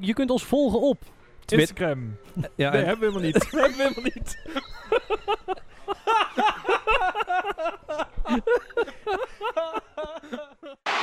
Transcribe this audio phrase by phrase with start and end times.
[0.00, 1.02] Je kunt ons volgen op.
[1.46, 2.16] Instagram.
[2.54, 3.50] Ja, Nee, en- hebben we helemaal niet.
[3.50, 4.36] hebben we helemaal niet.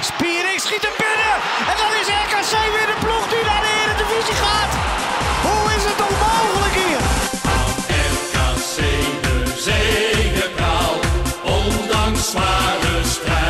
[0.01, 1.35] Spiering schiet er binnen.
[1.69, 4.71] En dan is RKC weer de ploeg die naar de Eredivisie gaat.
[5.45, 7.01] Hoe is het toch mogelijk hier?
[8.03, 8.77] RKC
[9.23, 10.93] de zegepraal,
[11.59, 13.42] ondanks zware strijd.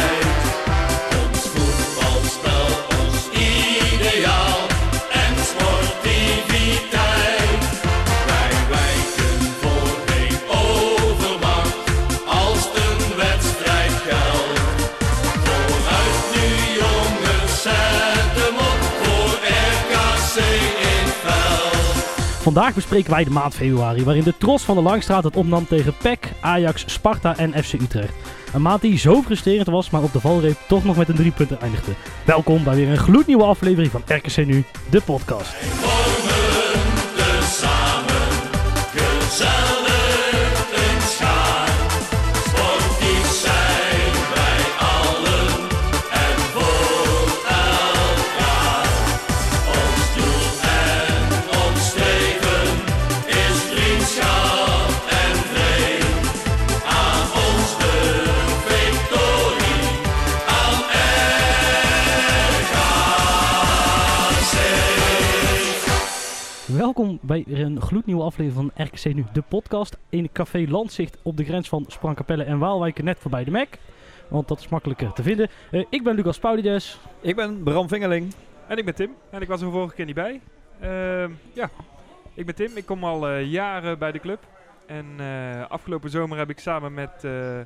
[22.44, 25.94] Vandaag bespreken wij de maand februari, waarin de Tros van de Langstraat het opnam tegen
[25.98, 28.14] PEC, Ajax, Sparta en FC Utrecht.
[28.54, 31.32] Een maand die zo frustrerend was, maar op de valreep toch nog met een drie
[31.32, 31.92] punten eindigde.
[32.26, 35.54] Welkom bij weer een gloednieuwe aflevering van RKC Nu, de podcast.
[66.96, 69.98] Welkom bij weer een gloednieuwe aflevering van RKC Nu, de podcast.
[70.10, 73.68] In Café Landzicht op de grens van Sprangkapelle en Waalwijk, net voorbij de Mac.
[74.28, 75.50] Want dat is makkelijker te vinden.
[75.72, 77.00] Eh, ik ben Lucas Paulides.
[77.22, 78.34] ik ben Bram Vingerling.
[78.68, 79.12] En ik ben Tim.
[79.30, 80.42] En ik was er vorige keer niet bij.
[80.80, 81.70] Ehm, ja,
[82.34, 82.72] ik ben Tim.
[82.76, 84.40] Ik kom al eh, jaren bij de club.
[84.86, 87.60] En eh, afgelopen zomer heb ik samen met eh,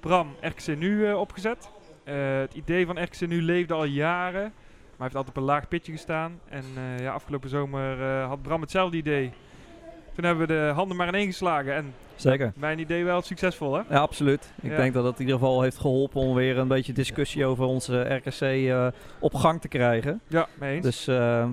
[0.00, 1.70] Bram RKC Nu eh, opgezet.
[2.04, 4.52] Eh, het idee van RKC Nu leefde al jaren.
[4.96, 6.38] Maar heeft altijd op een laag pitje gestaan.
[6.48, 9.32] En eh, ja, afgelopen zomer eh, had Bram hetzelfde idee.
[10.14, 11.74] Toen hebben we de handen maar ineen geslagen.
[11.74, 12.52] En Zeker.
[12.56, 13.80] mijn idee wel succesvol, hè?
[13.90, 14.52] Ja, absoluut.
[14.62, 14.76] Ik Ja.
[14.76, 18.00] denk dat het in ieder geval heeft geholpen om weer een beetje discussie over onze
[18.14, 18.86] RKC eh,
[19.18, 20.20] op gang te krijgen.
[20.26, 20.84] Ja, mee eens.
[20.84, 21.06] Dus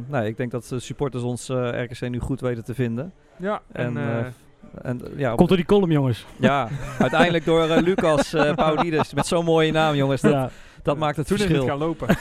[0.08, 3.14] nee, ik denk dat de supporters ons RKC nu goed weten te vinden.
[3.38, 4.34] ja, en, En,
[4.82, 6.26] En ja, op- Komt door die column, jongens.
[6.40, 6.68] ja
[7.00, 10.22] uiteindelijk door Lucas eh Paulides met zo'n mooie naam, jongens.
[10.22, 10.50] Dat, Ja.
[10.84, 11.72] Dat maakt het toen is het verschil.
[11.72, 12.08] gaan lopen.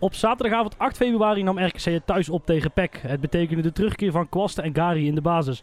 [0.00, 3.00] Op zaterdagavond 8 februari nam RKC het thuis op tegen PEC.
[3.02, 5.62] Het betekende de terugkeer van Kwasten en Gari in de basis.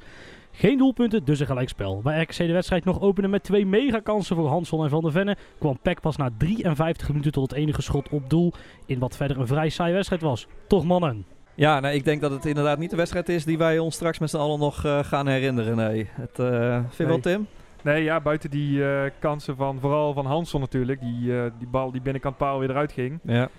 [0.51, 2.01] Geen doelpunten, dus een gelijkspel.
[2.03, 5.38] Waar RKC de wedstrijd nog opende met twee megakansen voor Hansson en Van der Venne,
[5.59, 8.53] kwam PEC pas na 53 minuten tot het enige schot op doel
[8.85, 10.47] in wat verder een vrij saaie wedstrijd was.
[10.68, 11.25] Toch mannen?
[11.56, 14.19] Ja, nee, ik denk dat het inderdaad niet de wedstrijd is die wij ons straks
[14.19, 15.75] met z'n allen nog eh, gaan herinneren.
[15.75, 17.19] Nee, het, eh vind je wel.
[17.19, 17.47] Tim?
[17.85, 21.00] Nee, ja, buiten die eh, kansen van vooral van Hansson natuurlijk.
[21.00, 23.19] Die, eh, die bal die binnenkant paal weer eruit ging.
[23.23, 23.50] Ja.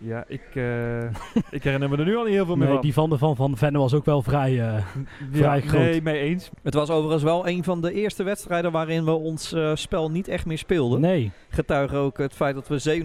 [0.00, 1.02] Ja, ik, eh,
[1.58, 2.80] ik herinner me er nu al niet heel veel meer van.
[2.80, 4.50] die van de Van, van Venne was ook wel vrij...
[4.50, 4.84] eh, ja,
[5.32, 5.80] vrij groot.
[5.82, 6.50] Nee, mee eens.
[6.62, 10.28] Het was overigens wel een van de eerste wedstrijden waarin we ons eh, spel niet
[10.28, 11.00] echt meer speelden.
[11.00, 11.30] nee.
[11.48, 13.02] Getuige ook het feit dat we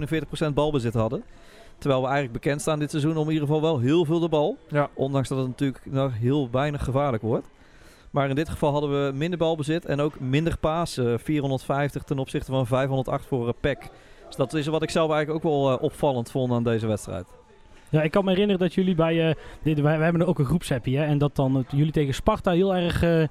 [0.49, 1.23] 47% balbezit hadden.
[1.77, 4.29] Terwijl we eigenlijk bekend staan dit seizoen om in ieder geval wel heel veel de
[4.29, 4.57] bal.
[4.67, 4.89] Ja.
[4.93, 7.47] Ondanks dat het natuurlijk nog heel weinig gevaarlijk wordt.
[8.13, 11.19] Maar in dit geval hadden we minder balbezit en ook minder pasen.
[11.19, 13.89] 450 ten opzichte van 508 voor een PEC.
[14.27, 17.27] Dus dat is wat ik zelf eigenlijk ook wel eh, opvallend vond aan deze wedstrijd.
[17.89, 19.29] Ja, ik kan me herinneren dat jullie bij...
[19.29, 21.05] eh dit, wij, wij hebben ook een groepsappie, hè.
[21.05, 23.03] En dat dan jullie tegen Sparta heel erg...
[23.03, 23.29] eh, eh, eh,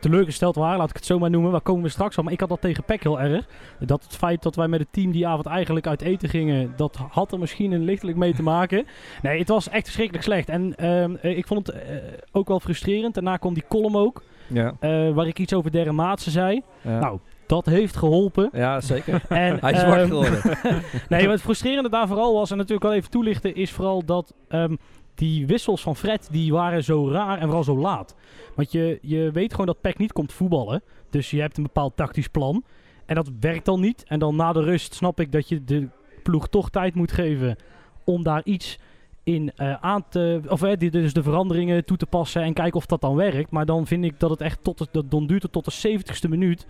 [0.00, 1.50] teleurgesteld waren, laat ik het zo maar noemen.
[1.50, 2.22] Waar komen we straks al?
[2.22, 3.46] Maar ik had dat tegen PEC heel erg.
[3.78, 6.96] Dat het feit dat wij met het team die avond eigenlijk uit eten gingen, dat
[7.10, 8.86] had er misschien een lichtelijk mee te maken.
[9.22, 10.48] Nee, het was echt verschrikkelijk slecht.
[10.48, 11.96] En ehm, eh, ik vond het eh,
[12.32, 13.14] ook wel frustrerend.
[13.14, 16.62] Daarna kwam die column ook, Ja, eh, waar ik iets over Derren Maatsen zei.
[16.80, 16.98] ja.
[16.98, 18.48] Nou, dat heeft geholpen.
[18.52, 19.14] ja zeker.
[19.28, 20.40] En, Hij is zwart ehm, geworden.
[21.08, 24.34] nee, wat het frustrerende daar vooral was, en natuurlijk wel even toelichten, is vooral dat
[24.48, 24.76] ehm,
[25.16, 28.14] die wissels van Fred, die waren zo raar en vooral zo laat.
[28.54, 30.82] Want je, je weet gewoon dat Peck niet komt voetballen.
[31.10, 32.64] Dus je hebt een bepaald tactisch plan.
[33.06, 34.04] En dat werkt dan niet.
[34.06, 35.88] En dan na de rust snap ik dat je de
[36.22, 37.56] ploeg toch tijd moet geven
[38.04, 38.78] om daar iets
[39.24, 40.40] in eh, aan te...
[40.48, 43.50] Of die- dus de veranderingen toe te passen en kijken of dat dan werkt.
[43.50, 44.78] Maar dan vind ik dat het echt tot...
[44.78, 46.66] het- dat duurt tot de 70ste minuut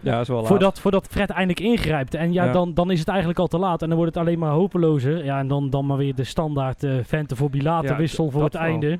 [0.00, 0.46] Ja, is wel laat.
[0.46, 2.14] Voordat, voordat Fred eindelijk ingrijpt.
[2.14, 2.52] En ja, Ja.
[2.52, 3.82] Dan, dan is het eigenlijk al te laat.
[3.82, 5.24] En dan wordt het alleen maar hopelozer.
[5.24, 8.42] Ja, en dan, dan maar weer de standaard eh Vente voor Bilate Ja, wissel voor
[8.44, 8.70] het vooral.
[8.70, 8.98] einde.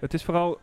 [0.00, 0.58] Het is vooral,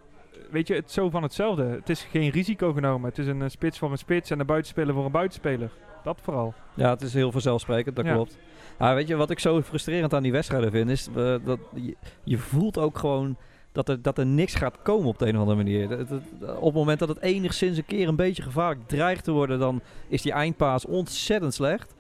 [0.52, 1.64] weet je, het zo van hetzelfde.
[1.64, 3.10] Het is geen risico genomen.
[3.10, 5.70] Het is een eh, spits voor een spits en een buitenspeler voor een buitenspeler.
[6.04, 6.54] Dat vooral.
[6.74, 8.14] Ja, het is heel vanzelfsprekend, dat Ja.
[8.14, 8.38] klopt.
[8.80, 11.96] Ja, weet je, wat ik zo frustrerend aan die wedstrijden vind, is eh, dat je,
[12.24, 13.36] je voelt ook gewoon
[13.76, 15.88] dat er, dat er niks gaat komen op de een of andere manier.
[15.88, 19.32] Dat- dat- op het moment dat het enigszins een keer een beetje gevaarlijk dreigt te
[19.32, 21.96] worden, dan is die eindpaas ontzettend slecht.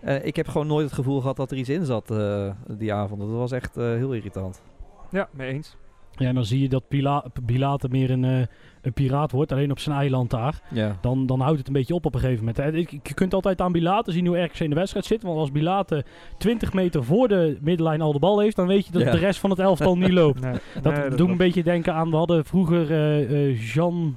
[0.00, 2.92] Eh, ik heb gewoon nooit het gevoel gehad dat er iets in zat eh, die
[2.92, 3.20] avond.
[3.20, 4.62] Dat was echt eh, heel irritant.
[5.10, 5.76] Ja, mee eens.
[6.12, 8.46] Ja, en dan zie je dat Pila Pilate meer een, eh,
[8.88, 10.60] een piraat wordt, alleen op zijn eiland daar.
[10.70, 10.96] Ja.
[11.00, 12.90] Dan, dan houdt het een beetje op op een gegeven moment.
[12.90, 15.22] Je kunt altijd aan Bilate zien hoe RKC in de wedstrijd zit.
[15.22, 16.04] Want als Bilate
[16.38, 19.10] 20 meter voor de middenlijn al de bal heeft, dan weet je dat Ja.
[19.10, 20.40] de rest van het elftal niet loopt.
[20.40, 24.16] Nee, Dat nee, doet een beetje denken aan, we hadden vroeger eh, eh, Jean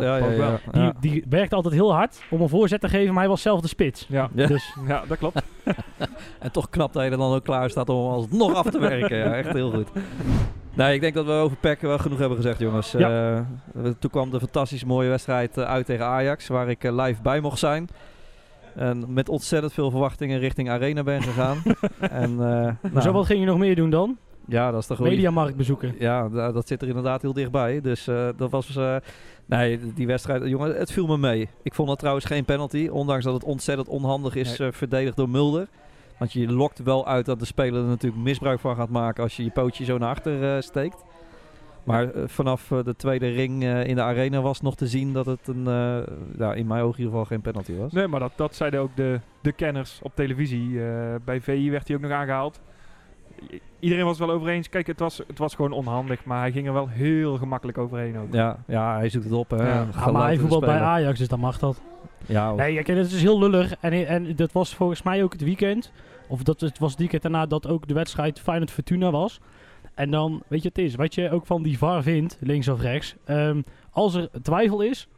[0.00, 0.92] Ja, ja, ja, ja.
[1.00, 3.60] Die, die werkte altijd heel hard om een voorzet te geven, maar hij was zelf
[3.60, 4.06] de spits.
[4.08, 4.28] Ja.
[4.34, 4.46] Ja.
[4.46, 5.42] Dus ja, dat klopt.
[6.38, 9.16] En toch knap dat je er dan ook klaar staat om alsnog af te werken.
[9.16, 9.88] Ja, echt heel goed.
[10.74, 12.92] Nee, ik denk dat we over PEC wel genoeg hebben gezegd, jongens.
[12.92, 13.34] Ja.
[13.74, 17.58] Eh, toen kwam de fantastisch mooie wedstrijd uit tegen Ajax, waar ik live bij mocht
[17.58, 17.88] zijn.
[18.74, 21.62] En met ontzettend veel verwachtingen richting Arena ben gegaan.
[22.00, 24.18] en, eh, maar nou, zo wat ging je nog meer doen dan?
[24.48, 25.12] Ja, dat is toch gewoon...
[25.12, 25.94] Mediamarkt bezoeken.
[25.98, 27.80] Ja, da- dat zit er inderdaad heel dichtbij.
[27.80, 28.76] Dus eh, dat was...
[28.76, 28.96] eh,
[29.46, 30.44] nee, die wedstrijd...
[30.48, 31.48] Jongen, het viel me mee.
[31.62, 32.88] Ik vond dat trouwens geen penalty.
[32.92, 34.68] Ondanks dat het ontzettend onhandig is Nee.
[34.68, 35.66] eh, verdedigd door Mulder.
[36.18, 39.36] Want je lokt wel uit dat de speler er natuurlijk misbruik van gaat maken als
[39.36, 41.04] je je pootje zo naar achter eh, steekt.
[41.84, 45.26] Maar vanaf eh, de tweede ring eh, in de arena was nog te zien dat
[45.26, 45.96] het een, eh,
[46.38, 47.92] ja, in mijn ogen in ieder geval geen penalty was.
[47.92, 50.84] Nee, maar dat, dat zeiden ook de, de kenners op televisie.
[50.84, 52.60] Eh, bij VI werd hij ook nog aangehaald.
[53.78, 54.68] Iedereen was wel over eens.
[54.68, 58.18] Kijk, het was, het was gewoon onhandig, maar hij ging er wel heel gemakkelijk overheen
[58.18, 58.32] ook.
[58.32, 59.50] Ja, ja, hij zoekt het op.
[59.50, 59.68] Hè.
[59.68, 60.10] Ja.
[60.12, 60.80] Maar hij voetbalt bij.
[60.80, 61.80] Ajax, dus dan mag dat.
[62.26, 63.74] Ja, Nee, kijk, dat is heel lullig.
[63.80, 65.92] En, en dat was volgens mij ook het weekend.
[66.28, 69.40] Of dat, het was het weekend daarna dat ook de wedstrijd Feyenoord-Fortuna was.
[69.94, 70.94] En dan, weet je wat het is?
[70.94, 73.14] Wat je ook van die VAR vindt, links of rechts.
[73.24, 75.08] ehm, als er twijfel is,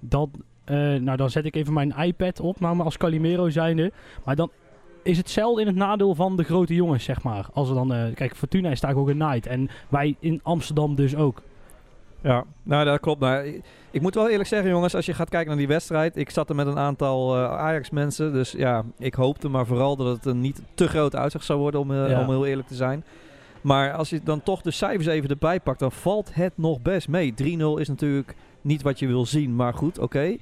[0.00, 0.30] dan,
[0.64, 3.92] eh, nou, dan zet ik even mijn iPad op, nou, maar als Calimero zijnde.
[4.24, 4.50] Maar dan
[5.02, 7.46] is het zelden in het nadeel van de grote jongens, zeg maar.
[7.52, 9.46] Als er dan, eh, kijk, Fortuna is daar ook een night.
[9.46, 11.42] En wij in Amsterdam dus ook.
[12.22, 13.20] Ja, nou dat klopt.
[13.20, 13.60] Nou, ik,
[13.90, 16.16] ik moet wel eerlijk zeggen, jongens, als je gaat kijken naar die wedstrijd.
[16.16, 18.32] Ik zat er met een aantal eh, Ajax-mensen.
[18.32, 21.80] Dus ja, ik hoopte maar vooral dat het een niet te grote uitzicht zou worden,
[21.80, 22.20] om, eh, Ja.
[22.20, 23.04] om heel eerlijk te zijn.
[23.60, 27.08] Maar als je dan toch de cijfers even erbij pakt, dan valt het nog best
[27.08, 27.34] mee.
[27.34, 30.36] 3-0 is natuurlijk niet wat je wil zien, maar goed, oké.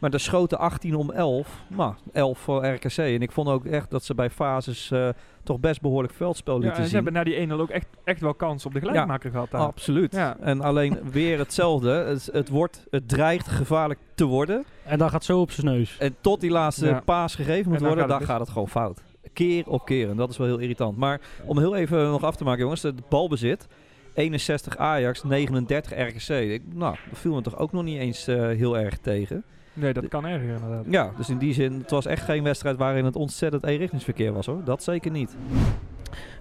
[0.00, 1.62] Maar de schoten 18 om 11.
[1.68, 2.96] Nou, 11 voor RKC.
[2.96, 5.08] En ik vond ook echt dat ze bij fases eh,
[5.42, 7.04] toch best behoorlijk veldspel Ja, lieten en ze zien.
[7.04, 9.50] hebben na die 1-0 ook echt, echt wel kans op de gelijkmaker gehad.
[9.50, 9.60] Daar.
[9.60, 10.12] Absoluut.
[10.14, 10.36] Ja.
[10.40, 11.90] En alleen weer hetzelfde.
[11.90, 14.64] Het, het, wordt, het dreigt gevaarlijk te worden.
[14.84, 15.96] En dan gaat zo op zijn neus.
[15.98, 17.00] En tot die laatste Ja.
[17.04, 19.02] paas gegeven moet dan worden, gaat dan het gaat het gewoon fout.
[19.32, 20.10] Keer op keer.
[20.10, 20.96] En dat is wel heel irritant.
[20.96, 22.82] Maar om heel even nog af te maken, jongens.
[22.82, 23.66] Het balbezit.
[24.14, 26.28] 61 Ajax, 39 RKC.
[26.28, 29.44] Ik, nou, dat viel me toch ook nog niet eens eh, heel erg tegen.
[29.74, 30.84] Nee, dat kan erger inderdaad.
[30.88, 34.46] Ja, dus in die zin, het was echt geen wedstrijd waarin het ontzettend eenrichtingsverkeer was
[34.46, 34.64] hoor.
[34.64, 35.36] Dat zeker niet.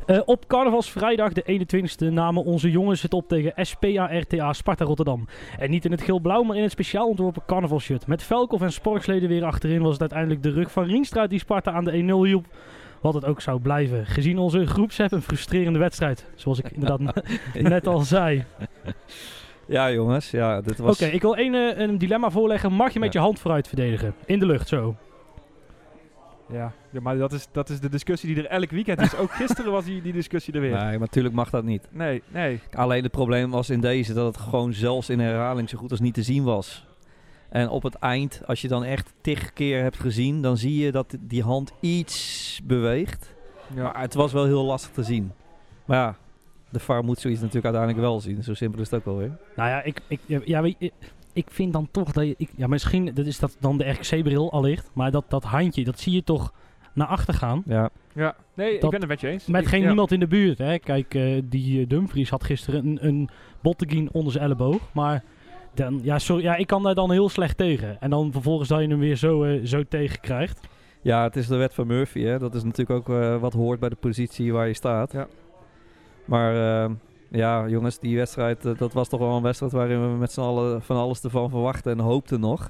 [0.05, 5.27] Eh, op carnavalsvrijdag de 21e namen onze jongens het op tegen SPA RTA Sparta Rotterdam.
[5.59, 8.07] En niet in het geel-blauw, maar in het speciaal ontworpen carnavalshirt.
[8.07, 11.71] Met Velkoff en Sporksleden weer achterin was het uiteindelijk de rug van Rienstra die Sparta
[11.71, 12.45] aan de 1-0 hielp.
[13.01, 14.05] Wat het ook zou blijven.
[14.05, 16.25] Gezien onze groepsapp een frustrerende wedstrijd.
[16.35, 18.43] Zoals ik inderdaad net al zei.
[19.65, 21.01] Ja jongens, ja, dit Oké, was...
[21.01, 22.71] ik wil één eh, een dilemma voorleggen.
[22.73, 23.19] Mag je met Ja.
[23.19, 24.15] je hand vooruit verdedigen?
[24.25, 24.95] In de lucht zo.
[26.51, 29.15] Ja, ja maar dat is, dat is de discussie die er elk weekend is.
[29.15, 30.71] Ook gisteren was die, die discussie er weer.
[30.71, 31.87] Nee, maar natuurlijk mag dat niet.
[31.91, 32.59] Nee, nee.
[32.73, 35.99] Alleen het probleem was in deze dat het gewoon zelfs in herhaling zo goed als
[35.99, 36.85] niet te zien was.
[37.49, 40.91] En op het eind, als je dan echt tig keer hebt gezien, dan zie je
[40.91, 43.33] dat die hand iets beweegt.
[43.75, 43.83] Ja.
[43.83, 45.31] Maar het was wel heel lastig te zien.
[45.85, 46.15] Maar ja,
[46.73, 48.43] de VAR moet zoiets natuurlijk uiteindelijk wel zien.
[48.43, 49.37] Zo simpel is het ook wel weer.
[49.55, 50.91] Nou ja, ik, ik, ja, weet je,
[51.33, 52.33] ik vind dan toch dat je...
[52.37, 54.89] Ik, ja, misschien dat is dat dan de RKC-bril allicht.
[54.93, 56.53] Maar dat, dat handje, dat zie je toch
[56.93, 57.63] naar achter gaan.
[57.65, 58.35] Ja, ja.
[58.53, 59.45] Nee, Dat- ik ben het met je eens.
[59.45, 59.87] Met Ik- geen ja.
[59.87, 60.57] niemand in de buurt.
[60.57, 60.79] Hè.
[60.79, 63.29] Kijk, eh, die eh, Dumfries had gisteren een, een
[63.61, 64.89] botteguin onder zijn elleboog.
[64.93, 65.23] Maar
[65.73, 67.97] dan, ja, sorry, ja, ik kan daar dan heel slecht tegen.
[68.01, 70.59] En dan vervolgens dat je hem weer zo, eh, zo tegen krijgt.
[71.01, 72.21] ja het is de wet van Murphy.
[72.21, 72.39] Hè.
[72.39, 75.11] Dat is natuurlijk ook eh, wat hoort bij de positie waar je staat.
[75.11, 75.27] Ja.
[76.25, 76.91] Maar eh,
[77.29, 80.41] ja, jongens, die wedstrijd, eh, dat was toch wel een wedstrijd waarin we met z'n
[80.41, 82.69] allen van alles ervan verwachten en hoopten nog.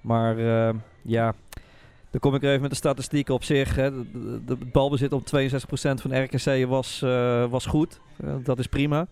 [0.00, 1.34] Maar eh, ja,
[2.12, 3.76] dan kom ik er even met de statistieken op zich.
[3.76, 3.90] Hè.
[4.44, 5.24] De balbezit op 62%
[5.74, 8.00] van RKC was, eh, was goed.
[8.16, 9.06] Eh, dat is prima.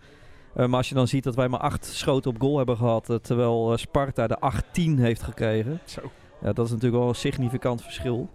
[0.55, 3.15] Maar als je dan ziet dat wij maar acht schoten op goal hebben gehad, eh,
[3.15, 5.79] terwijl Sparta de 18 heeft gekregen.
[5.85, 6.01] Zo.
[6.41, 8.29] Ja, dat is natuurlijk wel een significant verschil.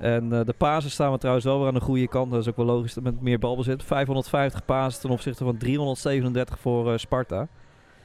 [0.00, 2.30] En eh, de pasen staan we trouwens wel weer aan de goede kant.
[2.30, 3.82] Dat is ook wel logisch dat met meer balbezit.
[3.82, 7.48] 550 pasen ten opzichte van 337 voor eh, Sparta.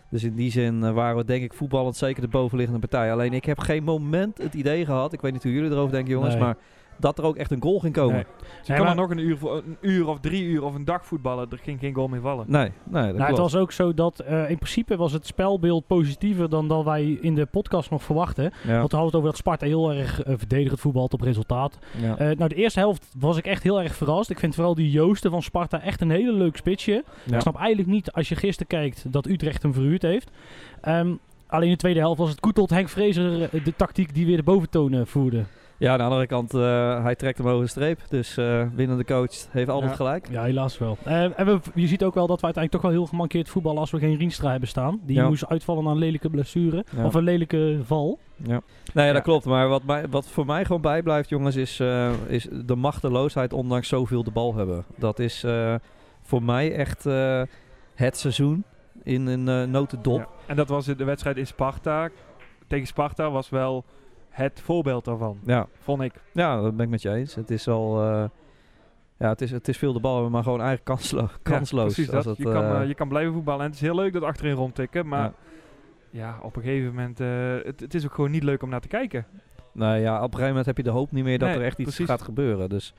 [0.10, 3.12] Dus in die zin eh, waren we denk ik voetballend zeker de bovenliggende partij.
[3.12, 6.12] Alleen ik heb geen moment het idee gehad, ik weet niet hoe jullie erover denken
[6.12, 6.44] jongens, Nee.
[6.44, 6.58] maar
[7.04, 8.14] dat er ook echt een goal ging komen.
[8.16, 8.24] Nee.
[8.24, 10.44] Nee, Dus je Nee, kan maar- er nog een uur, voor- een uur of drie
[10.44, 11.48] uur of een dag voetballen.
[11.52, 12.46] Er ging geen goal meer vallen.
[12.50, 16.50] nee, dat Nou, het was ook zo dat eh, in principe was het spelbeeld positiever
[16.50, 18.44] dan dat wij in de podcast nog verwachten.
[18.44, 18.78] ja.
[18.78, 21.78] Want we hadden het over dat Sparta heel erg eh, verdedigend voetbalt op resultaat.
[22.02, 22.18] Ja.
[22.18, 24.30] Eh, nou, de eerste helft was ik echt heel erg verrast.
[24.30, 27.04] Ik vind vooral die Joosten van Sparta echt een hele leuk spitsje.
[27.24, 27.36] Ja.
[27.36, 30.32] Ik snap eigenlijk niet, als je gisteren kijkt, dat Utrecht hem verhuurd heeft.
[30.82, 31.14] Ehm,
[31.48, 34.44] alleen in de tweede helft was het Koetelt Henk Vrezer de tactiek die weer de
[34.44, 35.44] boventoon eh, voerde.
[35.84, 38.00] Ja, aan de andere kant, eh, hij trekt hem over de streep.
[38.10, 39.98] Dus eh winnende coach heeft altijd Ja.
[39.98, 40.28] gelijk.
[40.32, 40.98] Ja, helaas wel.
[41.04, 43.80] Eh, en we, je ziet ook wel dat we uiteindelijk toch wel heel gemankeerd voetballen
[43.80, 45.00] als we geen Rienstra hebben staan.
[45.06, 45.28] Die Ja.
[45.28, 46.86] moest uitvallen aan een lelijke blessure.
[46.96, 47.06] Ja.
[47.06, 48.20] Of een lelijke val.
[48.36, 48.62] Ja.
[48.94, 49.46] Nee, ja, dat klopt.
[49.46, 53.88] Maar wat, mij, wat voor mij gewoon bijblijft, jongens, is, eh, is de machteloosheid ondanks
[53.88, 54.86] zoveel de bal hebben.
[54.98, 55.76] Dat is eh,
[56.22, 57.42] voor mij echt eh,
[57.96, 58.64] het seizoen
[59.04, 60.18] in een notendop.
[60.20, 60.28] Ja.
[60.46, 62.10] En dat was de wedstrijd in Sparta.
[62.68, 63.84] Tegen Sparta was wel
[64.34, 65.68] het voorbeeld daarvan, Ja.
[65.80, 66.14] vond ik.
[66.32, 67.36] ja, dat ben ik met je eens.
[67.36, 68.02] Het is wel...
[68.04, 68.24] eh,
[69.18, 71.96] ja, het is, het is veel de bal maar gewoon eigenlijk kanslo kansloos.
[71.96, 72.38] Ja, als dat.
[72.38, 73.60] het, je, kan, eh, eh, je kan blijven voetballen.
[73.62, 75.08] En het is heel leuk dat achterin rondtikken.
[75.08, 75.34] Maar Ja.
[76.10, 77.20] ja, op een gegeven moment...
[77.20, 77.28] eh,
[77.64, 79.26] het, het is ook gewoon niet leuk om naar te kijken.
[79.72, 81.64] Nou ja, op een gegeven moment heb je de hoop niet meer dat Nee, er
[81.64, 82.06] echt iets precies.
[82.08, 82.70] gaat gebeuren.
[82.70, 82.94] Dus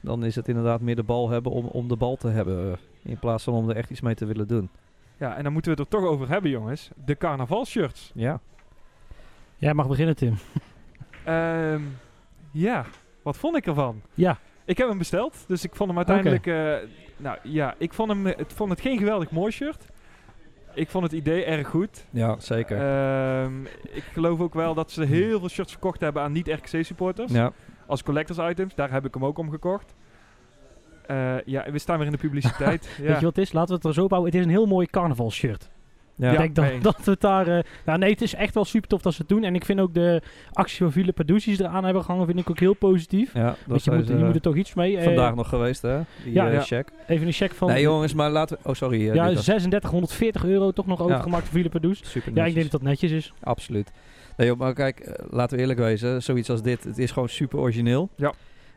[0.00, 2.76] dan is het inderdaad meer de bal hebben om, om de bal te hebben.
[3.02, 4.68] In plaats van om er echt iets mee te willen doen.
[5.16, 6.90] Ja, en dan moeten we het er toch over hebben, jongens.
[7.04, 8.10] De carnavalshirts.
[8.14, 8.40] Ja.
[9.64, 10.34] Jij mag beginnen, Tim.
[11.24, 11.82] Ehm,
[12.50, 12.84] ja,
[13.22, 14.02] wat vond ik ervan?
[14.14, 14.38] Ja.
[14.64, 16.46] Ik heb hem besteld, dus ik vond hem uiteindelijk...
[16.46, 19.86] eh, nou ja, ik vond, hem, het vond het geen geweldig mooi shirt.
[20.74, 22.06] Ik vond het idee erg goed.
[22.10, 22.76] Ja, zeker.
[22.78, 27.32] Ehm, ik geloof ook wel dat ze heel veel shirts verkocht hebben aan niet-RKC-supporters.
[27.32, 27.52] ja.
[27.86, 28.74] Als collectors items.
[28.74, 29.94] Daar heb ik hem ook om gekocht.
[31.06, 32.84] Eh, ja, we staan weer in de publiciteit.
[32.96, 33.02] ja.
[33.02, 33.52] Weet je wat het is?
[33.52, 34.30] Laten we het er zo bouwen.
[34.30, 35.70] Het is een heel mooi carnavalshirt.
[36.16, 36.30] Ja.
[36.42, 37.46] ik denk dat, dat we het daar...
[37.48, 39.44] eh, nou nee, het is echt wel super tof dat ze het doen.
[39.44, 42.58] En ik vind ook de actie van Philip Paducci's eraan hebben gehangen, vind ik ook
[42.58, 43.34] heel positief.
[43.34, 44.96] Ja, dat Want je moet, je moet er toch iets mee.
[44.96, 46.00] Eh, vandaag nog geweest, hè?
[46.24, 46.46] Die ja.
[46.46, 46.60] eh, Ja.
[46.60, 46.88] check.
[47.06, 47.68] Even een check van...
[47.68, 48.68] Nee, jongens, maar laten we...
[48.68, 49.08] Oh, sorry.
[49.08, 49.44] eh, ja, Lucas.
[49.44, 52.04] 3640 euro toch nog overgemaakt voor Philip Paducci.
[52.04, 53.32] Super Ja, ik denk dat dat netjes is.
[53.42, 53.90] Absoluut.
[54.36, 56.22] Nee, joh, maar kijk, eh, laten we eerlijk wezen.
[56.22, 58.08] Zoiets als dit, het is gewoon super origineel.
[58.16, 58.32] Ja.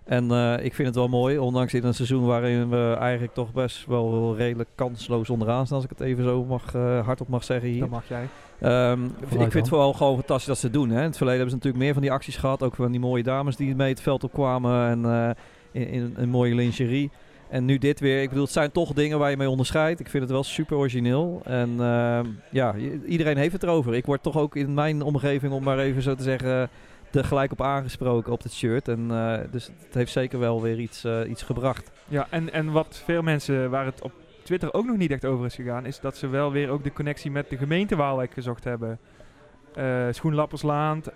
[0.08, 3.54] En eh, ik vind het wel mooi, ondanks in een seizoen waarin we eigenlijk toch
[3.54, 7.44] best wel redelijk kansloos onderaan staan, als ik het even zo mag, eh, hardop mag
[7.44, 7.80] zeggen hier.
[7.80, 8.28] Dat mag jij.
[8.60, 10.90] Ehm, ik vind het vooral gewoon fantastisch dat ze het doen.
[10.90, 10.98] Hè.
[10.98, 12.64] In het verleden hebben ze natuurlijk meer van die acties gehad.
[12.64, 16.30] Ook van die mooie dames die mee het veld opkwamen en eh, in, in een
[16.30, 17.12] mooie lingerie.
[17.50, 18.22] En nu dit weer.
[18.22, 20.00] Ik bedoel, het zijn toch dingen waar je mee onderscheidt.
[20.00, 21.42] Ik vind het wel super origineel.
[21.44, 22.76] En ehm, ja,
[23.08, 23.94] iedereen heeft het erover.
[23.94, 26.70] Ik word toch ook in mijn omgeving, om maar even zo te zeggen,
[27.18, 28.88] er gelijk op aangesproken op het shirt.
[28.88, 31.92] En eh, dus het heeft zeker wel weer iets, eh, iets gebracht.
[32.08, 34.12] Ja, en, en wat veel mensen waar het op
[34.44, 36.94] Twitter ook nog niet echt over is gegaan, is dat ze wel weer ook de
[36.94, 39.00] connectie met de gemeente Waalwijk gezocht hebben.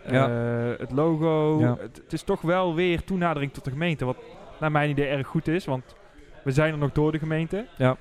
[0.07, 0.27] Ja.
[0.27, 1.59] eh, het logo.
[1.59, 1.77] Ja.
[1.79, 4.17] Het, het is toch wel weer toenadering tot de gemeente, wat
[4.59, 5.95] naar mijn idee erg goed is, want
[6.43, 7.65] we zijn er nog door de gemeente.
[7.77, 7.97] Ja.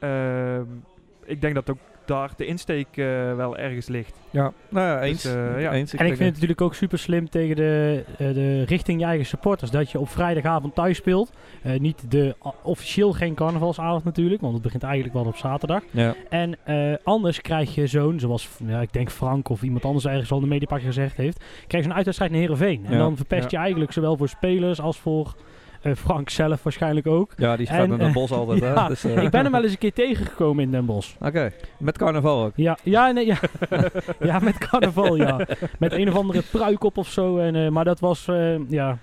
[0.00, 0.64] Ehm,
[1.24, 4.14] ik denk dat ook daar de insteek eh, wel ergens ligt.
[4.30, 5.22] Ja, nou ja, eens.
[5.22, 5.72] Dus, eh, ja.
[5.72, 5.94] eens.
[5.94, 9.26] En ik vind het natuurlijk ook super slim tegen de, eh, de richting je eigen
[9.26, 9.70] supporters.
[9.70, 11.32] Dat je op vrijdagavond thuis speelt.
[11.62, 15.82] Eh, niet de officieel geen carnavalsavond natuurlijk, want het begint eigenlijk wel op zaterdag.
[15.90, 16.14] Ja.
[16.28, 20.30] En eh, anders krijg je zo'n, zoals ja, ik denk Frank of iemand anders ergens
[20.30, 22.84] al in de mediapak gezegd heeft, krijg je een uitwedstrijd naar Heerenveen.
[22.86, 22.98] En Ja.
[22.98, 25.34] dan verpest je eigenlijk zowel voor spelers als voor
[25.94, 27.32] Frank zelf waarschijnlijk ook.
[27.36, 28.60] Ja, die gaat En, naar Den eh, Bos altijd.
[28.64, 28.72] hè?
[28.72, 31.14] ja, Dus, eh, Ik ben hem wel eens een keer tegengekomen in Den Bosch.
[31.20, 32.52] Oké, met carnaval ook.
[32.54, 33.36] Ja, ja, nee, ja.
[34.20, 35.46] ja, met carnaval, ja.
[35.78, 37.38] Met een of andere pruik op of zo.
[37.38, 38.98] En, eh, maar dat was, eh, ja...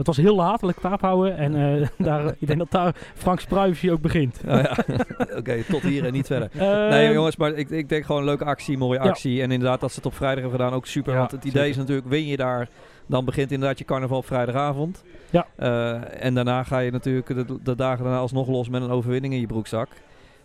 [0.00, 1.36] Dat was heel laat, laat ik het houden.
[1.36, 4.40] En eh, daar, ik denk dat daar Frank's privacy ook begint.
[4.48, 4.76] Oh, ja.
[5.38, 6.48] Oké, tot hier en niet verder.
[6.52, 9.08] Eh, Nee jongens, maar ik, ik denk gewoon leuke actie, mooie Ja.
[9.08, 9.42] actie.
[9.42, 11.12] En inderdaad dat ze het op vrijdag hebben gedaan, ook super.
[11.12, 11.70] Ja, want het idee zeker.
[11.70, 12.68] is natuurlijk, win je daar,
[13.06, 15.02] dan begint inderdaad je carnaval op vrijdagavond.
[15.30, 15.46] Ja.
[15.56, 19.34] Eh, en daarna ga je natuurlijk de, de dagen daarna alsnog los met een overwinning
[19.34, 19.88] in je broekzak.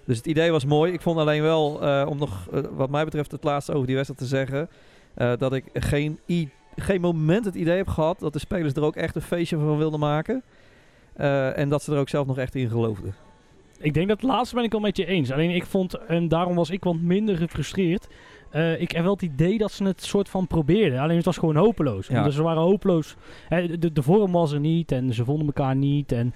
[0.05, 0.93] Dus het idee was mooi.
[0.93, 4.21] Ik vond alleen wel, eh, om nog wat mij betreft het laatste over die wedstrijd
[4.21, 4.69] te zeggen,
[5.37, 8.95] dat ik geen, i- geen moment het idee heb gehad dat de spelers er ook
[8.95, 10.43] echt een feestje van wilden maken.
[11.13, 13.13] Eh, en dat ze er ook zelf nog echt in geloofden.
[13.79, 15.31] Ik denk dat het laatste ben ik al met je eens.
[15.31, 18.07] Alleen ik vond, en daarom was ik wat minder gefrustreerd.
[18.49, 20.99] eh, ik heb wel het idee dat ze het soort van probeerden.
[20.99, 22.07] Alleen het was gewoon hopeloos.
[22.07, 22.23] Ja.
[22.23, 23.15] Dus ze waren hopeloos.
[23.47, 26.11] Hè, de, de vorm was er niet en ze vonden elkaar niet.
[26.11, 26.33] En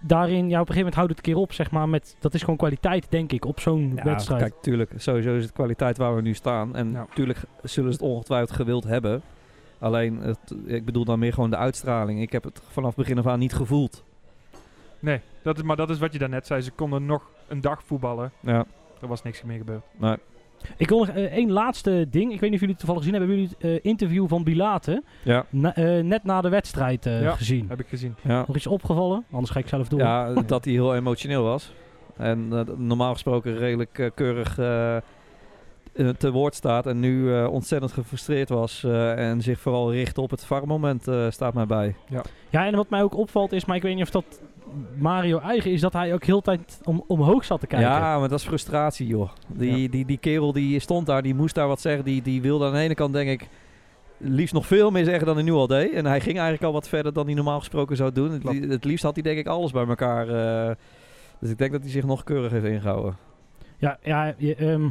[0.00, 1.88] daarin, ja, op een gegeven moment houdt het een keer op, zeg maar.
[1.88, 4.40] Met, dat is gewoon kwaliteit, denk ik, op zo'n Ja, wedstrijd.
[4.40, 6.76] Kijk, tuurlijk, sowieso is het kwaliteit waar we nu staan.
[6.76, 6.98] En Ja.
[6.98, 9.22] natuurlijk zullen ze het ongetwijfeld gewild hebben.
[9.80, 12.20] Alleen, het, ik bedoel dan meer gewoon de uitstraling.
[12.20, 14.04] Ik heb het vanaf begin af aan niet gevoeld.
[14.98, 16.60] Nee, dat is, maar dat is wat je daarnet zei.
[16.60, 18.32] Ze konden nog een dag voetballen.
[18.40, 18.64] Ja,
[19.00, 19.82] Er was niks meer gebeurd.
[19.96, 20.16] nee.
[20.76, 22.32] Ik wil nog eh, één laatste ding.
[22.32, 23.36] Ik weet niet of jullie het toevallig gezien hebben.
[23.36, 27.22] Hebben jullie het eh, interview van Bilate Ja, na- eh, net na de wedstrijd eh,
[27.22, 27.32] Ja.
[27.34, 27.66] gezien?
[27.68, 28.14] Heb ik gezien.
[28.22, 28.44] ja.
[28.46, 29.24] Nog iets opgevallen?
[29.30, 29.98] Anders ga ik zelf door.
[29.98, 31.72] ja dat hij heel emotioneel was.
[32.16, 34.58] En normaal gesproken redelijk keurig
[36.18, 36.86] te woord staat.
[36.86, 38.84] En nu eh, ontzettend gefrustreerd was.
[38.84, 41.94] eh, en zich vooral richt op het VAR-moment eh, staat mij bij.
[42.50, 44.40] Ja, en wat mij ook opvalt is, maar ik weet niet of dat
[44.98, 47.88] Mario eigen is, dat hij ook heel de tijd om, omhoog zat te kijken.
[47.88, 49.30] Ja, maar dat is frustratie, joh.
[49.46, 52.04] Die, die, die kerel die stond daar, die moest daar wat zeggen.
[52.04, 53.48] Die, die wilde aan de ene kant, denk ik,
[54.16, 55.92] liefst nog veel meer zeggen dan hij nu al deed.
[55.92, 58.30] En hij ging eigenlijk al wat verder dan hij normaal gesproken zou doen.
[58.68, 60.28] Het, liefst had hij, denk ik, alles bij elkaar.
[60.68, 60.74] eh,
[61.40, 63.16] dus ik denk dat hij zich nog keurig heeft ingehouden.
[63.78, 64.88] Ja, ja je, ehm,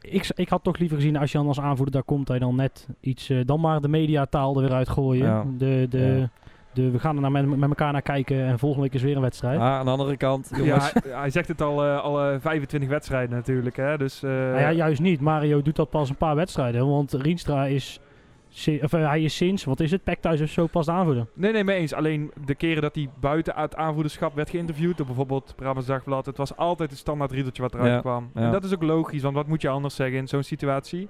[0.00, 2.56] ik, ik had toch liever gezien als je dan als aanvoerder daar komt, je dan
[2.56, 5.26] net iets, eh, dan maar de mediataal er weer uitgooien.
[5.26, 5.44] Ja.
[5.58, 6.28] De, de, Ja.
[6.72, 9.16] de, we gaan er naar met, met elkaar naar kijken en volgende week is weer
[9.16, 9.58] een wedstrijd.
[9.58, 12.88] Ah, aan de andere kant, Ja, hij, hij zegt het al, eh, al eh, 25
[12.88, 13.76] wedstrijden natuurlijk.
[13.76, 13.98] Hè?
[13.98, 15.20] Dus, eh, Nou ja, juist niet.
[15.20, 18.00] Mario doet dat pas een paar wedstrijden, want Rienstra is,
[18.48, 20.92] si- of, eh, hij is sinds, wat is het, Pek thuis of zo pas de
[20.92, 21.26] aanvoerder.
[21.34, 21.92] Nee, nee, mee eens.
[21.94, 26.36] Alleen de keren dat hij buiten het aanvoederschap werd geïnterviewd, door bijvoorbeeld Brabants Dagblad, het
[26.36, 28.30] was altijd het standaard riedeltje wat eruit Ja, kwam.
[28.34, 28.40] ja.
[28.40, 31.08] En dat is ook logisch, want wat moet je anders zeggen in zo'n situatie?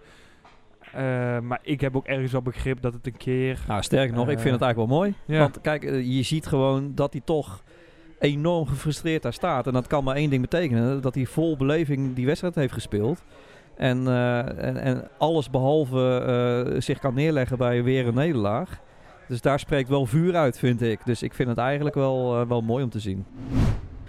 [0.92, 3.58] Eh, maar ik heb ook ergens wel begrip dat het een keer...
[3.68, 5.14] Nou, sterker nog, ik Eh, vind het eigenlijk wel mooi.
[5.26, 5.38] Ja.
[5.38, 7.62] Want kijk, eh, je ziet gewoon dat hij toch
[8.18, 9.66] enorm gefrustreerd daar staat.
[9.66, 11.00] En dat kan maar één ding betekenen.
[11.02, 13.24] Dat hij vol beleving die wedstrijd heeft gespeeld.
[13.78, 16.22] En, eh, en, en alles behalve
[16.74, 18.80] eh, zich kan neerleggen bij weer een nederlaag.
[19.28, 21.00] Dus daar spreekt wel vuur uit, vind ik.
[21.04, 23.24] Dus ik vind het eigenlijk wel, eh, wel mooi om te zien.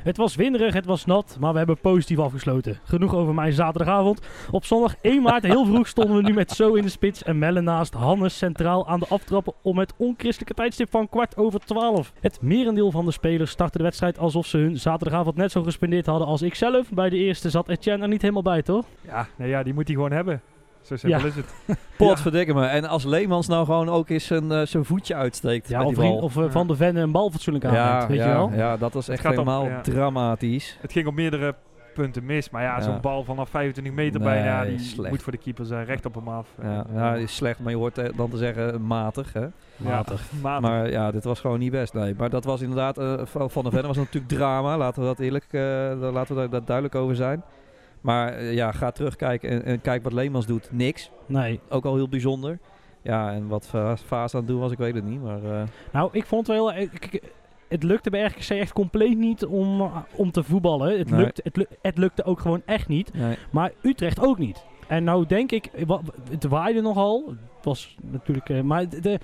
[0.04, 2.80] Het was winderig, het was nat, maar we hebben positief afgesloten.
[2.84, 4.22] Genoeg over mijn zaterdagavond.
[4.52, 7.40] Op zondag 1 maart, heel vroeg, stonden we nu met Zo in de spits en
[7.40, 12.14] Melle naast Hannes centraal aan de aftrappen om het onchristelijke tijdstip van kwart over 12.
[12.20, 16.06] Het merendeel van de spelers startte de wedstrijd alsof ze hun zaterdagavond net zo gespendeerd
[16.06, 16.90] hadden als ik zelf.
[16.92, 18.86] Bij de eerste zat Etienne er niet helemaal bij, toch?
[19.02, 20.42] Ja, nee, ja, die moet hij gewoon hebben.
[20.90, 21.26] Zo simpel Ja.
[21.26, 21.54] is het.
[21.98, 22.66] Potverdikke me.
[22.66, 26.44] En als Leemans nou gewoon ook eens zijn, eh, zijn voetje uitsteekt Ja, of, die
[26.44, 28.52] eh, Van de Ven een bal fatsoenlijk ja, weet ja, je wel?
[28.54, 29.82] ja, dat was echt helemaal ja.
[29.82, 30.78] dramatisch.
[30.82, 31.56] Het ging op meerdere
[31.94, 32.50] punten mis.
[32.50, 32.82] Maar ja, Ja.
[32.82, 35.10] zo'n bal vanaf 25 meter Nee, bijna, die slecht.
[35.10, 35.86] moet voor de keeper zijn.
[35.86, 36.48] Recht op hem af.
[36.62, 39.34] Ja, ja, is slecht, maar je hoort eh, dan te zeggen matig.
[39.34, 39.46] Hè?
[39.78, 40.22] Matig.
[40.32, 40.70] Ja, matig.
[40.70, 41.94] Maar ja, dit was gewoon niet best.
[41.94, 42.14] Nee.
[42.18, 44.78] Maar dat was inderdaad, eh, van de Ven was natuurlijk drama.
[44.78, 45.62] Laten we dat eerlijk, eh,
[46.12, 47.44] laten we daar, daar duidelijk over zijn.
[48.02, 50.70] Maar eh, ja, ga terugkijken en, en kijk wat Leemans doet.
[50.72, 51.12] Niks.
[51.26, 51.60] Nee.
[51.70, 52.60] Ook al heel bijzonder.
[53.02, 55.22] Ja, en wat Va- Vaas aan het doen was, ik weet het niet.
[55.24, 56.74] Maar eh, Nou, ik vond het wel...
[56.74, 57.22] ik-
[57.68, 60.98] Het lukte bij RKC echt compleet niet om, om te voetballen.
[60.98, 61.20] Het, Nee.
[61.24, 63.14] lukt, het, lu- het lukte ook gewoon echt niet.
[63.14, 63.38] nee.
[63.52, 64.66] Maar Utrecht ook niet.
[64.88, 65.70] En nou denk ik,
[66.30, 67.24] het waaide nogal.
[67.28, 69.20] Het was natuurlijk, eh, maar de,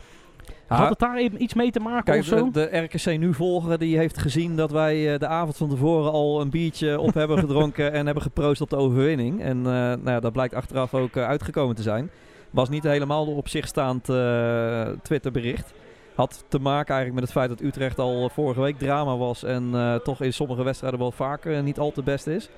[0.68, 2.52] had het daar even iets mee te maken Kijk, of zo?
[2.52, 6.12] de, de RKC nu volger, die heeft gezien dat wij eh, de avond van tevoren
[6.12, 9.42] al een biertje op hebben gedronken en hebben geproost op de overwinning.
[9.42, 12.10] En eh, nou ja, dat blijkt achteraf ook eh, uitgekomen te zijn.
[12.50, 15.74] Was niet helemaal op zich staand eh, Twitterbericht.
[16.16, 20.00] Had te maken eigenlijk met het feit dat Utrecht al vorige week drama was en
[20.04, 22.50] toch in sommige wedstrijden wel vaak eh, niet al te best is.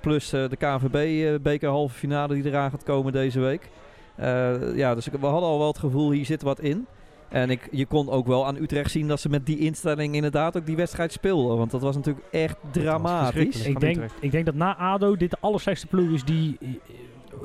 [0.00, 3.70] Plus de KNVB-beker halve finale die eraan gaat komen deze week.
[4.74, 6.86] Ja, dus we hadden al wel het gevoel, hier zit wat in.
[7.32, 10.56] En ik, je kon ook wel aan Utrecht zien dat ze met die instelling inderdaad
[10.56, 11.56] ook die wedstrijd speelden.
[11.56, 13.66] Want dat was natuurlijk echt dramatisch.
[13.66, 14.14] ik, van denk, Utrecht.
[14.20, 16.58] ik denk dat na ADO dit de allerslechtste ploeg is die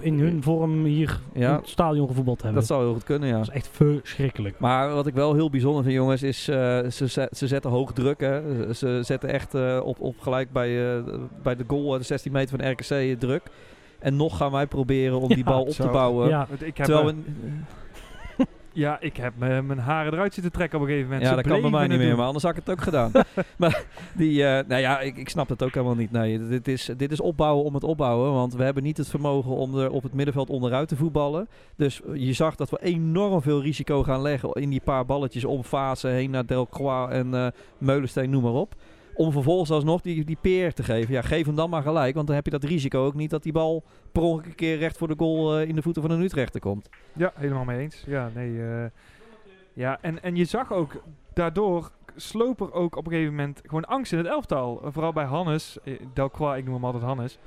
[0.01, 1.49] in hun vorm hier Ja.
[1.49, 2.59] in het stadion gevoetbald hebben.
[2.59, 3.37] Dat zou heel goed kunnen, ja.
[3.37, 4.59] Dat is echt verschrikkelijk.
[4.59, 6.55] Maar wat ik wel heel bijzonder vind, jongens, is eh,
[6.89, 8.19] ze, ze, ze zetten hoog druk.
[8.19, 8.73] Hè.
[8.73, 11.03] Ze zetten echt eh, op, op gelijk bij, eh,
[11.43, 13.41] bij de goal, de 16 meter van RKC druk.
[13.99, 15.83] En nog gaan wij proberen om die bal op zo.
[15.83, 16.29] te bouwen.
[16.29, 17.15] Ja, Ik heb, Terwijl we,
[18.77, 21.29] ja, ik heb me- mijn haren eruit zitten trekken op een gegeven moment.
[21.29, 23.11] ja, Ze dat kan bij mij niet meer, maar anders had ik het ook gedaan.
[23.57, 23.83] maar
[24.15, 26.11] die, eh, nou ja, ik, ik snap het ook helemaal niet.
[26.11, 29.51] Nee, dit is, dit is opbouwen om het opbouwen, want we hebben niet het vermogen
[29.51, 31.47] om er op het middenveld onderuit te voetballen.
[31.75, 35.63] Dus je zag dat we enorm veel risico gaan leggen in die paar balletjes om
[35.63, 38.75] fase heen naar Delcroix en eh Meulensteen, noem maar op.
[39.17, 41.13] Om vervolgens alsnog die, die peer te geven.
[41.13, 43.43] Ja, geef hem dan maar gelijk, want dan heb je dat risico ook niet dat
[43.43, 46.11] die bal per ongeluk een keer recht voor de goal eh, in de voeten van
[46.11, 46.89] een Utrechter komt.
[47.13, 48.03] Ja, helemaal mee eens.
[48.07, 48.61] Ja, nee.
[48.61, 48.85] eh,
[49.73, 51.03] ja, en, en je zag ook
[51.33, 54.81] daardoor sloop er ook op een gegeven moment gewoon angst in het elftal.
[54.85, 57.39] Vooral bij Hannes, eh, Delcroix, ik noem hem altijd Hannes.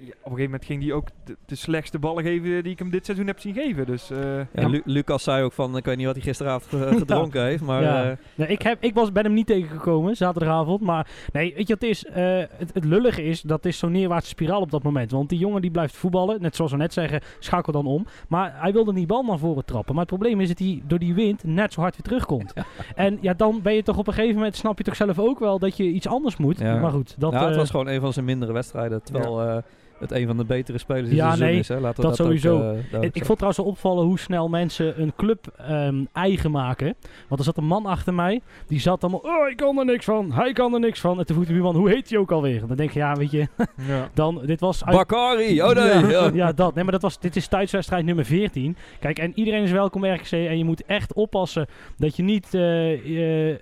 [0.00, 2.78] Ja, op een gegeven moment ging hij ook de, de slechtste ballen geven die ik
[2.78, 3.86] hem dit seizoen heb zien geven.
[3.86, 4.68] Dus eh, Ja, Ja.
[4.68, 7.82] Lu- Lucas zei ook van, ik weet niet wat hij gisteravond eh, gedronken heeft, maar...
[7.82, 8.10] Ja.
[8.10, 10.80] eh, Nee, ik, heb, ik was, ben hem niet tegengekomen zaterdagavond.
[10.80, 12.04] Maar nee, weet je wat het is?
[12.04, 15.10] Eh, het, het lullige is, dat is zo'n neerwaartse spiraal op dat moment.
[15.10, 16.42] Want die jongen die blijft voetballen.
[16.42, 18.06] Net zoals we net zeggen, schakel dan om.
[18.28, 19.94] Maar hij wilde die bal naar voren trappen.
[19.94, 22.52] Maar het probleem is dat hij door die wind net zo hard weer terugkomt.
[22.94, 25.38] En ja, dan ben je toch op een gegeven moment, snap je toch zelf ook
[25.38, 26.58] wel dat je iets anders moet.
[26.58, 26.76] Ja.
[26.80, 27.32] Maar goed, dat...
[27.32, 29.02] ja, het eh, was gewoon een van zijn mindere wedstrijden.
[29.02, 29.56] Terwijl, eh,
[30.00, 31.68] het een van de betere spelers in Ja, nee, is.
[31.68, 31.74] Hè?
[31.80, 32.68] Laten we dat dat, sowieso.
[32.70, 36.94] Ook, eh, Ik, vond trouwens wel opvallen hoe snel mensen een club ehm, eigen maken.
[37.28, 40.04] Want er zat een man achter mij, die zat allemaal, oh, ik kan er niks
[40.04, 41.18] van, hij kan er niks van.
[41.18, 42.66] En toen vroeg de buurman, hoe heet hij ook alweer?
[42.66, 43.48] Dan denk je, ja, weet je,
[43.88, 44.08] Ja.
[44.14, 44.84] dan, dit was...
[44.84, 45.84] uit- Bakari, oh nee!
[45.86, 46.30] Ja, Ja.
[46.44, 46.74] ja, dat.
[46.74, 48.76] Nee, maar dat was, dit is thuiswedstrijd nummer 14.
[49.00, 50.30] Kijk, en iedereen is welkom bij RKC.
[50.32, 53.58] En je moet echt oppassen dat je niet eh, eh,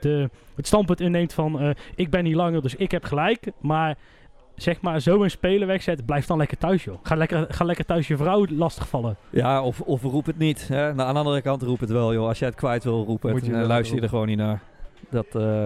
[0.00, 1.60] de, het standpunt inneemt van...
[1.60, 3.46] eh, ik ben hier langer, dus ik heb gelijk.
[3.60, 3.96] Maar
[4.62, 6.98] zeg maar, zo een speler wegzetten, blijf dan lekker thuis, joh.
[7.02, 9.16] Ga lekker, ga lekker thuis je vrouw lastigvallen.
[9.30, 10.68] Ja, of, of roep het niet.
[10.68, 10.94] Hè?
[10.94, 12.28] Nou, aan de andere kant roep het wel, joh.
[12.28, 14.38] Als jij het kwijt wil roepen, Moet je dan wel luister je er gewoon niet
[14.38, 14.62] naar.
[15.08, 15.64] Dat, eh,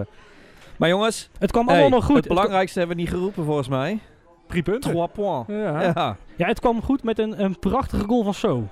[0.77, 2.15] Maar jongens, Het kwam hey, allemaal nog goed.
[2.15, 3.99] het belangrijkste hebben we niet geroepen volgens mij.
[4.47, 4.91] Drie punten.
[4.91, 5.47] Trois points.
[5.47, 5.81] Ja.
[5.81, 6.17] Ja.
[6.35, 8.67] ja, het kwam goed met een, een prachtige goal van So.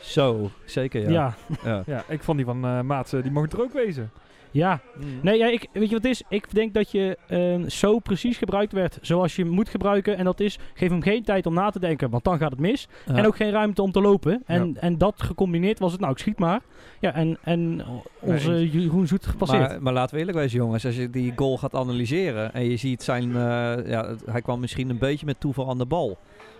[0.00, 1.10] Zo, zeker ja.
[1.10, 1.34] Ja.
[1.64, 1.82] Ja.
[1.94, 4.10] Ja, ik vond die van eh eh, die mocht er ook wezen.
[4.50, 4.80] Ja.
[5.22, 6.22] Nee, ja, ik, weet je wat het is?
[6.28, 10.16] Ik denk dat je eh, zo precies gebruikt werd zoals je hem moet gebruiken.
[10.16, 12.60] En dat is, geef hem geen tijd om na te denken, want dan gaat het
[12.60, 12.88] mis.
[13.06, 13.14] Ja.
[13.14, 14.42] En ook geen ruimte om te lopen.
[14.46, 14.80] En, Ja.
[14.80, 16.60] en dat gecombineerd was het, nou, ik schiet maar.
[17.00, 17.82] Ja, en, en
[18.20, 19.68] onze Nee, Jeroen Zoet gepasseerd.
[19.68, 20.86] Maar, maar laten we eerlijk wezen, jongens.
[20.86, 23.24] Als je die goal gaat analyseren en je ziet zijn...
[23.36, 26.18] eh, ja, hij kwam misschien een beetje met toeval aan de bal.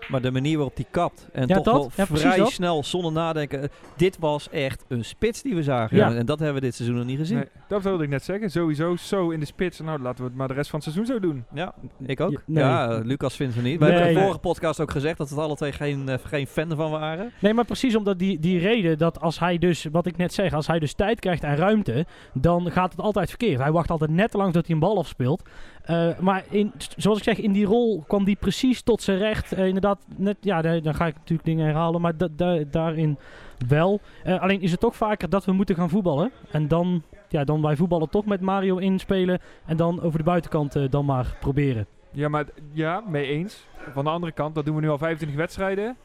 [0.09, 1.73] Maar de manier waarop hij kapt en Ja, toch dat.
[1.73, 2.51] wel Ja, vrij dat.
[2.51, 3.61] snel, zonder nadenken.
[3.61, 5.97] eh, Dit was echt een spits die we zagen.
[5.97, 6.13] Ja.
[6.15, 7.37] En dat hebben we dit seizoen nog niet gezien.
[7.37, 8.51] Nee, dat wilde ik net zeggen.
[8.51, 9.79] Sowieso zo in de spits.
[9.79, 11.45] Nou, laten we het maar de rest van het seizoen zo doen.
[11.53, 11.73] Ja,
[12.05, 12.31] ik ook.
[12.31, 12.63] Ja, nee.
[12.63, 13.79] Ja, Lucas vindt het niet.
[13.79, 13.89] We Nee.
[13.93, 14.23] hebben in de Nee.
[14.29, 17.31] vorige podcast ook gezegd dat we het alle twee geen, eh, geen fan van waren.
[17.39, 20.53] Nee, maar precies omdat die, die reden dat als hij dus, wat ik net zeg,
[20.53, 23.59] als hij dus tijd krijgt en ruimte, dan gaat het altijd verkeerd.
[23.61, 25.49] Hij wacht altijd net te lang dat hij een bal afspeelt.
[25.81, 29.51] Eh, maar in, zoals ik zeg, in die rol kwam die precies tot zijn recht.
[29.51, 33.17] Eh, inderdaad, net, ja, daar- dan ga ik natuurlijk dingen herhalen, maar da- da- daarin
[33.67, 33.99] wel.
[34.25, 36.31] Alleen is het toch vaker dat we moeten gaan voetballen.
[36.51, 40.75] En dan, ja, dan wij voetballen toch met Mario inspelen en dan over de buitenkant
[40.75, 41.85] eh, dan maar proberen.
[42.11, 43.67] Ja, maar ja, mee eens.
[43.93, 45.97] Van de andere kant, dat doen we nu al 25 wedstrijden.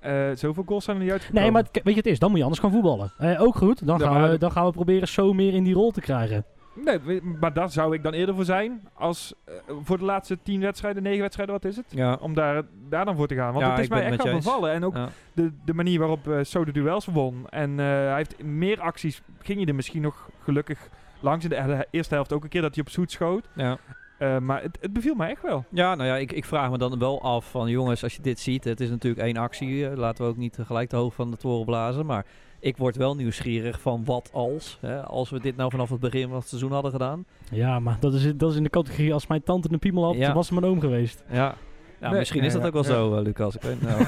[0.00, 1.42] Eh, zoveel goals zijn er niet uitgekomen.
[1.42, 3.12] Nee, maar weet je, het is, dan moet je anders gaan voetballen.
[3.18, 5.74] Eh, ook goed, dan Ja, gaan, we, dan gaan we proberen zo meer in die
[5.74, 6.44] rol te krijgen.
[6.84, 10.60] Nee, maar daar zou ik dan eerder voor zijn als eh, voor de laatste 10
[10.60, 11.86] wedstrijden, 9 wedstrijden, wat is het?
[11.88, 12.18] Ja.
[12.20, 13.52] Om daar, daar dan voor te gaan.
[13.52, 14.44] Want Ja, het is mij echt eens.
[14.44, 14.72] bevallen.
[14.72, 15.08] En ook Ja.
[15.32, 17.48] de, de manier waarop eh So de duels won.
[17.48, 20.88] En eh, hij heeft meer acties, ging je er misschien nog gelukkig
[21.20, 23.48] langs in de eerste helft ook een keer dat hij op zoet schoot.
[23.54, 23.78] Ja.
[24.18, 25.64] Eh, maar het, het beviel mij echt wel.
[25.70, 28.40] Ja, nou ja, ik, ik vraag me dan wel af van jongens, als je dit
[28.40, 31.30] ziet, het is natuurlijk één actie, eh, laten we ook niet gelijk te hoog van
[31.30, 32.26] de toren blazen, maar
[32.66, 36.28] ik word wel nieuwsgierig van wat als, hè, als we dit nou vanaf het begin
[36.28, 37.24] van het seizoen hadden gedaan.
[37.50, 40.14] Ja, maar dat is, dat is in de categorie als mijn tante een piemel had,
[40.16, 40.32] Ja.
[40.34, 41.24] was ze mijn oom geweest.
[41.30, 41.54] Ja.
[42.00, 42.88] Ja, Nee, misschien is dat ja, ook wel ja.
[42.88, 43.54] zo, eh, Lucas.
[43.56, 44.02] Ik weet, nou,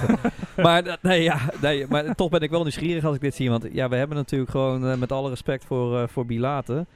[0.66, 3.50] maar, dat- nee, ja, nee, maar toch ben ik wel nieuwsgierig als ik dit zie.
[3.50, 6.86] Want ja, we hebben natuurlijk gewoon eh, met alle respect voor, uh, voor Bilate.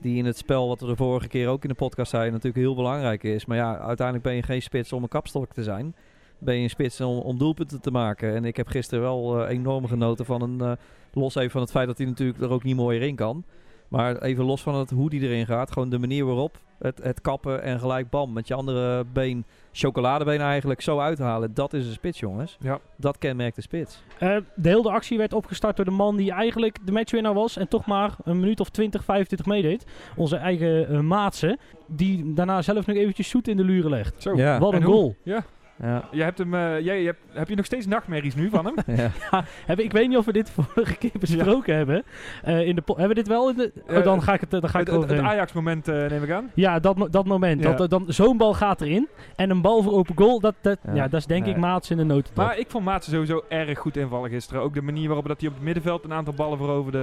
[0.00, 2.64] Die in het spel, wat we de vorige keer ook in de podcast zeiden, natuurlijk
[2.64, 3.46] heel belangrijk is.
[3.46, 5.94] Maar ja, uiteindelijk ben je geen spits om een kapstok te zijn.
[6.40, 8.34] Ben je een spits om, om doelpunten te maken.
[8.34, 10.60] En ik heb gisteren wel eh, enorm genoten van een...
[10.60, 10.72] eh,
[11.12, 13.44] los even van het feit dat hij natuurlijk er ook niet mooier in kan.
[13.88, 15.72] Maar even los van het, hoe die erin gaat.
[15.72, 16.58] Gewoon de manier waarop.
[16.78, 18.32] Het, het kappen en gelijk bam.
[18.32, 21.54] Met je andere been, chocoladebeen eigenlijk, zo uithalen.
[21.54, 22.56] Dat is een spits, jongens.
[22.60, 22.78] Ja.
[22.96, 24.02] Dat kenmerkt de spits.
[24.18, 27.56] Eh, de hele actie werd opgestart door de man die eigenlijk de matchwinnaar was.
[27.56, 29.84] En toch maar een minuut of 20, 25 meedeed.
[30.16, 31.58] Onze eigen Maatse.
[31.86, 34.22] Die daarna zelf nog eventjes zoet in de luren legt.
[34.22, 34.36] Zo.
[34.36, 34.58] Ja.
[34.58, 34.94] Wat En een hoe?
[34.94, 35.14] goal.
[35.22, 35.44] Ja.
[35.82, 36.04] Ja.
[36.10, 38.74] Je hebt hem, eh, jij, je hebt, heb je nog steeds nachtmerries nu van hem?
[39.30, 39.44] ja.
[39.66, 42.02] Heb, ik weet niet of we dit vorige keer besproken hebben.
[42.42, 43.72] Eh, in de hebben we dit wel in de...
[43.88, 45.18] Oh, Eh, dan ga ik het, dan ga ik het het.
[45.20, 46.50] Ajax-moment eh, neem ik aan.
[46.54, 47.62] Ja, dat, mo- dat moment.
[47.62, 47.72] Ja.
[47.72, 49.08] Dat, dan Zo'n bal gaat erin.
[49.36, 50.40] En een bal voor open goal.
[50.40, 50.94] Dat, dat, ja.
[50.94, 51.08] Ja.
[51.08, 51.54] dat is denk Nee.
[51.54, 52.44] ik Maats in de notendop.
[52.44, 54.62] Maar ik vond Maatsen sowieso erg goed invallen gisteren.
[54.62, 56.98] Ook de manier waarop dat hij op het middenveld een aantal ballen veroverde.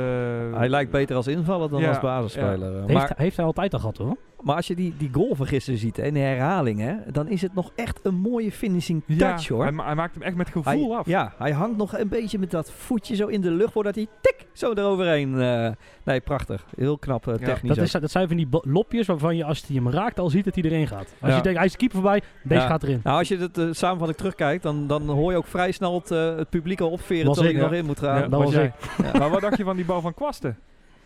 [0.54, 2.74] Hij lijkt beter als invaller dan Ja, als basisspeler.
[2.80, 4.18] heeft, Maar, heeft hij altijd al gehad hoor.
[4.42, 7.42] Maar als je die, die goal van gisteren ziet, in de herhaling, hè, dan is
[7.42, 9.62] het nog echt een mooie finishing Ja, touch, hoor.
[9.64, 11.06] Hij, ma- hij maakt hem echt met gevoel Hij, af.
[11.06, 14.08] Ja, hij hangt nog een beetje met dat voetje zo in de lucht voordat hij
[14.22, 15.42] tik zo eroverheen.
[15.42, 15.70] eh
[16.04, 16.66] nee, prachtig.
[16.76, 17.46] Heel knap eh, Ja.
[17.46, 17.76] technisch.
[17.76, 20.46] Dat, is, dat zijn van die lopjes waarvan je als hij hem raakt al ziet
[20.46, 21.14] dat hij erin gaat.
[21.22, 21.36] Als Ja.
[21.38, 22.68] je denkt hij is de keeper voorbij, deze Ja.
[22.68, 23.00] gaat erin.
[23.04, 26.12] Nou, als je het uh, samenvatting terugkijkt, dan, dan hoor je ook vrij snel het,
[26.12, 27.60] eh, het publiek al opveren ik, hij ja.
[27.62, 28.16] nog in moet gaan.
[28.16, 28.72] Ja, Ja, dat was ik.
[29.20, 30.58] Maar wat dacht je van die bal van Kwasten?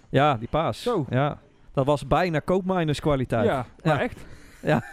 [0.10, 0.82] die paas.
[0.82, 1.06] Zo.
[1.10, 1.40] Ja.
[1.74, 3.46] Dat was bijna koopminers kwaliteit.
[3.46, 4.02] Ja, maar Ja.
[4.02, 4.26] echt.
[4.62, 4.84] Ja.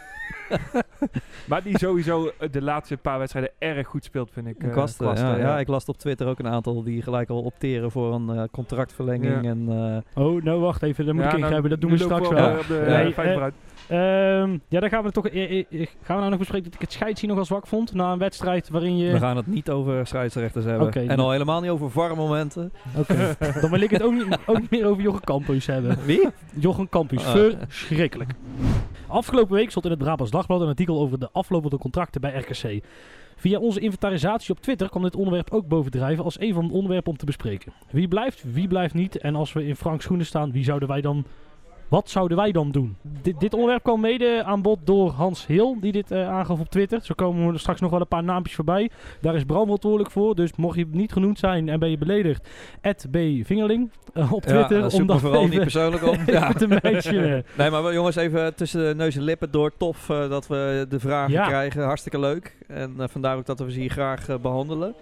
[1.49, 4.63] maar die sowieso eh, de laatste paar wedstrijden erg goed speelt, vind ik.
[4.63, 5.59] eh, Kwasten, Kwasten, ja, ja.
[5.59, 9.43] ik las op Twitter ook een aantal die gelijk al opteren voor een eh, contractverlenging.
[9.43, 9.49] Ja.
[9.49, 9.65] En,
[10.15, 11.69] eh, Oh, nou wacht even, dat moet Ja, ik nou, ingrijpen.
[11.69, 12.57] Dat doen we straks wel.
[12.59, 12.97] op de Ja.
[13.03, 13.13] Nee,
[13.89, 15.27] Ehm, ja, dan gaan we toch.
[15.27, 17.67] eh, eh, eh, gaan we nou nog bespreken dat ik het scheidsie nog al zwak
[17.67, 19.11] vond na een wedstrijd waarin je.
[19.11, 20.93] We gaan het niet over scheidsrechters hebben.
[20.93, 22.71] En al helemaal niet over VAR-momenten.
[22.97, 23.35] Oké.
[23.61, 25.97] dan wil ik het ook niet, ook niet meer over Jochem Campus hebben.
[26.05, 26.27] Wie?
[26.53, 27.31] Jochem Campus, Ah.
[27.67, 28.31] verschrikkelijk.
[29.07, 32.83] Afgelopen week stond in het Brabants Dagblad een artikel over de aflopende contracten bij RKC.
[33.35, 37.11] Via onze inventarisatie op Twitter kwam dit onderwerp ook bovendrijven als een van de onderwerpen
[37.11, 37.73] om te bespreken.
[37.91, 41.01] Wie blijft, wie blijft niet en als we in Frank schoenen staan, wie zouden wij
[41.01, 41.25] dan...
[41.89, 42.97] Wat zouden wij dan doen?
[43.21, 46.69] Dit, dit onderwerp kwam mede aan bod door Hans Heel, die dit eh, aangaf op
[46.69, 46.99] Twitter.
[47.01, 48.89] Zo komen er straks nog wel een paar naampjes voorbij.
[49.21, 52.49] Daar is Bram verantwoordelijk voor, dus mocht je niet genoemd zijn en ben je beledigd,
[53.11, 53.17] B.
[53.43, 54.79] Vingerling eh, op Twitter.
[54.79, 56.17] Ja, om dat vooral niet persoonlijk op.
[56.25, 56.51] ja.
[56.51, 57.45] te mentionen.
[57.57, 59.71] Nee, maar wel, jongens, even tussen de neus en lippen door.
[59.77, 61.47] Tof eh, dat we de vragen Ja.
[61.47, 61.83] krijgen.
[61.83, 62.55] Hartstikke leuk.
[62.67, 64.95] En vandaar ook dat we ze hier graag eh, behandelen.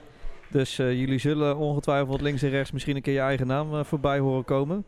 [0.52, 4.46] Dus jullie zullen ongetwijfeld links en rechts misschien een keer je eigen naam voorbij horen
[4.46, 4.86] komen.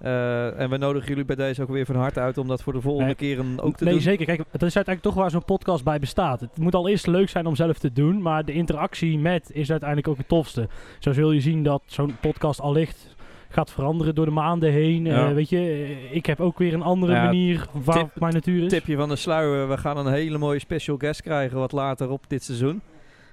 [0.00, 2.72] Eh, en we nodigen jullie bij deze ook weer van harte uit om dat voor
[2.72, 3.14] de volgende Nee.
[3.36, 4.02] keer ook te nee, doen.
[4.02, 4.26] zeker.
[4.26, 6.40] Kijk, het is uiteindelijk toch waar zo'n podcast bij bestaat.
[6.40, 9.70] Het moet al eerst leuk zijn om zelf te doen, maar de interactie met is
[9.70, 10.68] uiteindelijk ook het tofste.
[10.98, 13.14] Zo zul je zien dat zo'n podcast allicht
[13.48, 15.04] gaat veranderen door de maanden heen.
[15.04, 15.28] Ja.
[15.28, 18.32] Eh, weet je, eh, ik heb ook weer een andere Ja, manier waarop tip- mijn
[18.34, 18.70] natuur is.
[18.70, 19.68] Tipje van de sluier.
[19.68, 22.80] We gaan een hele mooie special guest krijgen wat later op dit seizoen.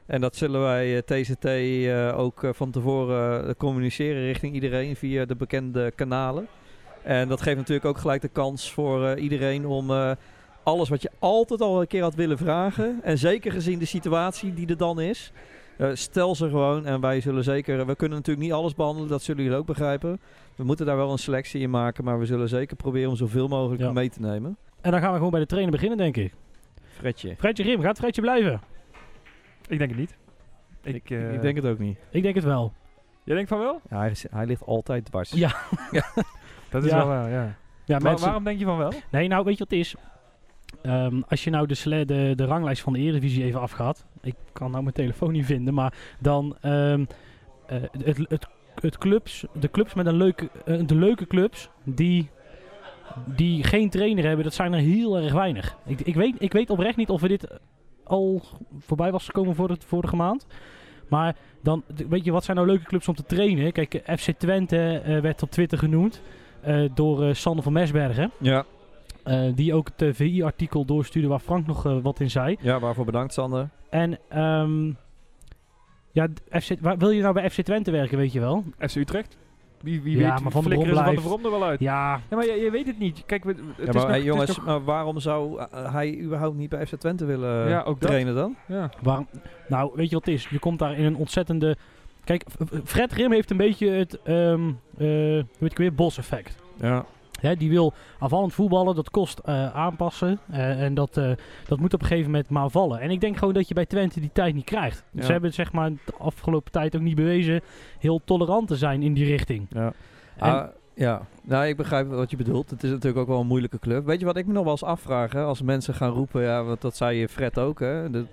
[0.08, 4.96] En dat zullen wij eh, TCT eh, ook eh, van tevoren eh, communiceren richting iedereen
[4.96, 6.48] via de bekende kanalen.
[7.04, 10.12] En dat geeft natuurlijk ook gelijk de kans voor eh, iedereen om eh,
[10.63, 13.00] alles wat je altijd al een keer had willen vragen.
[13.04, 15.32] En zeker gezien de situatie die er dan is.
[15.78, 17.86] eh, stel ze gewoon en wij zullen zeker...
[17.86, 20.20] We kunnen natuurlijk niet alles behandelen, dat zullen jullie ook begrijpen.
[20.56, 23.48] We moeten daar wel een selectie in maken, maar we zullen zeker proberen om zoveel
[23.48, 23.91] mogelijk Ja.
[23.91, 24.58] mee te nemen.
[24.82, 26.34] En dan gaan we gewoon bij de trainer beginnen, denk ik.
[26.98, 27.36] Fredje.
[27.38, 28.62] Fredje Rim, gaat Fredje blijven?
[29.68, 30.18] Ik denk het niet.
[30.84, 31.98] Ik, eh, ik denk het ook niet.
[32.10, 32.74] Ik denk het wel.
[33.24, 33.82] Jij denkt van wel?
[33.90, 35.32] Ja, hij, is- hij ligt altijd dwars.
[35.32, 35.56] Ja.
[36.70, 36.98] Dat is Ja.
[36.98, 37.56] wel waar, ja.
[37.86, 38.92] Ja, Wa- mensen, waarom denk je van wel?
[39.12, 39.96] Nee, nou weet je wat het is?
[40.82, 44.06] Ehm, als je nou de, de, de ranglijst van de Eredivisie even afgaat.
[44.22, 47.06] Ik kan nou mijn telefoon niet vinden, maar dan ehm,
[47.68, 48.48] eh, het, het,
[48.82, 52.30] het clubs, de clubs met een leuke, eh, de leuke clubs die,
[53.26, 55.78] die geen trainer hebben, dat zijn er heel erg weinig.
[55.86, 57.48] Ik, ik, weet, ik weet oprecht niet of we dit
[58.08, 58.41] al
[58.80, 60.48] voorbij was gekomen voor de vorige maand.
[61.08, 63.72] Maar dan, weet je, wat zijn nou leuke clubs om te trainen?
[63.72, 66.22] Kijk, eh, FC Twente eh, werd op Twitter genoemd
[66.62, 68.32] eh, door eh, Sander van Mesbergen.
[68.39, 68.65] Ja.
[69.24, 72.58] Eh, die ook het VI-artikel doorstuurde waar Frank nog wat in zei.
[72.62, 73.70] ja, waarvoor bedankt Sander.
[73.89, 74.91] En ehm,
[76.12, 78.63] ja, FC, waar, wil je nou bij FC Twente werken, weet je wel?
[78.80, 79.38] FC Utrecht?
[79.82, 80.78] Wie, wie Ja, weet, maar Van ze Van
[81.16, 81.80] de Brom er wel uit.
[81.80, 83.24] Ja, Ja, maar je, je weet het niet.
[83.26, 85.60] Kijk, we- het Ja, is maar nog, hey, het is jongens, nog- maar waarom zou
[85.60, 88.10] eh, hij überhaupt niet bij FC Twente willen Ja, ook dat.
[88.10, 88.56] trainen dan?
[88.68, 88.90] ja.
[89.02, 89.28] waarom?
[89.68, 90.48] Nou, weet je wat het is?
[90.50, 91.76] Je komt daar in een ontzettende...
[92.24, 92.44] Kijk,
[92.84, 96.56] Fred Rim heeft een beetje het, ehm eh, hoe weet ik weer, bos-effect.
[96.82, 97.06] Ja.
[97.39, 100.39] Hè, die wil aanvallend voetballen, dat kost eh, aanpassen.
[100.52, 101.32] eh, en dat, eh,
[101.67, 103.00] dat moet op een gegeven moment maar vallen.
[103.00, 105.04] En ik denk gewoon dat je bij Twente die tijd niet krijgt.
[105.12, 105.21] Ja.
[105.23, 107.62] Ze hebben zeg maar de afgelopen tijd ook niet bewezen
[108.00, 109.67] heel tolerant te zijn in die richting.
[109.69, 109.93] Ja.
[110.38, 112.69] En- Ah, ja, nou ik begrijp wat je bedoelt.
[112.69, 114.06] Het is natuurlijk ook wel een moeilijke club.
[114.06, 115.32] Weet je wat ik me nog wel eens afvraag?
[115.32, 115.43] Hè?
[115.43, 117.80] Als mensen gaan roepen, ja, want dat zei je Fred ook.
[117.80, 118.10] Hè?
[118.10, 118.26] Dat,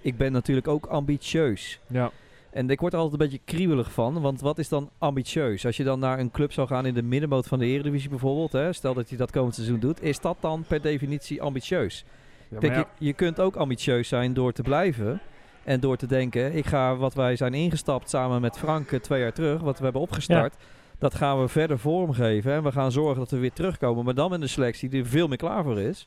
[0.00, 1.80] ik ben natuurlijk ook ambitieus.
[1.86, 2.10] ja.
[2.50, 4.20] En ik word er altijd een beetje kriebelig van.
[4.20, 5.66] Want wat is dan ambitieus?
[5.66, 8.52] Als je dan naar een club zou gaan in de middenmoot van de Eredivisie bijvoorbeeld.
[8.52, 8.72] Hè?
[8.72, 10.02] Stel dat je dat komend seizoen doet.
[10.02, 12.04] Is dat dan per definitie ambitieus?
[12.48, 15.20] Ja, Kijk, maar ja, je, je kunt ook ambitieus zijn door te blijven.
[15.64, 19.20] En door te denken, ik ga wat wij zijn ingestapt samen met Frank eh, twee
[19.20, 20.54] jaar terug, wat we hebben opgestart,
[20.98, 22.52] dat gaan we verder vormgeven.
[22.52, 24.04] En we gaan zorgen dat we weer terugkomen.
[24.04, 26.06] Maar dan met een selectie die er veel meer klaar voor is.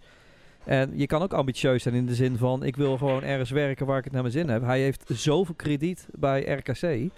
[0.65, 3.85] En je kan ook ambitieus zijn in de zin van, ik wil gewoon ergens werken
[3.85, 4.61] waar ik het naar mijn zin heb.
[4.61, 7.11] Hij heeft zoveel krediet bij RKC.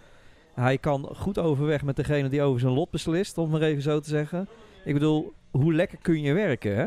[0.53, 3.82] Hij kan goed overweg met degene die over zijn lot beslist, om het maar even
[3.82, 4.47] zo te zeggen.
[4.86, 6.86] Ik bedoel, hoe lekker kun je werken, hè?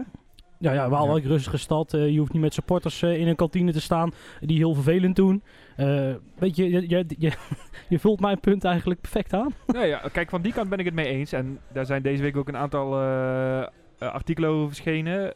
[0.58, 1.14] Ja, ja, wel Ja.
[1.14, 1.94] een rustige stad.
[1.94, 5.16] Eh, je hoeft niet met supporters eh, in een kantine te staan die heel vervelend
[5.16, 5.42] doen.
[5.76, 7.32] Eh, weet je, je, je, je,
[7.88, 9.54] je vult mijn punt eigenlijk perfect aan.
[9.66, 11.32] nou ja, kijk, van die kant ben ik het mee eens.
[11.32, 15.34] En daar zijn deze week ook een aantal eh, eh, artikelen over verschenen.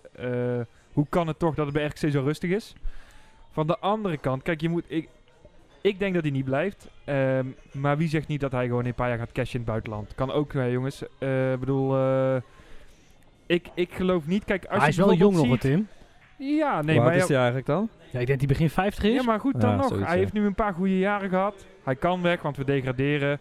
[1.01, 2.75] Hoe kan het toch dat het bij RKC zo rustig is?
[3.51, 4.85] Van de andere kant, kijk, je moet...
[4.87, 5.09] Ik,
[5.81, 6.89] ik denk dat hij niet blijft.
[7.05, 9.61] Ehm, maar wie zegt niet dat hij gewoon in een paar jaar gaat cashen in
[9.61, 10.15] het buitenland?
[10.15, 11.03] Kan ook, eh, jongens.
[11.19, 11.97] Eh, Ik bedoel...
[11.97, 12.37] eh,
[13.47, 14.45] ik, ik geloof niet...
[14.45, 15.89] Kijk, als Hij is wel jong nog, Tim.
[16.39, 17.07] Ja, nee, maar...
[17.07, 17.89] oud is hij eigenlijk dan?
[18.11, 19.15] Ja, ik denk die begin 50 is.
[19.15, 19.87] Ja, maar goed, dan Ja, nog.
[19.89, 20.21] zoiets, hij ja.
[20.21, 21.67] heeft nu een paar goede jaren gehad.
[21.85, 23.39] Hij kan weg, want we degraderen.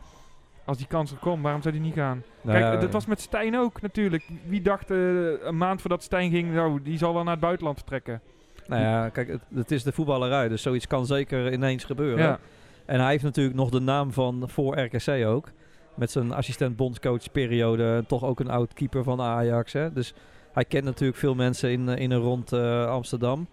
[0.70, 2.24] Als die kans er komt, waarom zou hij niet gaan?
[2.42, 4.30] Nou Kijk, ja, dat was met Stijn ook natuurlijk.
[4.46, 4.98] Wie dacht eh,
[5.42, 8.22] een maand voordat Stijn ging, nou, die zal wel naar het buitenland vertrekken.
[8.68, 12.26] Nou ja, kijk, het, het is de voetballerij, dus zoiets kan zeker ineens gebeuren.
[12.26, 12.40] Ja.
[12.86, 15.52] En hij heeft natuurlijk nog de naam van voor RKC ook.
[15.96, 18.04] Met zijn assistent bondscoach periode.
[18.08, 19.74] Toch ook een oud keeper van Ajax.
[19.74, 19.94] Hè?
[19.94, 20.14] Dus
[20.52, 23.48] hij kent natuurlijk veel mensen in, in en rond eh, Amsterdam.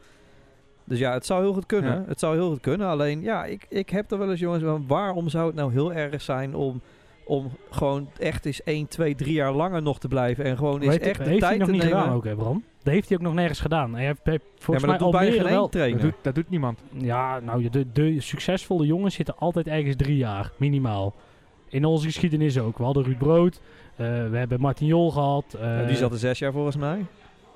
[0.86, 1.92] Dus ja, het zou heel goed kunnen.
[1.92, 2.04] Ja.
[2.08, 2.86] Het zou heel goed kunnen.
[2.86, 4.64] Alleen, ja, ik, ik heb er wel eens jongens...
[4.64, 6.80] van, Waarom zou het nou heel erg zijn om,
[7.28, 10.44] om gewoon echt eens 1, 2, 3 jaar langer nog te blijven.
[10.44, 11.98] En gewoon eens Weet, echt de heeft hij tijd nog te niet nemen.
[11.98, 12.64] gedaan ook, hè Bram?
[12.82, 13.94] Dat heeft hij ook nog nergens gedaan.
[13.94, 15.68] Hij heeft, heeft Ja, volgens maar dat mij doet bijna Almere geen wel...
[15.68, 16.00] trainer.
[16.00, 16.80] Dat doet, dat doet niemand.
[16.92, 21.14] Ja, nou, de, de succesvolle jongens zitten altijd ergens drie jaar, minimaal.
[21.68, 22.78] In onze geschiedenis ook.
[22.78, 23.60] We hadden Ruud Brood,
[23.96, 25.44] eh, we hebben Martin Jol gehad.
[25.60, 27.04] eh, Ja, die zat er zes jaar volgens mij.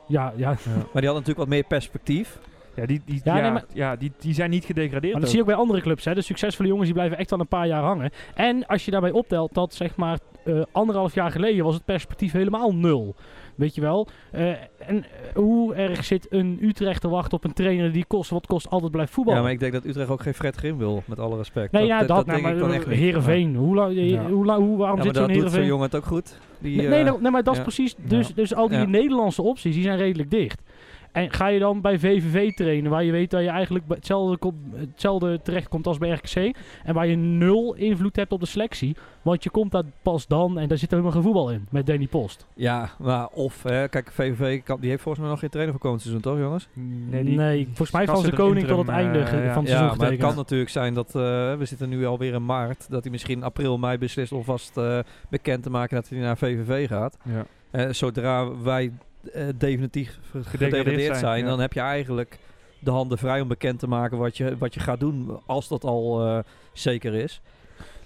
[0.06, 0.48] Ja, ja.
[0.92, 2.38] Maar die had natuurlijk wat meer perspectief.
[2.74, 5.12] Ja, die, die, Ja, ja, nee, maar- ja, die, die zijn niet gedegradeerd.
[5.12, 6.04] Maar dat zie je ook bij andere clubs.
[6.04, 6.14] Hè.
[6.14, 8.10] De succesvolle jongens die blijven echt wel een paar jaar hangen.
[8.34, 12.32] En als je daarbij optelt dat zeg maar eh, anderhalf jaar geleden was het perspectief
[12.32, 13.14] helemaal nul.
[13.54, 14.08] Weet je wel?
[14.30, 14.98] Eh, en eh,
[15.34, 18.92] hoe erg zit een Utrecht te wachten op een trainer die kost wat kost altijd
[18.92, 19.38] blijft voetballen?
[19.40, 21.72] Ja, maar ik denk dat Utrecht ook geen Fred Grim wil, met alle respect.
[21.72, 22.98] nee, ja, dat, nou, denk maar ik dan echt niet.
[22.98, 23.56] Heerenveen.
[23.56, 24.22] Hoe, la- Ja.
[24.30, 25.66] hoe, la- hoe, waarom Ja, zit maar zo'n dat doet zo'n Heerenveen?
[25.66, 26.38] jongen het ook goed.
[26.58, 27.64] Die, Nee, nee, nou, nee, maar dat is ja.
[27.64, 27.94] precies.
[27.98, 28.84] Dus, dus al die Ja.
[28.84, 30.62] Nederlandse opties die zijn redelijk dicht.
[31.12, 34.72] En ga je dan bij VVV trainen, waar je weet dat je eigenlijk hetzelfde, kom-
[34.74, 36.56] hetzelfde terechtkomt als bij RKC.
[36.84, 38.96] En waar je nul invloed hebt op de selectie.
[39.22, 42.06] Want je komt daar pas dan en daar zit helemaal geen voetbal in met Danny
[42.06, 42.46] Post.
[42.54, 45.82] Ja, maar of, hè, kijk, VVV, kan, die heeft volgens mij nog geen trainer voor
[45.82, 46.68] komend seizoen, toch jongens?
[46.74, 49.52] Nee, Nee, die- volgens mij van zijn er koning tot het einde eh, ja.
[49.52, 51.12] van het Ja, seizoen maar het kan natuurlijk zijn dat, eh,
[51.56, 54.98] we zitten nu alweer in maart, dat hij misschien april, mei beslist om vast eh,
[55.30, 57.16] bekend te maken dat hij naar VVV gaat.
[57.22, 57.92] Ja.
[57.92, 58.92] Zodra wij
[59.32, 61.48] eh, definitief gedegradeerd zijn, zijn, ja.
[61.50, 62.38] dan heb je eigenlijk
[62.78, 65.84] de handen vrij om bekend te maken wat je, wat je gaat doen, als dat
[65.84, 66.38] al eh,
[66.72, 67.40] zeker is.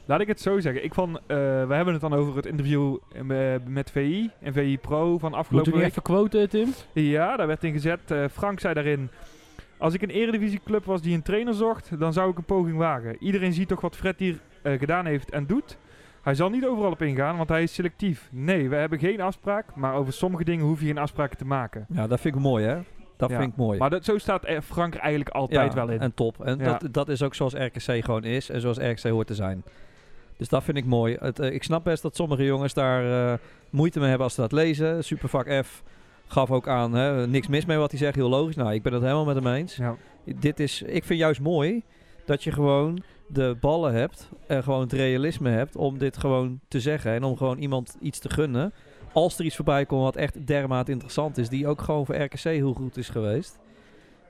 [0.07, 0.85] Laat ik het zo zeggen.
[0.85, 1.27] Ik vond, eh,
[1.67, 5.39] we hebben het dan over het interview eh, met VI en VI Pro van Moet
[5.39, 5.91] afgelopen u niet week.
[5.91, 6.69] even quoten, Tim?
[6.93, 8.11] Ja, daar werd in gezet.
[8.11, 9.09] Eh, Frank zei daarin...
[9.79, 13.17] Als ik een eredivisieclub was die een trainer zocht, dan zou ik een poging wagen.
[13.21, 15.77] Iedereen ziet toch wat Fred hier eh, gedaan heeft en doet.
[16.25, 18.29] Hij zal niet overal op ingaan, want hij is selectief.
[18.33, 21.87] Nee, we hebben geen afspraak, maar over sommige dingen hoef je geen afspraken te maken.
[21.89, 22.79] Ja, dat vind ik mooi hè.
[23.17, 23.39] Dat Ja.
[23.39, 23.79] vind ik mooi.
[23.79, 26.01] Maar dat, zo staat Frank eigenlijk altijd ja, wel in.
[26.01, 26.45] En top.
[26.45, 26.65] En Ja.
[26.79, 29.63] dat, dat is ook zoals RKC gewoon is en zoals RKC hoort te zijn.
[30.37, 31.17] Dus dat vind ik mooi.
[31.21, 33.39] Het, eh, ik snap best dat sommige jongens daar eh,
[33.71, 35.05] moeite mee hebben als ze dat lezen.
[35.05, 35.83] Supervak F
[36.27, 38.57] gaf ook aan, hè, niks mis mee wat hij zegt, heel logisch.
[38.57, 39.77] Nou, ik ben het helemaal met hem eens.
[39.77, 39.97] Ja.
[40.25, 41.83] Dit is, ik vind juist mooi
[42.25, 46.81] dat je gewoon de ballen hebt en gewoon het realisme hebt om dit gewoon te
[46.81, 47.13] zeggen.
[47.13, 48.73] En om gewoon iemand iets te gunnen.
[49.13, 52.39] Als er iets voorbij komt wat echt dermate interessant is, die ook gewoon voor RKC
[52.39, 53.59] heel goed is geweest.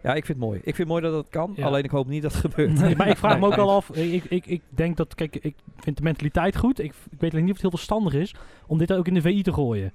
[0.02, 0.59] Ja, ik vind het mooi.
[0.59, 1.52] Ik vind het mooi dat dat kan.
[1.57, 1.66] Ja.
[1.66, 2.80] Alleen ik hoop niet dat het gebeurt.
[2.80, 3.90] Nee, maar ik vraag me ook al af.
[3.90, 6.78] Ik, ik, ik denk dat, kijk, ik vind de mentaliteit goed.
[6.78, 8.35] Ik, ik weet alleen niet of het heel verstandig is
[8.66, 9.92] om dit ook in de VI te gooien.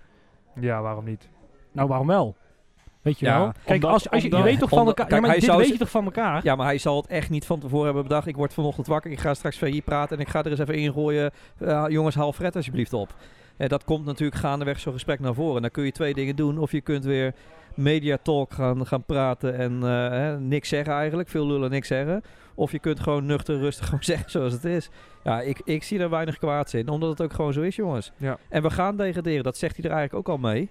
[0.60, 1.30] ja, waarom niet?
[1.72, 2.36] Nou, waarom wel?
[3.10, 3.52] Weet je Ja, wel?
[3.52, 4.94] Kijk, omdat- als, als je, je weet toch van elkaar.
[4.96, 6.40] kijk, ja, maar hij dit zou weet ze- je toch van elkaar?
[6.44, 8.28] Ja, maar hij zal het echt niet van tevoren hebben bedacht.
[8.28, 10.76] Ik word vanochtend wakker, ik ga straks VI praten en ik ga er eens even
[10.76, 11.32] ingooien.
[11.60, 13.14] Uh, jongens, haal Fred alsjeblieft op.
[13.58, 15.62] Eh, dat komt natuurlijk gaandeweg zo'n gesprek naar voren.
[15.62, 16.58] Dan kun je twee dingen doen.
[16.58, 17.34] Of je kunt weer
[17.74, 21.30] media talk gaan, gaan praten en eh, hè, niks zeggen eigenlijk.
[21.30, 22.22] Veel lullen, niks zeggen.
[22.56, 24.90] Of je kunt gewoon nuchter, rustig gewoon zeggen zoals het is.
[25.24, 26.88] Ja, ik, ik zie daar weinig kwaads in.
[26.90, 28.12] Omdat het ook gewoon zo is, jongens.
[28.18, 28.38] Ja.
[28.50, 29.44] En we gaan degraderen.
[29.44, 30.70] Dat zegt hij er eigenlijk ook al mee.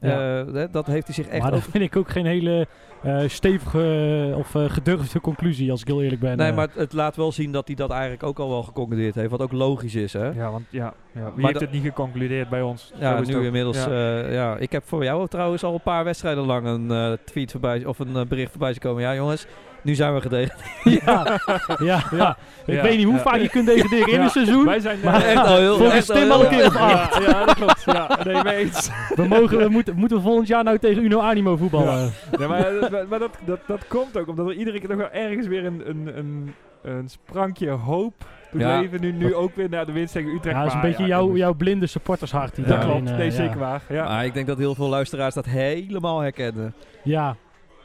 [0.00, 0.44] Ja.
[0.44, 2.66] Eh, dat heeft hij zich echt maar dat vind ik ook geen hele
[3.02, 6.36] eh, stevige of eh, gedurfde conclusie, als ik heel eerlijk ben.
[6.36, 9.14] Nee, maar het, het laat wel zien dat hij dat eigenlijk ook al wel geconcludeerd
[9.14, 9.30] heeft.
[9.30, 10.28] Wat ook logisch is, hè?
[10.28, 11.24] Ja, want ja, ja.
[11.24, 12.92] wie Maar heeft het niet geconcludeerd bij ons?
[12.98, 13.42] Ja, nu ook.
[13.42, 13.84] inmiddels.
[13.84, 13.92] Ja.
[13.92, 14.30] Ja.
[14.30, 17.84] ja, ik heb voor jou trouwens al een paar wedstrijden lang een eh, tweet voorbij
[17.84, 19.02] of een bericht voorbij zien komen.
[19.02, 19.46] Ja, jongens,
[19.82, 20.60] nu zijn we gedegradeerd.
[21.04, 21.40] ja,
[21.84, 22.36] ja, ja.
[22.66, 23.20] Ik Ja, weet niet hoe ja.
[23.20, 24.64] vaak je kunt degraderen in Ja, een seizoen.
[24.64, 26.66] Wij zijn Maar- eh, echt al heel, Volgens echt al Tim al heel- een keer
[26.66, 27.14] of acht.
[27.24, 27.82] ja, ja, dat klopt.
[27.84, 28.90] Ja, nee, mee eens.
[29.14, 32.12] We, mogen, we moeten, moeten we volgend jaar nou tegen Uno Animo voetballen.
[32.38, 35.10] Nee, maar maar, maar dat, dat, dat komt ook omdat er iedere keer nog wel
[35.10, 38.14] ergens weer een, een, een, een sprankje hoop
[38.52, 38.80] doet Ja.
[38.80, 39.00] leven.
[39.00, 40.56] Nu, nu ook weer naar de winst tegen Utrecht.
[40.56, 42.54] Ja, dat is een beetje ja, jouw, jouw blinde supportershart.
[42.54, 42.70] Die Ja.
[42.76, 43.08] Dat klopt.
[43.10, 43.30] eh, Nee, ja.
[43.32, 43.82] zeker waar.
[43.88, 44.04] Ja.
[44.04, 46.74] Maar ik denk dat heel veel luisteraars dat helemaal herkennen.
[47.02, 47.36] Ja,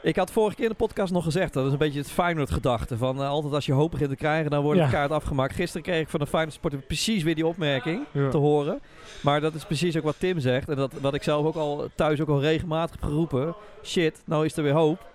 [0.06, 2.50] Ik had vorige keer in de podcast nog gezegd, dat is een beetje het Feyenoord
[2.50, 2.96] gedachte.
[2.96, 4.84] Van eh, altijd als je hoop begint te krijgen, dan wordt Ja.
[4.84, 5.54] het kaart afgemaakt.
[5.54, 8.28] Gisteren kreeg ik van de Feyenoord supporter precies weer die opmerking Ja.
[8.28, 8.80] te horen.
[9.22, 10.68] Maar dat is precies ook wat Tim zegt.
[10.68, 13.54] En dat, wat ik zelf ook al thuis ook al regelmatig heb geroepen.
[13.84, 15.06] Shit, nou is er weer hoop.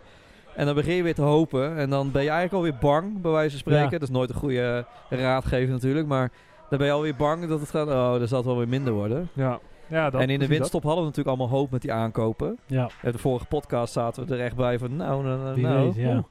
[0.55, 1.77] En dan begin je weer te hopen.
[1.77, 3.83] En dan ben je eigenlijk alweer bang, bij wijze van spreken.
[3.83, 3.89] Ja.
[3.89, 6.07] Dat is nooit een goede raadgever natuurlijk.
[6.07, 6.31] Maar
[6.69, 8.93] dan ben je alweer bang dat het gaat, oh, dat zal het wel weer minder
[8.93, 9.29] worden.
[9.33, 9.59] Ja.
[9.91, 12.57] Ja, dat, en in de winststop hadden we natuurlijk allemaal hoop met die aankopen.
[12.65, 12.89] ja.
[13.03, 15.55] In de vorige podcast zaten we er echt bij van, nou, nou, nou.
[15.55, 16.23] Wie nou, weet, ja.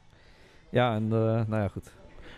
[0.70, 1.10] Ja, en eh,
[1.46, 1.92] nou ja, goed.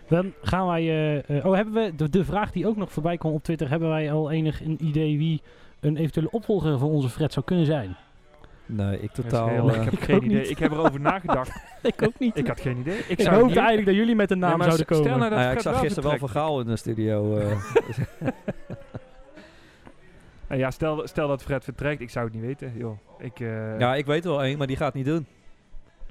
[0.09, 0.83] Dan gaan wij...
[0.83, 1.95] eh, eh, oh, hebben we...
[1.97, 3.69] De, de vraag die ook nog voorbij kwam op Twitter.
[3.69, 5.43] Hebben wij al enig een idee wie
[5.81, 7.97] een eventuele opvolger van onze Fred zou kunnen zijn?
[8.67, 9.49] Nee, ik totaal...
[9.49, 10.39] heel- eh, ik heb Ik geen idee.
[10.39, 10.51] niet.
[10.51, 11.63] Ik heb erover nagedacht.
[11.83, 12.37] Ik ook niet.
[12.37, 12.99] Ik had geen idee.
[12.99, 15.11] Ik, Ik zou hoopte niet- eigenlijk dat jullie met een naam zouden stel komen.
[15.11, 16.19] nou dat nou ja, ik zag gisteren wel.
[16.19, 17.39] Van Gaal in de studio.
[20.53, 22.01] Nou ja, stel, stel dat Fred vertrekt.
[22.01, 22.73] Ik zou het niet weten.
[22.77, 22.99] Joh.
[23.19, 25.27] Ik, eh, ja, ik weet er wel één, maar die gaat het niet doen.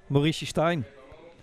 [0.08, 0.86] Maurice Stijn.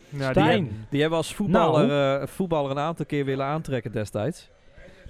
[0.09, 0.63] nou, Stijn.
[0.65, 2.21] Die, Die hebben we als voetballer, Nou.
[2.21, 4.51] eh, voetballer een aantal keer willen aantrekken destijds.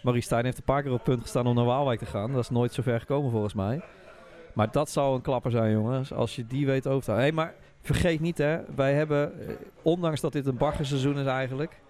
[0.03, 2.33] Maurice Stijn heeft een paar keer op punt gestaan om naar Waalwijk te gaan.
[2.33, 3.81] Dat is nooit zo ver gekomen volgens mij.
[4.53, 6.13] Maar dat zou een klapper zijn, jongens.
[6.13, 7.35] Als je die weet over te houden.
[7.35, 8.59] Hey, maar vergeet niet, hè.
[8.77, 11.81] Wij hebben, eh, ondanks dat dit een baggerseizoen is eigenlijk...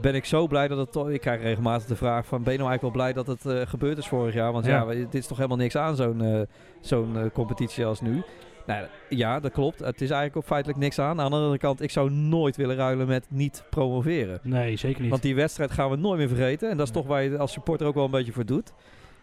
[0.00, 1.08] Ben ik zo blij dat het.
[1.08, 2.42] Ik krijg regelmatig de vraag van...
[2.42, 4.52] Ben je nou eigenlijk wel blij dat het eh, gebeurd is vorig jaar?
[4.52, 6.40] Want ja, dit is toch helemaal niks aan zo'n eh,
[6.80, 8.22] zo'n eh, competitie als nu.
[8.66, 9.78] Nou, ja, dat klopt.
[9.78, 11.20] Het is eigenlijk ook feitelijk niks aan.
[11.20, 14.40] Aan de andere kant, ik zou nooit willen ruilen met niet promoveren.
[14.42, 15.10] Nee, zeker niet.
[15.10, 16.70] Want die wedstrijd gaan we nooit meer vergeten.
[16.70, 18.72] En dat is toch waar je als supporter ook wel een beetje voor doet.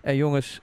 [0.01, 0.62] En jongens,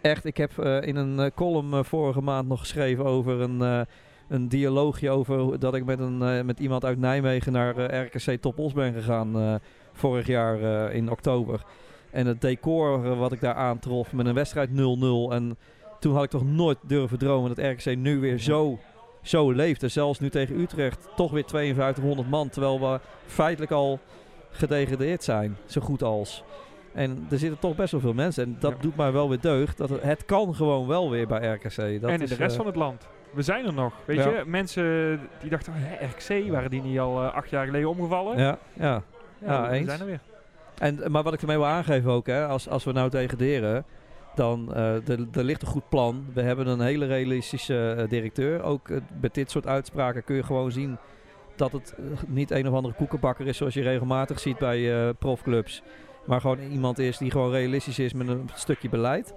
[0.00, 3.86] echt, ik heb in een column vorige maand nog geschreven over een,
[4.28, 8.40] een dialoogje over dat ik met, een, eh, met iemand uit Nijmegen naar eh, RKC
[8.40, 9.54] Top Os ben gegaan eh,
[9.92, 11.62] vorig jaar in oktober.
[12.10, 15.32] En het decor wat ik daar aantrof met een wedstrijd 0-0.
[15.32, 15.56] En
[16.00, 18.78] toen had ik toch nooit durven dromen dat RKC nu weer zo,
[19.22, 19.82] zo leeft.
[19.82, 22.48] En zelfs nu tegen Utrecht toch weer 5200 man.
[22.48, 23.98] Terwijl we feitelijk al
[24.50, 26.44] gedegradeerd zijn, zo goed als.
[26.94, 28.44] En er zitten toch best wel veel mensen.
[28.44, 28.80] En dat Ja.
[28.80, 29.76] doet mij wel weer deugd.
[29.76, 31.76] Dat het, het kan gewoon wel weer bij RKC.
[32.00, 33.06] Dat en in is, de rest van het land.
[33.36, 33.92] We zijn er nog.
[34.04, 34.28] Weet Ja.
[34.28, 38.38] je, mensen die dachten, hè, RKC, waren die niet al eh, acht jaar geleden omgevallen?
[38.38, 39.02] Ja, ja.
[39.38, 40.20] ja, we zijn er weer.
[40.78, 43.84] En, maar wat ik ermee wil aangeven ook, hè, als, als we nou degraderen,
[44.34, 46.26] dan eh, er, er ligt een goed plan.
[46.34, 48.62] We hebben een hele realistische eh, directeur.
[48.62, 50.96] Ook eh, met dit soort uitspraken kun je gewoon zien
[51.56, 55.14] dat het eh, niet een of andere koekenbakker is zoals je regelmatig ziet bij eh,
[55.18, 55.82] profclubs.
[56.26, 59.34] Maar gewoon iemand is die gewoon realistisch is met een stukje beleid.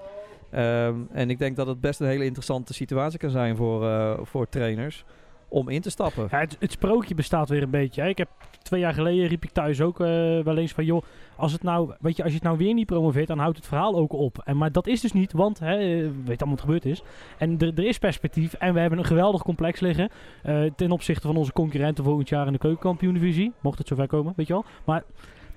[0.52, 4.20] Ehm, en ik denk dat het best een hele interessante situatie kan zijn voor, eh,
[4.22, 5.06] voor trainers
[5.48, 6.28] om in te stappen.
[6.30, 8.02] Het, het sprookje bestaat weer een beetje.
[8.02, 8.08] Hè.
[8.08, 8.30] Ik heb
[8.62, 10.08] twee jaar geleden riep ik thuis ook eh,
[10.40, 11.04] wel eens van joh,
[11.36, 13.68] als het nou, weet je, als je het nou weer niet promoveert, dan houdt het
[13.68, 14.42] verhaal ook op.
[14.44, 17.04] En maar dat is dus niet, want hè, eh, weet allemaal wat gebeurd is.
[17.38, 20.10] En er, is perspectief en we hebben een geweldig complex liggen
[20.76, 24.48] ten opzichte van onze concurrenten volgend jaar in de keukenkampioen-divisie, mocht het zover komen, weet
[24.48, 24.66] je wel.
[24.86, 25.04] Maar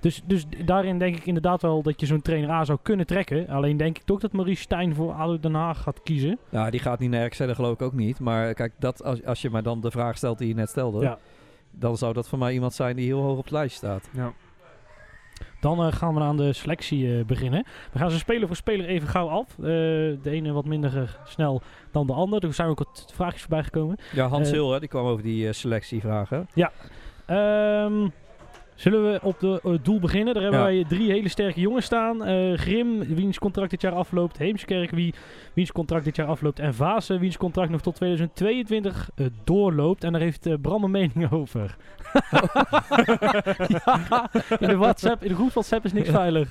[0.03, 3.47] dus, dus daarin denk ik inderdaad wel dat je zo'n trainer aan zou kunnen trekken.
[3.47, 6.37] Alleen denk ik toch dat Maurice Stijn voor ADO Den Haag gaat kiezen.
[6.49, 8.19] Nou, die gaat niet naar RKC, dat geloof ik ook niet.
[8.19, 11.01] Maar kijk, dat, als, als je maar dan de vraag stelt die je net stelde,
[11.01, 11.17] Ja.
[11.71, 14.09] dan zou dat voor mij iemand zijn die heel hoog op het lijstje staat.
[14.13, 14.33] Ja.
[15.59, 17.65] Dan eh, gaan we aan de selectie eh, beginnen.
[17.91, 19.49] We gaan ze speler voor speler even gauw af.
[19.57, 22.43] Eh, de ene wat minder snel dan de ander.
[22.45, 23.97] Er zijn ook wat vraagjes voorbij gekomen.
[24.13, 26.47] Ja, Hans Hil, hè, die kwam over die eh, selectie vragen.
[28.83, 30.33] Zullen we op de eh, doel beginnen?
[30.33, 30.65] Daar hebben Ja.
[30.65, 32.25] wij drie hele sterke jongens staan.
[32.25, 34.37] Eh, Grim, wiens contract dit jaar afloopt.
[34.37, 35.13] Heemskerk, wie,
[35.53, 36.59] wiens contract dit jaar afloopt.
[36.59, 40.03] En Vaassen, wiens contract nog tot 2022 eh, doorloopt.
[40.03, 41.75] En daar heeft Bram een mening over.
[43.67, 44.29] ja,
[44.59, 46.49] in de WhatsApp, in de groep WhatsApp is niks veilig.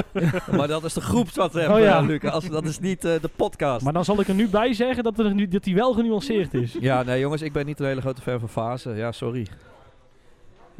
[0.56, 2.00] maar dat is de groepswhatsapp, Oh ja.
[2.00, 2.48] Lucas.
[2.48, 3.84] Dat is niet de podcast.
[3.84, 6.54] Maar dan zal ik er nu bij zeggen dat, er nu, dat die wel genuanceerd
[6.54, 6.76] is.
[6.80, 8.90] Ja, nee jongens, ik ben niet een hele grote fan van Fase.
[8.90, 9.46] Ja, sorry.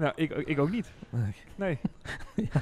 [0.01, 0.93] Nou, ik, ik ook niet.
[1.11, 1.33] Nee.
[1.57, 1.79] Nee.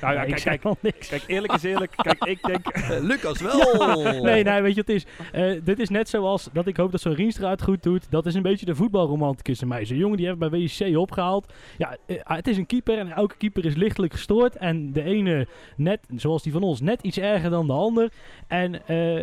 [0.00, 1.08] Nou ja, Nee, kijk, kijk, wel niks.
[1.08, 1.92] kijk, eerlijk is eerlijk.
[1.96, 2.66] Kijk, ik denk...
[2.90, 4.02] Eh, Lucas wel!
[4.22, 5.06] Nee, nee, weet je wat het is?
[5.32, 8.06] Eh, dit is net zoals dat ik hoop dat zo'n Rienstra het goed doet.
[8.10, 9.84] Dat is een beetje de voetbalromanticus in mij.
[9.84, 11.52] Zo'n jongen die heeft bij WC opgehaald.
[11.78, 14.56] Ja, eh, het is een keeper en elke keeper is lichtelijk gestoord.
[14.56, 18.10] En de ene net, zoals die van ons, net iets erger dan de ander.
[18.46, 18.86] En...
[18.86, 19.18] eh,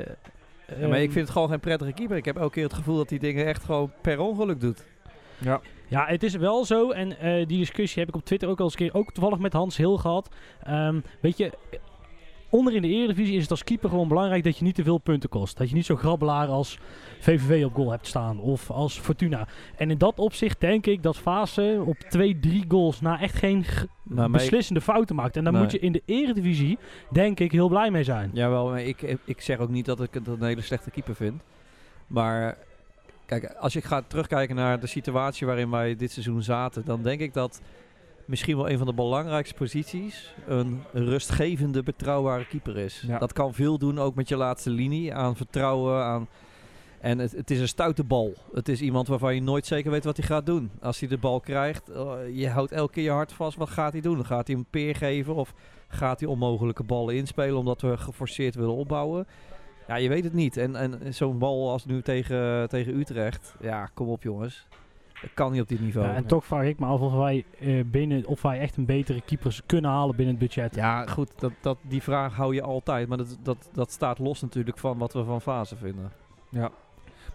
[0.79, 2.17] Ja, maar ik vind het gewoon geen prettige keeper.
[2.17, 4.83] Ik heb elke keer het gevoel dat hij dingen echt gewoon per ongeluk doet.
[5.37, 5.61] Ja.
[5.93, 6.89] Ja, het is wel zo.
[6.91, 9.39] En eh, die discussie heb ik op Twitter ook al eens een keer, ook toevallig
[9.39, 10.29] met Hans Heel gehad.
[10.63, 11.51] Ehm, weet je,
[12.49, 14.97] onder in de Eredivisie is het als keeper gewoon belangrijk dat je niet te veel
[14.97, 15.57] punten kost.
[15.57, 16.79] Dat je niet zo grabbelaar als
[17.19, 19.47] VVV op goal hebt staan of als Fortuna.
[19.77, 23.65] En in dat opzicht denk ik dat Fase op twee, drie goals na echt geen
[24.03, 25.37] Nou, ik- beslissende fouten maakt.
[25.37, 25.61] En daar Nee.
[25.61, 26.77] moet je in de Eredivisie
[27.11, 28.29] denk ik heel blij mee zijn.
[28.33, 31.41] Jawel, maar ik, ik zeg ook niet dat ik het een hele slechte keeper vind.
[32.07, 32.57] Maar
[33.39, 37.19] kijk, als ik ga terugkijken naar de situatie waarin wij dit seizoen zaten, dan denk
[37.19, 37.61] ik dat
[38.25, 43.03] misschien wel een van de belangrijkste posities een rustgevende, betrouwbare keeper is.
[43.07, 43.17] Ja.
[43.17, 46.27] Dat kan veel doen, ook met je laatste linie, aan vertrouwen, aan...
[46.99, 48.33] En het, het is een stoute bal.
[48.53, 50.71] Het is iemand waarvan je nooit zeker weet wat hij gaat doen.
[50.81, 53.57] Als hij de bal krijgt, eh, je houdt elke keer je hart vast.
[53.57, 54.25] Wat gaat hij doen?
[54.25, 55.53] Gaat hij een peer geven of
[55.87, 59.27] gaat hij onmogelijke ballen inspelen omdat we geforceerd willen opbouwen?
[59.87, 60.57] Ja, je weet het niet.
[60.57, 64.67] En, en zo'n bal als nu tegen, tegen Utrecht, ja, kom op jongens.
[65.21, 66.07] Dat kan niet op dit niveau.
[66.07, 68.85] Ja, en toch vraag ik me af of wij, eh, binnen, of wij echt een
[68.85, 70.75] betere keepers kunnen halen binnen het budget.
[70.75, 73.07] Ja, goed, dat, dat, die vraag hou je altijd.
[73.07, 76.11] Maar dat, dat, dat staat los natuurlijk van wat we van fase vinden.
[76.49, 76.69] Ja.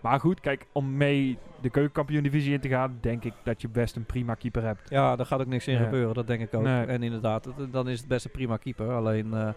[0.01, 3.97] Maar goed, kijk, om mee de keukenkampioen-divisie in te gaan, denk ik dat je best
[3.97, 4.91] een prima keeper hebt.
[4.91, 5.85] Ja, daar gaat ook niks in Ja.
[5.85, 6.63] gebeuren, dat denk ik ook.
[6.63, 6.85] Nee.
[6.85, 8.91] En inderdaad, het- dan is het best een prima keeper.
[8.93, 9.49] Alleen eh,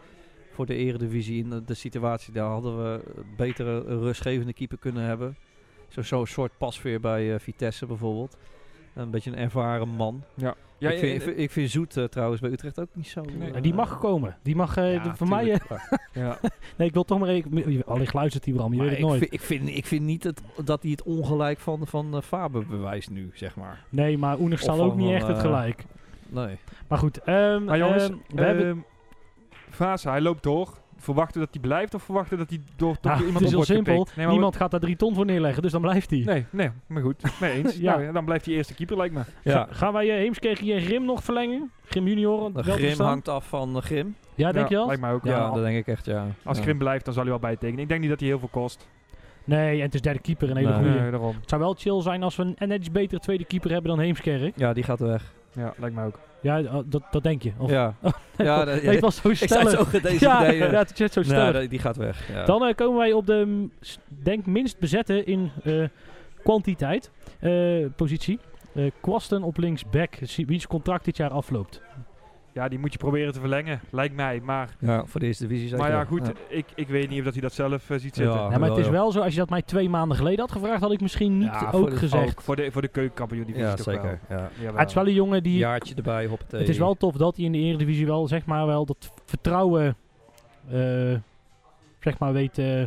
[0.51, 2.99] voor de eredivisie in de, de situatie, daar hadden we
[3.37, 5.35] beter een rustgevende keeper kunnen hebben.
[5.87, 8.37] Zo- Zo'n soort pasveer bij eh, Vitesse bijvoorbeeld.
[8.93, 10.23] Een beetje een ervaren man.
[10.35, 13.21] Ja, ik, vind, ik, vind, ik vind Zoet eh, trouwens bij Utrecht ook niet zo...
[13.37, 13.51] Nee.
[13.51, 14.37] eh, die mag komen.
[14.43, 15.51] Die mag eh, ja, de- voor mij...
[15.51, 15.59] eh,
[16.23, 16.39] ja.
[16.77, 17.85] nee, ik wil toch maar even...
[17.85, 19.19] Allicht luistert die Bram, je Maar weet het ik, nooit.
[19.21, 22.65] vind, ik, vind, ik vind niet het, dat hij het ongelijk van, van eh, Faber
[22.65, 23.83] bewijst nu, zeg maar.
[23.89, 25.85] Nee, maar Oenig staat van ook niet echt het eh, gelijk.
[26.29, 26.57] Nee.
[26.87, 28.85] Maar goed, ehm, Maar jongens, ehm, we hebben...
[29.71, 30.79] Fase, hij loopt door.
[30.97, 33.57] Verwachten dat hij blijft of verwachten dat hij door tot Nou, iemand het is heel
[33.57, 34.07] wordt simpel.
[34.15, 36.19] Nee, Niemand gaat daar drie ton voor neerleggen, dus dan blijft hij.
[36.25, 37.39] Nee, nee, maar goed.
[37.39, 37.77] Mee eens.
[37.87, 37.99] Ja.
[37.99, 38.11] ja.
[38.11, 39.21] dan blijft hij eerste keeper, lijkt me.
[39.43, 41.71] Ja, Ga- gaan wij uh, Heemskerk en Grim nog verlengen?
[41.85, 42.53] Grim junior?
[42.53, 44.15] de wel Grim hangt af van de Grim.
[44.35, 44.85] Ja, denk ja, je al?
[44.87, 45.23] Lijkt mij ook.
[45.25, 46.25] Ja, Ja, dat denk ik echt, ja.
[46.43, 46.63] Als ja.
[46.63, 47.81] Grim blijft, dan zal hij wel bijtekenen.
[47.81, 48.87] Ik denk niet dat hij heel veel kost.
[49.43, 50.77] Nee, en het is derde keeper, een hele Nee.
[50.83, 50.99] goede.
[50.99, 51.35] Nee, daarom.
[51.39, 54.57] Het zou wel chill zijn als we een netjes betere tweede keeper hebben dan Heemskerk.
[54.57, 55.33] Ja, die gaat weg.
[55.53, 56.19] Ja, lijkt mij ook.
[56.41, 57.51] Ja, uh, dat, dat denk je.
[57.57, 57.93] Of, ja.
[58.01, 59.71] nee, ja, ik- dat- ik was zo ik zei stellig.
[59.91, 60.71] zo deze ja, ideeën.
[60.71, 61.53] ja, het zo stellig.
[61.53, 62.27] dat- die gaat weg.
[62.33, 62.45] Ja.
[62.45, 63.71] Dan eh, komen wij op de, mm,
[64.07, 65.83] denk minst bezette in eh,
[66.43, 68.39] kwantiteit, eh, positie.
[68.73, 70.15] Eh Kwasten op linksback,
[70.45, 71.81] wiens contract dit jaar afloopt.
[72.53, 74.39] Ja, die moet je proberen te verlengen, lijkt mij.
[74.43, 75.83] Maar, ja, voor de eerste divisie zeker.
[75.83, 76.31] maar ja, goed.
[76.47, 78.35] Ik, ik weet niet of dat hij dat zelf eh, ziet zitten.
[78.35, 78.49] Ja.
[78.51, 80.81] ja, maar het is wel zo, als je dat mij twee maanden geleden had gevraagd,
[80.81, 82.29] had ik misschien niet Ja, voor ook de- gezegd.
[82.29, 83.95] Ook voor de, voor de keukenkampioen divisie Ja, toch wel.
[83.95, 84.19] zeker.
[84.29, 84.49] Ja.
[84.73, 85.57] Het is wel een jongen die...
[85.57, 86.59] Jaartje erbij, hoppatee.
[86.59, 89.95] Het is wel tof dat hij in de Eredivisie wel, zeg maar, wel dat vertrouwen,
[90.71, 91.15] eh,
[91.99, 92.83] zeg maar, weet eh,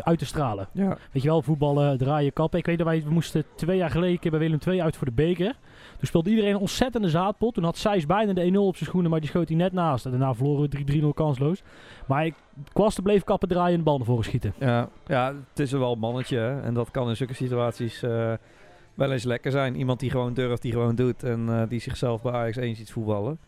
[0.00, 0.68] uit te stralen.
[0.72, 0.96] Ja.
[1.12, 2.58] Weet je wel, voetballen, draaien, kappen.
[2.58, 5.12] Ik weet dat wij we moesten twee jaar geleden bij Willem II uit voor de
[5.12, 5.54] beker.
[6.04, 7.54] Toen speelde iedereen een ontzettende zaadpot.
[7.54, 10.04] Toen had Sijs bijna de 1-0 op zijn schoenen, maar die schoot hij net naast.
[10.04, 11.62] En daarna verloren we 3-0 kansloos.
[12.06, 12.34] Maar ik,
[12.72, 14.54] Kwasten bleef kappen draaien en de bal naar voren schieten.
[14.58, 16.36] Ja, ja, het is er wel een mannetje.
[16.38, 16.60] hè.
[16.60, 18.32] En dat kan in zulke situaties eh,
[18.94, 19.76] wel eens lekker zijn.
[19.76, 21.22] Iemand die gewoon durft, die gewoon doet.
[21.22, 23.38] En eh, die zichzelf bij Ajax 1 ziet voetballen.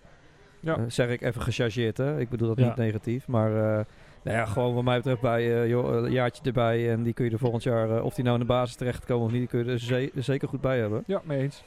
[0.61, 0.77] Ja.
[0.77, 2.21] Eh, zeg ik even gechargeerd, hè.
[2.21, 2.67] Ik bedoel dat Ja.
[2.67, 3.27] niet negatief.
[3.29, 3.85] Maar eh,
[4.23, 6.91] nou ja, gewoon wat mij betreft bij eh, joh, een jaartje erbij.
[6.93, 9.25] En die kun je er volgend jaar, eh, of die nou in de basis terechtkomen
[9.27, 11.03] of niet, die kun je er ze- zeker goed bij hebben.
[11.07, 11.63] Ja, mee eens.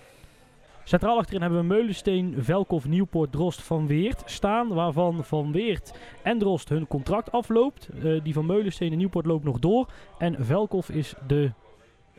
[0.90, 4.68] Centraal achterin hebben we Meulensteen, Velkoff, Nieuwpoort, Drost, Van Weert staan.
[4.74, 7.90] Waarvan Van Weert en Drost hun contract afloopt.
[8.04, 9.88] Eh, die van Meulensteen en Nieuwpoort loopt nog door.
[10.18, 11.52] En Velkoff is de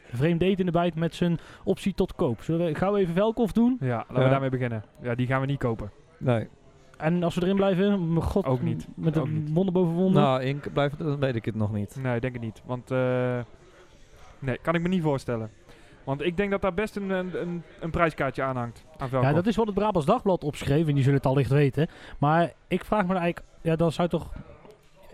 [0.08, 2.42] vreemdetende bijt met zijn optie tot koop.
[2.42, 3.76] Zullen we gauw even Velkoff doen?
[3.80, 4.22] Ja, laten Ja.
[4.24, 4.84] we daarmee beginnen.
[5.02, 5.90] Ja, die gaan we niet kopen.
[6.18, 6.48] Nee.
[6.96, 8.86] En als we erin blijven, mijn god, Ook niet.
[8.94, 9.52] met Ook niet.
[9.52, 10.22] wonder boven wonder.
[10.22, 11.96] Nou, Ink, blijft, dan weet ik het nog niet.
[12.02, 12.62] Nee, ik denk het niet.
[12.66, 13.38] Want, eh,
[14.38, 15.50] nee, kan ik me niet voorstellen.
[16.04, 18.84] Want ik denk dat daar best een, een, een, een prijskaartje aan hangt.
[18.98, 20.86] Aan ja, dat is wat het Brabants Dagblad opschreef.
[20.88, 21.88] En die zullen het allicht weten.
[22.18, 24.32] Maar ik vraag me eigenlijk, ja, dan zou toch...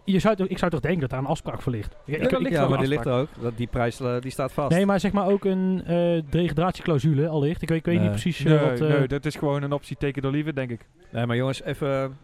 [0.05, 1.97] Je zou toch, ik zou toch denken dat daar een afspraak voor ligt.
[2.05, 3.29] Ja, ik- ligt maar die ligt er ook.
[3.41, 4.71] Dat, die prijs eh, die staat vast.
[4.77, 7.63] Nee, maar zeg maar ook een eh degradatieclausule allicht.
[7.63, 8.03] Ik weet, ik weet Nee.
[8.03, 8.81] niet precies eh, Nee, wat...
[8.81, 10.87] eh, nee, dat is gewoon een optie take it or leave it, denk ik.
[11.11, 12.19] Nee, maar jongens, even.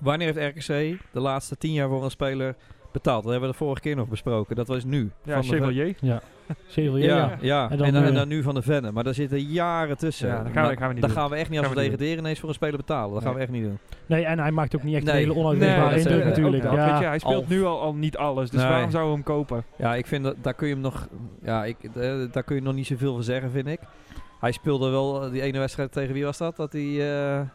[0.00, 2.56] Wanneer heeft RKC de laatste tien jaar voor een speler
[2.92, 3.22] betaald?
[3.22, 4.56] Dat hebben we de vorige keer nog besproken.
[4.56, 5.10] Dat was nu.
[5.22, 5.94] Ja, Van de Ven- Chevalier.
[6.68, 7.36] Chevalier, Ja, ja.
[7.40, 7.64] ja.
[7.64, 8.94] En En dan, en eh, dan nu van de Vennen.
[8.94, 10.28] Maar daar zitten jaren tussen.
[10.28, 11.18] Ja, dat gaan we- dat gaan we niet dan doen.
[11.20, 13.14] gaan we echt niet als we degraderen ineens voor een speler betalen.
[13.14, 13.78] Dat gaan we echt niet doen.
[14.06, 15.26] Nee, en hij maakt ook niet echt Nee.
[15.26, 16.62] een hele Nee, is, indruk eh, natuurlijk.
[16.62, 16.90] ja.
[16.90, 18.70] weet je, hij speelt nu al, al niet alles, dus Nee.
[18.70, 19.64] waarom zou we hem kopen?
[19.78, 21.08] Ja, ik vind dat daar kun je hem nog.
[21.42, 23.80] Ja, ik, eh, daar kun je nog niet zoveel van zeggen, vind ik.
[24.40, 26.56] Hij speelde wel eh, die ene wedstrijd tegen wie was dat?
[26.56, 27.12] Dat hij.
[27.12, 27.46] eh, Dat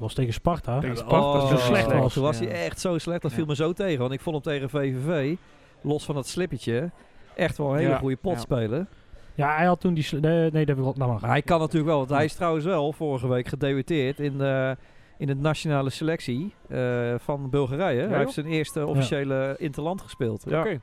[0.00, 0.80] was tegen Sparta.
[0.80, 2.12] Tegen Sparta, oh, zo slecht was.
[2.12, 2.46] Toen was Ja.
[2.46, 3.22] hij echt zo slecht.
[3.22, 3.36] Dat Ja.
[3.36, 3.98] viel me zo tegen.
[4.00, 5.36] Want ik vond hem tegen VVV,
[5.80, 6.90] los van dat slippertje,
[7.34, 7.98] echt wel een hele Ja.
[7.98, 8.38] goede pot Ja.
[8.40, 8.88] spelen.
[9.34, 10.06] Ja, hij had toen die...
[10.20, 11.20] Nee, nee dat wil nou maar.
[11.20, 14.76] Maar hij kan natuurlijk wel, want hij is trouwens wel vorige week gedebuteerd in de,
[15.18, 18.06] in de nationale selectie eh, van Bulgarije.
[18.08, 20.44] hij heeft zijn eerste officiële interland gespeeld.
[20.48, 20.60] Ja.
[20.60, 20.80] Oké.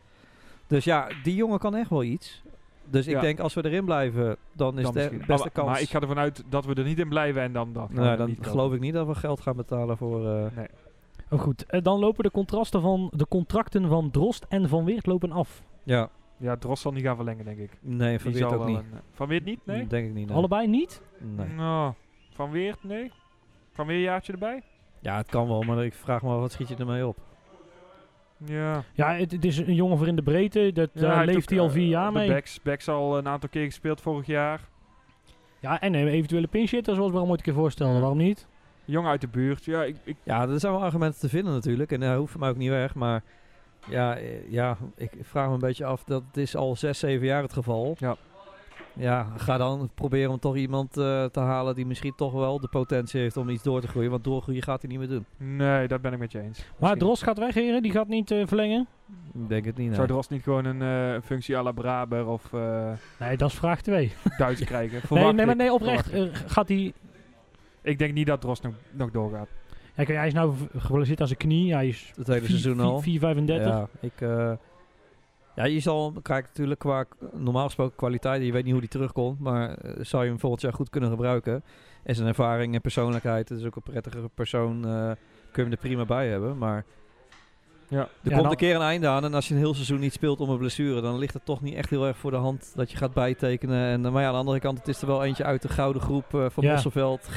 [0.68, 2.44] Dus ja, die jongen kan echt wel iets.
[2.90, 3.22] Dus ik Ja.
[3.22, 5.18] denk als we erin blijven, dan is Dan de misschien.
[5.18, 5.68] beste maar, kans.
[5.70, 7.72] Maar ik ga ervan uit dat we er niet in blijven en dan...
[7.72, 8.46] nou, we dan kopen.
[8.46, 10.28] geloof ik niet dat we geld gaan betalen voor.
[10.30, 10.68] eh, Nee.
[11.30, 11.66] Oh, goed.
[11.66, 15.64] Eh, dan lopen de contrasten van de contracten van Drost en Van Weert lopen af.
[15.84, 16.10] ja,
[16.40, 17.72] Ja, Drost zal niet gaan verlengen, denk ik.
[17.82, 18.78] nee, van Die Weert ook niet.
[18.78, 19.60] een- van Weert niet?
[19.66, 19.88] Nee?
[19.88, 20.28] Denk ik niet.
[20.28, 20.36] nee.
[20.36, 21.02] Allebei niet?
[21.36, 21.48] Nee.
[21.48, 21.94] Nou,
[22.34, 22.84] van Weert?
[22.84, 23.12] Nee?
[23.74, 24.64] Van Weer jaartje erbij?
[25.02, 27.18] Ja, het kan wel, maar ik vraag me af, wat schiet je ermee op?
[28.46, 28.84] Ja.
[28.94, 30.72] Ja, het, het is een jongen voor in de breedte.
[30.74, 32.30] Dat Ja, daar heeft leeft hij al eh, vier jaar mee.
[32.30, 34.62] Backs, backs al een aantal keer gespeeld vorig jaar.
[35.60, 38.00] Ja, en een eventuele pinchitter, zoals we al ooit een keer voorstellen.
[38.00, 38.48] Waarom niet?
[38.86, 39.66] Jong uit de buurt.
[39.66, 41.92] Ja, ik, ik, Ja, er zijn wel argumenten te vinden natuurlijk.
[41.92, 42.96] En dat hoeft voor mij ook niet weg.
[42.96, 43.24] Maar
[43.90, 46.04] ja, eh, ja, ik vraag me een beetje af.
[46.04, 47.96] Dat is al zes, zeven jaar het geval.
[48.00, 48.16] Ja.
[48.98, 52.68] Ja, ga dan proberen om toch iemand eh, te halen die misschien toch wel de
[52.68, 54.12] potentie heeft om iets door te groeien.
[54.12, 55.26] Want doorgroeien gaat hij niet meer doen.
[55.58, 56.58] nee, dat ben ik met je eens.
[56.58, 57.00] Maar Misschien.
[57.00, 57.82] Drost gaat weg, heren.
[57.82, 58.88] Die gaat niet eh, verlengen.
[59.34, 59.88] Ik denk het niet.
[59.88, 59.96] nee.
[59.96, 60.82] Zou Drost niet gewoon een
[61.16, 64.12] eh, functie à la Braber of eh Nee, dat is vraag 2.
[64.38, 64.92] Duits krijgen?
[64.92, 66.10] Nee, Verwacht nee, maar nee, oprecht.
[66.46, 66.94] Gaat hij...
[67.82, 68.00] ik.
[68.00, 69.48] Denk niet dat Drost nog, nog doorgaat.
[69.98, 71.74] Ja, kijk, hij is nou geblesseerd aan zijn knie.
[71.74, 73.04] Hij is Het hele seizoen al.
[73.04, 73.10] 4,35.
[73.46, 74.52] Ja, ik, eh,
[75.58, 79.40] Ja, je zal kijk natuurlijk qua normaal gesproken kwaliteit, je weet niet hoe die terugkomt,
[79.40, 81.64] maar eh, zou je hem volgend jaar goed kunnen gebruiken.
[82.04, 84.92] En zijn ervaring en persoonlijkheid, het is ook een prettige persoon, eh,
[85.52, 86.58] kun je hem er prima bij hebben.
[86.58, 86.86] Maar
[87.90, 87.98] Ja.
[88.00, 90.00] er Ja, komt dan- een keer een einde aan en als je een heel seizoen
[90.00, 92.38] niet speelt om een blessure, dan ligt het toch niet echt heel erg voor de
[92.38, 93.88] hand dat je gaat bijtekenen.
[93.90, 95.70] En, eh, maar ja, aan de andere kant, het is er wel eentje uit de
[95.70, 96.72] gouden groep eh, van Ja.
[96.74, 97.30] Mosselveld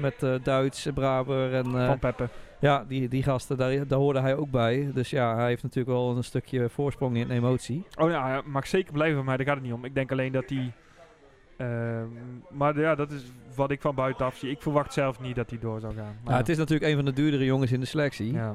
[0.00, 1.66] met eh, Duits, Braber en...
[1.66, 2.28] eh, Van Peppe.
[2.60, 4.90] Ja, die, die gasten, daar, daar hoorde hij ook bij.
[4.94, 7.86] Dus ja, hij heeft natuurlijk wel een stukje voorsprong in emotie.
[7.98, 9.84] Oh ja, hij mag zeker blijven, maar daar gaat het niet om.
[9.84, 10.72] Ik denk alleen dat hij...
[11.56, 12.06] ehm,
[12.50, 14.50] maar ja, dat is wat ik van buitenaf zie.
[14.50, 16.16] Ik verwacht zelf niet dat hij door zou gaan.
[16.24, 18.32] Maar Ja, het is natuurlijk een van de duurdere jongens in de selectie.
[18.32, 18.54] ja.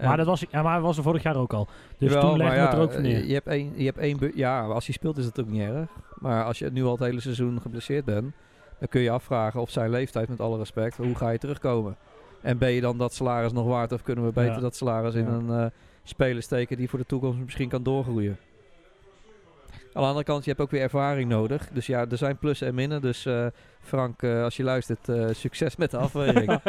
[0.00, 1.68] Maar dat was, ja, maar hij was er vorig jaar ook al.
[1.98, 3.24] Dus Jawel, toen legde maar het er ook van neer.
[3.24, 5.90] Je hebt één, je hebt één ja, als hij speelt is het ook niet erg.
[6.18, 8.32] Maar als je nu al het hele seizoen geblesseerd bent,
[8.78, 11.96] dan kun je afvragen op zijn leeftijd, met alle respect, hoe ga je terugkomen?
[12.42, 14.60] En ben je dan dat salaris nog waard of kunnen we beter Ja.
[14.60, 15.30] dat salaris in Ja.
[15.30, 15.70] een eh,
[16.02, 18.36] speler steken die voor de toekomst misschien kan doorgroeien?
[19.92, 21.68] Aan de andere kant, je hebt ook weer ervaring nodig.
[21.72, 23.00] Dus ja, er zijn plussen en minnen.
[23.00, 23.46] Dus eh,
[23.80, 26.60] Frank, eh, als je luistert, eh, succes met de afweging.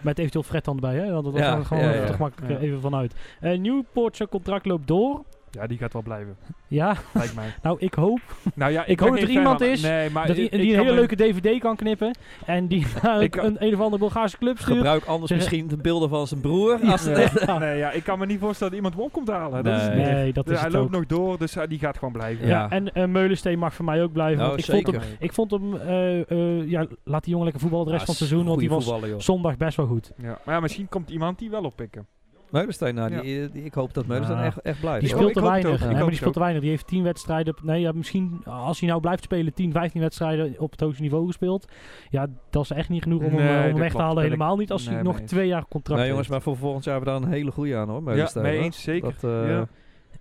[0.00, 1.12] Met eventueel Fred dan erbij, hè?
[1.12, 2.48] Want dat Ja, gaan we gewoon ja, even ja.
[2.56, 3.14] eh, even vanuit.
[3.40, 5.22] Eh Newport zijn contract loopt door.
[5.54, 6.36] Ja, die gaat wel blijven.
[6.68, 7.54] Ja, Lijkt mij.
[7.62, 8.20] nou ik hoop
[8.54, 10.68] Nou ja, Ik hoop dat er iemand is nee, maar dat die, ik- die ik
[10.68, 12.16] een hele me- leuke dvd kan knippen.
[12.46, 14.76] En die naar Ik- een, een of andere Bulgaarse club stuurt.
[14.76, 16.78] Gebruik anders Zeg- misschien de beelden van zijn broer.
[16.84, 16.90] Ja.
[16.90, 17.58] Als het Ja.
[17.64, 19.64] Nee, ja, ik kan me niet voorstellen dat iemand hem op komt halen.
[19.64, 19.96] Dat is Nee.
[20.12, 20.90] Nee, dat Dus is hij loopt ook.
[20.92, 22.46] nog door, dus hij- die gaat gewoon blijven.
[22.46, 22.70] Ja, Ja.
[22.70, 24.44] en eh, Meulensteen mag voor mij ook blijven.
[24.44, 27.86] Nou, ik, vond hem, ik vond hem, eh, eh, ja, laat die jongen lekker voetballen
[27.86, 28.48] de rest Ja, van het seizoen.
[28.48, 30.12] Want die was zondag best wel goed.
[30.22, 30.38] Ja.
[30.44, 32.06] Maar ja, misschien komt iemand die wel oppikken.
[32.54, 34.44] Meulensteen, nou, die, die- ik hoop dat Meulensteen Ja.
[34.44, 35.00] echt, echt blijft.
[35.00, 35.80] Die speelt te weinig.
[35.84, 36.60] Nee, maar die speelt te weinig.
[36.62, 37.54] Die heeft 10 wedstrijden.
[37.62, 41.26] Nee, ja, misschien als hij nou blijft spelen, 10, 15 wedstrijden op het hoogste niveau
[41.26, 41.72] gespeeld.
[42.10, 43.98] Ja, dat is echt niet genoeg om hem, Nee, eh, om hem dat weg te
[44.02, 44.22] halen.
[44.22, 46.30] Helemaal niet als hij nee, nog twee jaar contract Nou jongens, heeft.
[46.30, 48.82] maar voor volgend jaar hebben we daar een hele goede aan hoor, Ja, mee eens,
[48.82, 49.14] zeker.
[49.20, 49.66] Dat, eh, Ja.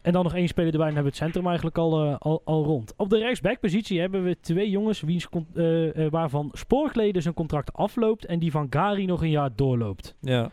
[0.01, 2.41] En dan nog één speler erbij en hebben we het centrum eigenlijk al, eh, al,
[2.45, 2.93] al rond.
[2.97, 8.25] Op de rechtsbackpositie hebben we twee jongens wiens eh, eh, waarvan Spoorkleden zijn contract afloopt
[8.25, 10.15] en die van Gari nog een jaar doorloopt.
[10.19, 10.49] Ja.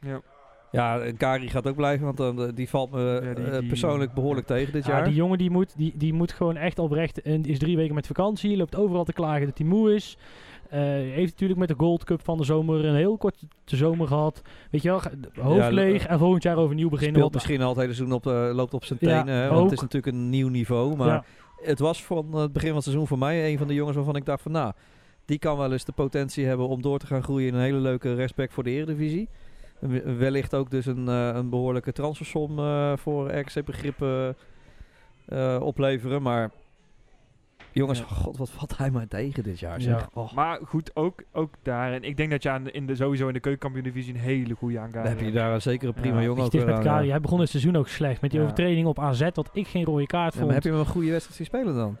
[0.00, 0.20] Ja.
[0.76, 3.68] Ja, Kari gaat ook blijven, want dan, eh, die valt me Ja, die- eh, die-
[3.68, 5.04] persoonlijk behoorlijk tegen dit Ja, jaar.
[5.04, 7.22] die jongen die moet, die, die moet gewoon echt oprecht.
[7.22, 8.56] En is drie weken met vakantie.
[8.56, 10.16] Loopt overal te klagen dat hij moe is.
[10.70, 14.42] Eh, heeft natuurlijk met de Gold Cup van de zomer een heel korte zomer gehad.
[14.70, 15.00] Weet je wel,
[15.40, 17.16] hoofd Ja, leeg en volgend jaar overnieuw beginnen.
[17.16, 19.72] Speelt misschien al het hele seizoen op, de- loopt op zijn tenen, hè, want het
[19.72, 20.96] is natuurlijk een nieuw niveau.
[20.96, 21.24] Maar
[21.56, 24.16] het was van het begin van het seizoen voor mij een van de jongens waarvan
[24.16, 24.72] ik dacht van nou,
[25.24, 27.78] die kan wel eens de potentie hebben om door te gaan groeien in een hele
[27.78, 29.28] leuke respect voor de Eredivisie.
[30.18, 34.36] Wellicht ook dus een, eh, een behoorlijke transfersom eh, voor RKC-begrippen
[35.26, 36.22] eh, opleveren.
[36.22, 36.50] Maar
[37.72, 38.04] jongens, Ja.
[38.04, 39.78] god, wat valt hij maar tegen dit jaar.
[39.80, 39.84] Ja.
[39.84, 40.08] Zeg.
[40.14, 41.92] Oh, Maar goed, ook, ook daar.
[41.92, 44.78] En ik denk dat je aan, in de, sowieso in de keukenkampioen-divisie een hele goede
[44.78, 45.04] aangaat.
[45.04, 47.10] dan heb je daar een zeker een prima Ja, jongen ook met aan, Kari.
[47.10, 48.20] Hij begon het seizoen ook slecht.
[48.20, 48.46] Met die Ja.
[48.46, 50.44] overtreding op AZ, wat ik geen rode kaart Ja, vond.
[50.44, 51.96] maar heb je hem een goede wedstrijd zien spelen dan?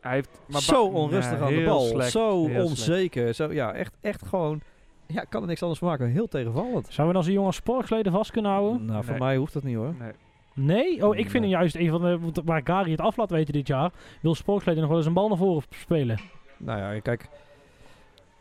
[0.00, 1.80] Hij heeft maar zo onrustig Ja, aan de bal.
[1.80, 2.64] slecht, zo slecht.
[2.64, 3.34] onzeker.
[3.34, 4.60] Zo, ja, echt, echt gewoon...
[5.08, 6.08] Ja, ik kan er niks anders van maken.
[6.10, 6.84] Heel tegenvallend.
[6.86, 8.84] Zouden we dan zo'n jongen als Sportsleden vast kunnen houden?
[8.84, 9.22] Nou, voor Nee.
[9.22, 9.94] mij hoeft dat niet hoor.
[9.98, 10.12] Nee.
[10.54, 11.06] Nee?
[11.06, 12.42] Oh, ik vind hem juist een van de...
[12.44, 13.92] Waar Gary het af laat weten dit jaar...
[14.22, 16.18] wil Sportsleden nog wel eens een bal naar voren spelen.
[16.56, 17.28] Nou ja, kijk.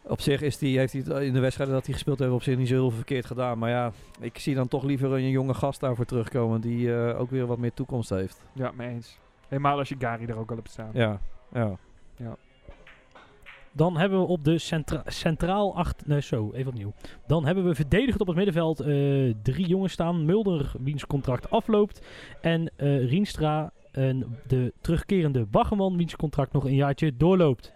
[0.01, 2.43] Op zich is die, heeft hij het in de wedstrijden dat hij gespeeld heeft op
[2.43, 3.57] zich niet zo heel verkeerd gedaan.
[3.57, 7.30] Maar ja, ik zie dan toch liever een jonge gast daarvoor terugkomen die eh, ook
[7.30, 8.45] weer wat meer toekomst heeft.
[8.53, 9.20] Ja, mee eens.
[9.47, 10.89] Helemaal als je Gary er ook al hebt staan.
[10.93, 11.20] Ja,
[11.53, 11.78] ja.
[13.78, 16.07] Dan hebben we op de centra centraal acht...
[16.07, 16.93] Nee, zo, even opnieuw.
[17.28, 18.88] Dan hebben we verdedigend op het middenveld eh,
[19.43, 20.25] drie jongens staan.
[20.25, 22.01] Mulder, wiens contract afloopt.
[22.41, 27.73] En eh Rienstra, en de terugkerende Baggerman, wiens contract nog een jaartje doorloopt.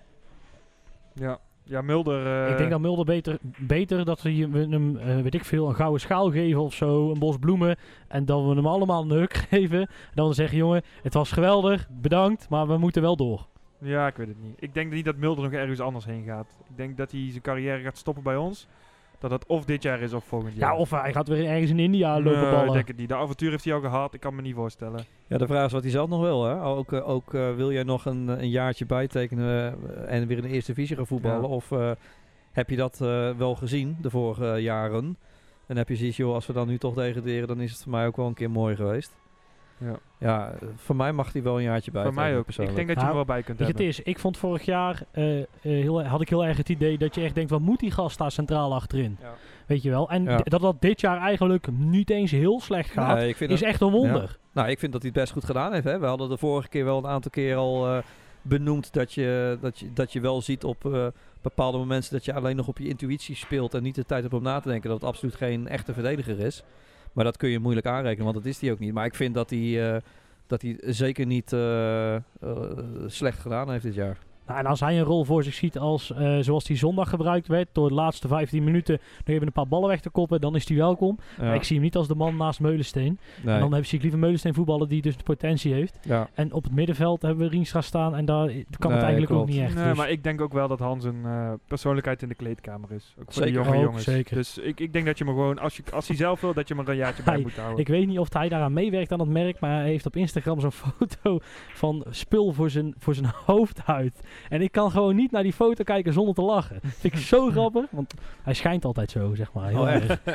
[1.14, 2.46] Ja, ja Mulder...
[2.46, 6.02] eh, ik denk dat Mulder beter, beter dat we hem, weet ik veel, een gouden
[6.02, 7.12] schaal geven of zo.
[7.12, 7.76] Een bos bloemen.
[8.08, 9.80] En dat we hem allemaal een huk geven.
[9.80, 13.50] En dan zeggen, jongen, het was geweldig, bedankt, maar we moeten wel door.
[13.84, 14.56] Ja, ik weet het niet.
[14.60, 16.58] Ik denk niet dat Mulder nog ergens anders heen gaat.
[16.70, 18.68] Ik denk dat hij zijn carrière gaat stoppen bij ons.
[19.20, 20.72] Dat dat of dit jaar is of volgend jaar.
[20.74, 22.68] Ja, of hij gaat weer ergens in India lopen Nee, ballen.
[22.68, 23.10] ik denk het niet.
[23.10, 24.14] De avontuur heeft hij al gehad.
[24.14, 25.06] Ik kan me niet voorstellen.
[25.28, 26.44] Ja, de vraag is wat hij zelf nog wil.
[26.46, 26.64] Hè?
[26.64, 29.76] Ook, eh, ook eh, wil jij nog een, een jaartje bijtekenen
[30.08, 31.42] eh, en weer in de eerste divisie gaan voetballen?
[31.42, 31.56] Ja.
[31.56, 31.92] Of eh,
[32.52, 35.18] heb je dat eh, wel gezien de vorige jaren?
[35.68, 37.92] En heb je zoiets, joh, als we dan nu toch degraderen, dan is het voor
[37.92, 39.16] mij ook wel een keer mooi geweest.
[39.82, 39.96] Ja.
[40.18, 42.04] Ja, voor mij mag hij wel een jaartje bij.
[42.04, 42.48] Voor mij ook.
[42.48, 43.86] Ik denk dat je Nou, er wel bij kunt je, het hebben.
[43.88, 47.16] is, ik vond vorig jaar, eh, eh, heel, had ik heel erg het idee dat
[47.16, 49.18] je echt denkt, wat moet die gast daar centraal achterin?
[49.22, 49.34] Ja.
[49.66, 50.10] Weet je wel?
[50.10, 50.38] En Ja.
[50.38, 53.70] dat dat dit jaar eigenlijk niet eens heel slecht gaat, Nee, ik vind is dat-
[53.70, 54.38] echt een wonder.
[54.52, 55.86] Nou, ik vind dat hij het best goed gedaan heeft.
[55.86, 56.00] Hè.
[56.00, 57.98] We hadden de vorige keer wel een aantal keer al eh,
[58.42, 61.08] benoemd dat je, dat, je, dat je wel ziet op eh,
[61.42, 64.34] bepaalde momenten dat je alleen nog op je intuïtie speelt en niet de tijd hebt
[64.34, 64.90] om na te denken.
[64.90, 66.64] Dat het absoluut geen echte verdediger is.
[67.12, 68.94] Maar dat kun je moeilijk aanrekenen, want dat is hij ook niet.
[68.94, 70.02] Maar ik vind dat hij, eh,
[70.48, 72.22] dat zeker niet eh, eh,
[73.06, 74.18] slecht gedaan heeft dit jaar.
[74.52, 77.48] Nou, en als hij een rol voor zich ziet als, eh, zoals die zondag gebruikt
[77.48, 80.56] werd, door de laatste 15 minuten nog even een paar ballen weg te koppen, dan
[80.56, 81.18] is hij welkom.
[81.38, 83.20] Ja, Maar ik zie hem niet als de man naast Meulensteen.
[83.44, 83.54] nee.
[83.56, 85.98] En dan heb ik liever Meulensteen voetballen die dus de potentie heeft.
[86.04, 86.30] ja.
[86.34, 89.58] En op het middenveld hebben we Rienstra staan en daar kan het eigenlijk ook niet
[89.60, 89.76] echt.
[89.76, 92.92] Nee, dus- maar ik denk ook wel dat Hans een eh, persoonlijkheid in de kleedkamer
[92.92, 93.16] is.
[93.20, 93.52] Ook voor Zeker.
[93.52, 94.04] de jonge Ook, jongens.
[94.04, 94.36] zeker.
[94.36, 96.68] Dus ik, ik denk dat je me gewoon, als, je, als hij zelf wil, dat
[96.68, 97.80] je me er een jaartje bij Hij- moet houden.
[97.80, 100.60] Ik weet niet of hij daaraan meewerkt aan het merk, maar hij heeft op Instagram
[100.60, 101.40] zo'n foto
[101.74, 104.22] van spul voor zijn, voor zijn hoofdhuid.
[104.50, 106.80] En ik kan gewoon niet naar die foto kijken zonder te lachen.
[106.82, 108.14] Vind ik zo grappig, want
[108.44, 109.68] hij schijnt altijd zo, zeg maar.
[109.70, 110.20] Heel Oh, erg.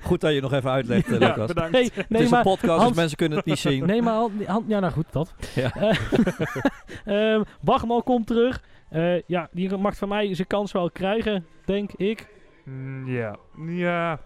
[0.00, 1.46] Goed dat je nog even uitlegt, ja, Lucas.
[1.46, 1.72] bedankt.
[1.72, 3.86] Nee, het nee, is maar, een podcast, Hans- dus mensen kunnen het niet zien.
[3.86, 4.28] nee, maar
[4.66, 5.34] ja, nou goed, dat.
[5.54, 5.72] Ja.
[5.74, 8.62] Eh, ehm, Bachman komt terug.
[8.88, 12.28] Eh, ja, die mag van mij zijn kans wel krijgen, denk ik.
[12.64, 13.36] Mm, Ja.
[13.66, 14.18] ja.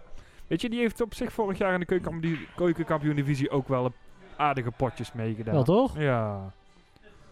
[0.47, 3.93] Weet je, die heeft op zich vorig jaar in de keukenkampioen- keukenkampioen-divisie ook wel een
[4.35, 5.53] aardige potjes meegedaan.
[5.53, 5.97] Wel toch?
[5.99, 6.51] Ja.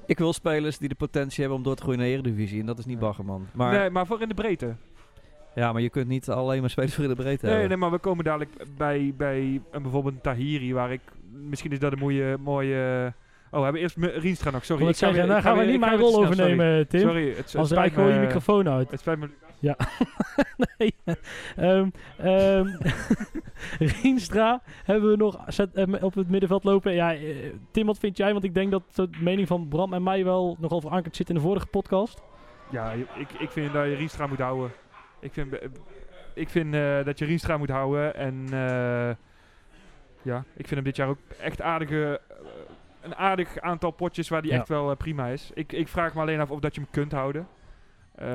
[0.10, 2.60] Ik wil spelers die de potentie hebben om door te groeien naar de Eredivisie.
[2.60, 3.48] En dat is niet Baggerman.
[3.52, 4.76] Maar, Nee, maar voor in de breedte.
[5.56, 7.70] ja, maar je kunt niet alleen maar spelers voor in de breedte Nee, hebben.
[7.70, 11.02] nee, maar we komen dadelijk bij, bij een, bijvoorbeeld een Tahiri, waar ik...
[11.32, 12.38] Misschien is dat een mooie...
[12.38, 13.14] mooie
[13.52, 14.66] oh, we hebben eerst Rienstra nog.
[14.66, 14.88] Sorry.
[14.88, 17.00] ik zeggen, daar ik ga gaan we niet mijn rol overnemen, Tim.
[17.00, 18.92] Sorry, het, het Als ik gewoon je microfoon uit.
[18.92, 19.30] Het spijt me.
[20.78, 20.96] nee.
[21.56, 22.68] Ehm ehm
[24.02, 26.94] Rienstra hebben we nog zet, eh, op het middenveld lopen.
[26.94, 28.32] Ja, eh, Tim, wat vind jij?
[28.32, 31.36] Want ik denk dat de mening van Bram en mij wel nogal verankerd zit in
[31.36, 32.22] de vorige podcast.
[32.72, 34.72] Ja, ik, ik vind dat je Rienstra moet houden.
[35.20, 35.68] Ik vind, eh,
[36.34, 36.74] ik vind
[37.06, 38.16] dat je Rienstra moet houden.
[38.16, 38.48] En
[40.22, 42.22] ja, ik vind hem dit jaar ook echt aardige...
[43.02, 44.58] een aardig aantal potjes waar die Ja.
[44.58, 45.52] echt wel prima is.
[45.54, 47.48] Ik, ik vraag me alleen af of dat je hem kunt houden.
[48.20, 48.28] Eh,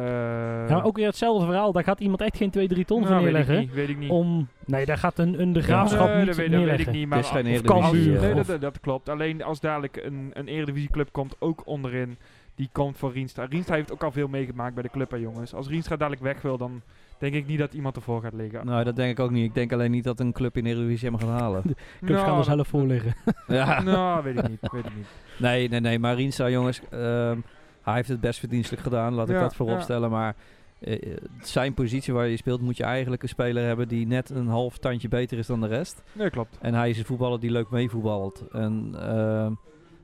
[0.68, 1.72] ja, maar ook weer hetzelfde verhaal.
[1.72, 3.66] Daar gaat iemand echt geen 2, 3 ton nou, voor weet ik neerleggen.
[3.66, 4.11] niet, weet ik niet.
[4.11, 6.76] Om, nee, daar gaat een, een de graafschap niet dat weet, dat neerleggen.
[6.87, 7.09] weet ik niet.
[7.09, 9.09] Maar Het is geen als- Eredivisie, Nee, dat, dat, dat klopt.
[9.09, 12.16] Alleen als dadelijk een, een eredivisieclub komt ook onderin,
[12.55, 13.45] die komt voor Rienstra.
[13.45, 15.55] Rienstra heeft ook al veel meegemaakt bij de club, hè, jongens.
[15.55, 16.80] Als Rienstra dadelijk weg wil, dan
[17.18, 18.66] denk ik niet dat iemand ervoor gaat liggen.
[18.66, 19.45] Nou, dat denk ik ook niet.
[19.45, 21.62] Ik denk alleen niet dat een club in de Eredivisie hem gaat halen.
[22.05, 23.14] Clubs gaan er zelf voor liggen.
[23.47, 23.82] ja.
[23.82, 24.59] Nou, weet ik niet.
[24.72, 25.07] Weet ik niet.
[25.39, 25.99] Nee, nee, nee.
[25.99, 27.39] Maar Rienstra, jongens, ehm,
[27.85, 29.14] hij heeft het best verdienstelijk gedaan.
[29.14, 29.82] Laat ik Ja, dat voorop ja.
[29.82, 30.11] stellen.
[30.11, 30.35] Maar
[30.78, 34.30] eh, eh, zijn positie waar je speelt, moet je eigenlijk een speler hebben die net
[34.30, 36.03] een half tandje beter is dan de rest.
[36.12, 36.59] Nee, klopt.
[36.61, 38.45] En hij is een voetballer die leuk meevoetbalt.
[38.53, 39.53] En ehm,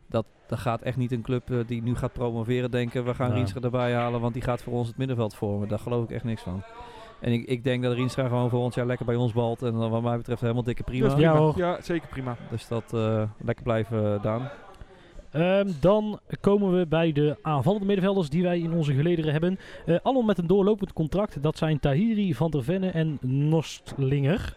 [0.07, 3.05] dat, dat gaat echt niet een club eh, die nu gaat promoveren denken...
[3.05, 3.35] we gaan Ja.
[3.35, 5.69] Rienstra erbij halen, want die gaat voor ons het middenveld vormen.
[5.69, 6.63] Daar geloof ik echt niks van.
[7.21, 9.63] En ik, ik denk dat Rienstra gewoon volgend jaar lekker bij ons balt.
[9.63, 11.17] En dan wat mij betreft helemaal dikke prima.
[11.17, 11.53] Ja, hoor.
[11.57, 12.37] Ja, zeker prima.
[12.51, 14.49] Dus dat eh, lekker blijven, uh, Daan.
[15.31, 19.59] Ehm, dan komen we bij de aanvallende middenvelders die wij in onze gelederen hebben.
[19.87, 21.43] Eh allemaal met een doorlopend contract.
[21.43, 24.57] Dat zijn Tahiri, Van der Venne en Nostlinger.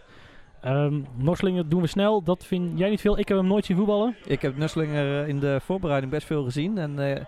[0.61, 2.23] Ehm Nostlinger doen we snel.
[2.23, 3.19] Dat vind jij niet veel.
[3.19, 4.15] Ik heb hem nooit zien voetballen.
[4.25, 6.77] Ik heb Nusslinger eh, in de voorbereiding best veel gezien.
[6.77, 7.23] En eh,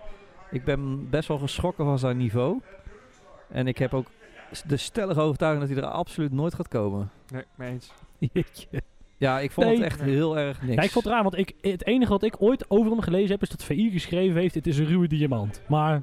[0.50, 2.60] ik ben best wel geschrokken van zijn niveau.
[3.48, 4.06] En ik heb ook
[4.66, 7.10] de stellige overtuiging dat hij er absoluut nooit gaat komen.
[7.32, 7.92] Nee, mee eens.
[8.32, 8.82] Jeetje.
[9.18, 9.76] Ja, ik vond Nee.
[9.76, 10.74] het echt heel erg niks.
[10.74, 13.30] ja, ik vond het raar, want ik, het enige wat ik ooit over hem gelezen
[13.30, 15.62] heb is dat VI geschreven heeft: het is een ruwe diamant.
[15.68, 16.02] Maar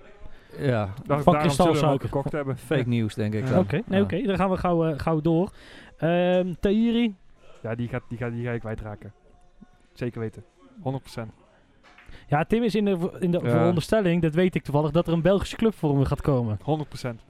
[0.59, 2.07] Ja, Daar, Van kristalsuiker.
[2.07, 2.57] gekocht hebben.
[2.57, 3.49] fake nieuws denk ik Ja.
[3.49, 3.59] dan.
[3.59, 4.03] oké, nee, Ja.
[4.05, 5.51] oké, dan gaan we gauw, eh, gauw door.
[5.97, 7.15] Ehm Tahiri,
[7.63, 9.13] Ja, die, gaat, die, gaat, die ga ik kwijtraken.
[9.93, 10.43] Zeker weten.
[10.81, 11.31] 100%.
[12.27, 13.49] ja, Tim is in de, in de Ja.
[13.49, 16.59] veronderstelling, dat weet ik toevallig, dat er een Belgische club voor hem gaat komen.
[16.63, 17.21] 100%.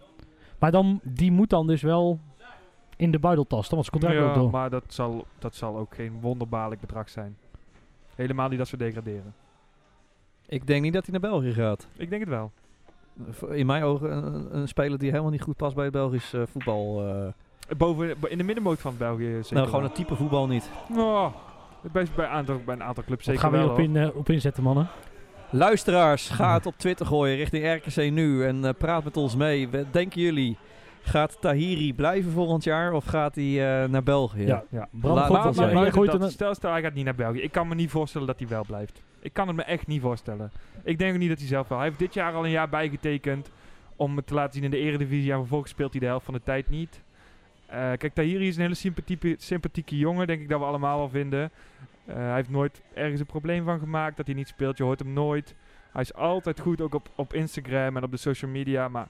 [0.59, 2.19] Maar dan, die moet dan dus wel
[2.97, 4.51] in de buidel tasten, want zijn contract loopt Ja, door.
[4.51, 7.37] maar dat zal, dat zal ook geen wonderbaarlijk bedrag zijn.
[8.15, 9.33] Helemaal niet dat ze degraderen.
[10.47, 11.87] Ik denk niet dat hij naar België gaat.
[11.97, 12.51] Ik denk het wel.
[13.49, 16.41] In mijn ogen een, een speler die helemaal niet goed past bij het Belgisch eh,
[16.51, 17.07] voetbal.
[17.07, 17.77] eh.
[17.77, 20.69] Boven, in de middenmoot van België zeker nou, gewoon het type voetbal niet.
[20.95, 21.33] Oh,
[21.91, 24.15] bij, bij, aantal, bij een aantal clubs Wat zeker gaan we hier op, in, eh,
[24.15, 24.87] op inzetten, mannen?
[25.49, 29.69] Luisteraars, ga het op Twitter gooien richting RKC Nu en eh, praat met ons mee.
[29.69, 30.57] Wat denken jullie?
[31.05, 34.45] Gaat Tahiri blijven volgend jaar of gaat hij eh, naar België?
[34.45, 34.63] Ja.
[34.69, 34.87] Ja.
[34.91, 37.39] Bram, Laat- maar gooit dat, stel, stel hij gaat niet naar België.
[37.41, 39.03] Ik kan me niet voorstellen dat hij wel blijft.
[39.19, 40.51] Ik kan het me echt niet voorstellen.
[40.83, 41.77] Ik denk ook niet dat hij zelf wel.
[41.77, 43.49] Hij heeft dit jaar al een jaar bijgetekend
[43.95, 45.31] om het te laten zien in de eredivisie.
[45.31, 47.01] En vervolgens speelt hij de helft van de tijd niet.
[47.65, 51.09] Eh, kijk, Tahiri is een hele sympathieke, sympathieke jongen, denk ik dat we allemaal wel
[51.09, 51.51] vinden.
[52.05, 54.77] Eh, hij heeft nooit ergens een probleem van gemaakt dat hij niet speelt.
[54.77, 55.55] Je hoort hem nooit.
[55.91, 58.87] Hij is altijd goed, ook op, op Instagram en op de social media.
[58.87, 59.07] Maar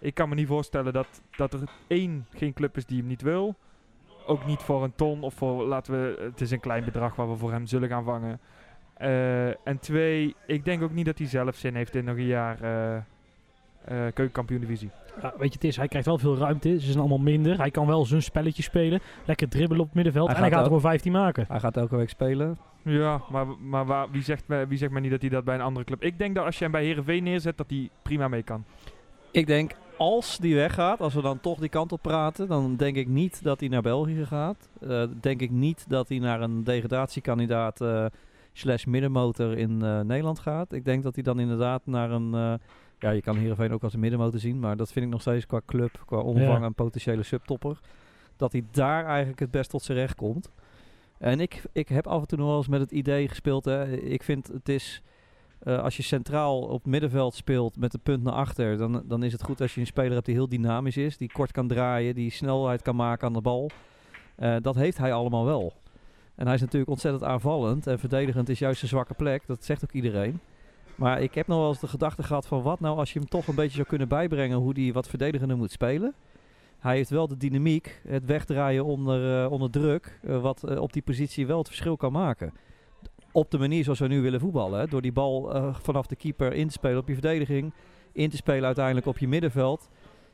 [0.00, 3.22] ik kan me niet voorstellen dat, dat er één geen club is die hem niet
[3.22, 3.54] wil.
[4.26, 7.30] Ook niet voor een ton of voor, laten we, het is een klein bedrag waar
[7.30, 8.40] we voor hem zullen gaan vangen.
[8.94, 12.26] Eh, en twee, ik denk ook niet dat hij zelf zin heeft in nog een
[12.26, 13.02] jaar eh, eh
[13.84, 14.90] keukenkampioen divisie.
[15.22, 16.80] Ja, weet je, het is, hij krijgt wel veel ruimte.
[16.80, 17.58] Ze zijn allemaal minder.
[17.58, 19.00] Hij kan wel zijn spelletje spelen.
[19.24, 20.26] Lekker dribbelen op het middenveld.
[20.26, 21.44] Hij en hij gaat er ook- gewoon 15 maken.
[21.48, 22.58] Hij gaat elke week spelen.
[22.82, 25.54] Ja, maar, maar waar, wie, zegt, me- wie zegt mij niet dat hij dat bij
[25.54, 26.02] een andere club...
[26.02, 28.64] Ik denk dat als je hem bij Herenveen neerzet, dat hij prima mee kan.
[29.30, 32.96] Ik denk, als die weggaat, als we dan toch die kant op praten, dan denk
[32.96, 34.68] ik niet dat hij naar België gaat.
[34.80, 38.06] Eh, denk ik niet dat hij naar een degradatiekandidaat eh,
[38.52, 40.72] slash middenmotor in eh, Nederland gaat.
[40.72, 42.58] Ik denk dat hij dan inderdaad naar een...
[42.98, 45.46] ja, je kan Heerenveen ook als een middenmotor zien, maar dat vind ik nog steeds
[45.46, 46.62] qua club, qua omvang Ja.
[46.62, 47.80] een potentiële subtopper.
[48.36, 50.50] Dat hij daar eigenlijk het best tot zijn recht komt.
[51.18, 53.64] En ik, ik heb af en toe nog wel eens met het idee gespeeld.
[53.64, 53.92] Hè.
[53.96, 55.02] Ik vind het is...
[55.60, 59.32] eh, als je centraal op middenveld speelt met de punt naar achter, dan, dan is
[59.32, 62.14] het goed als je een speler hebt die heel dynamisch is, die kort kan draaien,
[62.14, 63.70] die snelheid kan maken aan de bal.
[64.36, 65.72] Eh, dat heeft hij allemaal wel.
[66.34, 69.84] En hij is natuurlijk ontzettend aanvallend en verdedigend is juist zijn zwakke plek, dat zegt
[69.84, 70.40] ook iedereen.
[70.94, 73.28] Maar ik heb nog wel eens de gedachte gehad van wat nou als je hem
[73.28, 76.14] toch een beetje zou kunnen bijbrengen hoe hij wat verdedigender moet spelen.
[76.78, 81.46] Hij heeft wel de dynamiek, het wegdraaien onder, eh, onder druk, wat op die positie
[81.46, 82.52] wel het verschil kan maken.
[83.32, 84.90] Op de manier zoals we nu willen voetballen.
[84.90, 87.72] Door die bal eh, vanaf de keeper in te spelen op je verdediging.
[88.12, 89.88] In te spelen uiteindelijk op je middenveld.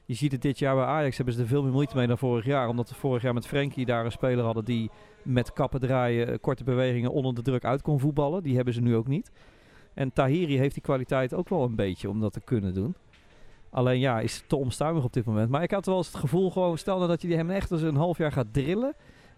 [0.05, 2.19] Je ziet het dit jaar bij Ajax hebben ze er veel meer moeite mee dan
[2.19, 2.69] vorig jaar.
[2.69, 4.91] Omdat we vorig jaar met Frenkie daar een speler hadden die
[5.23, 8.43] met kappen draaien, eh, korte bewegingen onder de druk uit kon voetballen.
[8.43, 9.31] Die hebben ze nu ook niet.
[9.95, 12.95] En Tahiri heeft die kwaliteit ook wel een beetje om dat te kunnen doen.
[13.71, 15.51] Alleen ja, is te onstuimig op dit moment.
[15.51, 17.83] Maar ik had wel eens het gevoel gewoon, stel nou dat je hem echt eens
[17.83, 18.95] een half jaar gaat drillen.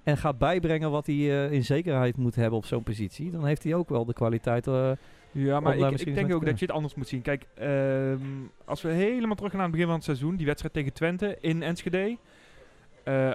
[0.09, 1.15] En gaat bijbrengen wat hij
[1.47, 3.31] eh, in zekerheid moet hebben op zo'n positie.
[3.31, 4.67] Dan heeft hij ook wel de kwaliteit.
[4.67, 4.91] eh,
[5.33, 7.23] Ja, maar ik, ik denk ook dat je het anders moet zien.
[7.23, 8.19] Kijk, ehm,
[8.65, 11.37] als we helemaal terug gaan naar het begin van het seizoen, die wedstrijd tegen Twente
[11.41, 12.17] in Enschede.
[13.05, 13.33] eh,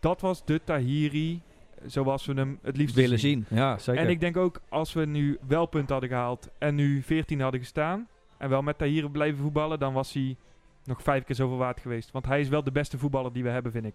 [0.00, 1.40] dat was de Tahiri
[1.86, 3.44] zoals we hem het liefst willen zien.
[3.48, 4.02] Ja, zeker.
[4.02, 7.60] En ik denk ook, als we nu wel punten hadden gehaald en nu 14 hadden
[7.60, 10.36] gestaan en wel met Tahiri blijven voetballen, dan was hij
[10.84, 12.10] nog vijf keer zoveel waard geweest.
[12.10, 13.94] Want hij is wel de beste voetballer die we hebben, vind ik.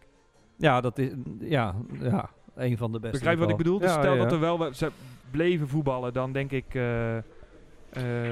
[0.59, 3.17] Ja, dat is ja, ja, een van de beste.
[3.17, 3.79] Begrijp je wat ik bedoel?
[3.79, 4.91] Dus Ja, stel ja, dat er wel we- ze
[5.31, 6.65] bleven voetballen, dan denk ik...
[6.75, 7.23] eh, eh,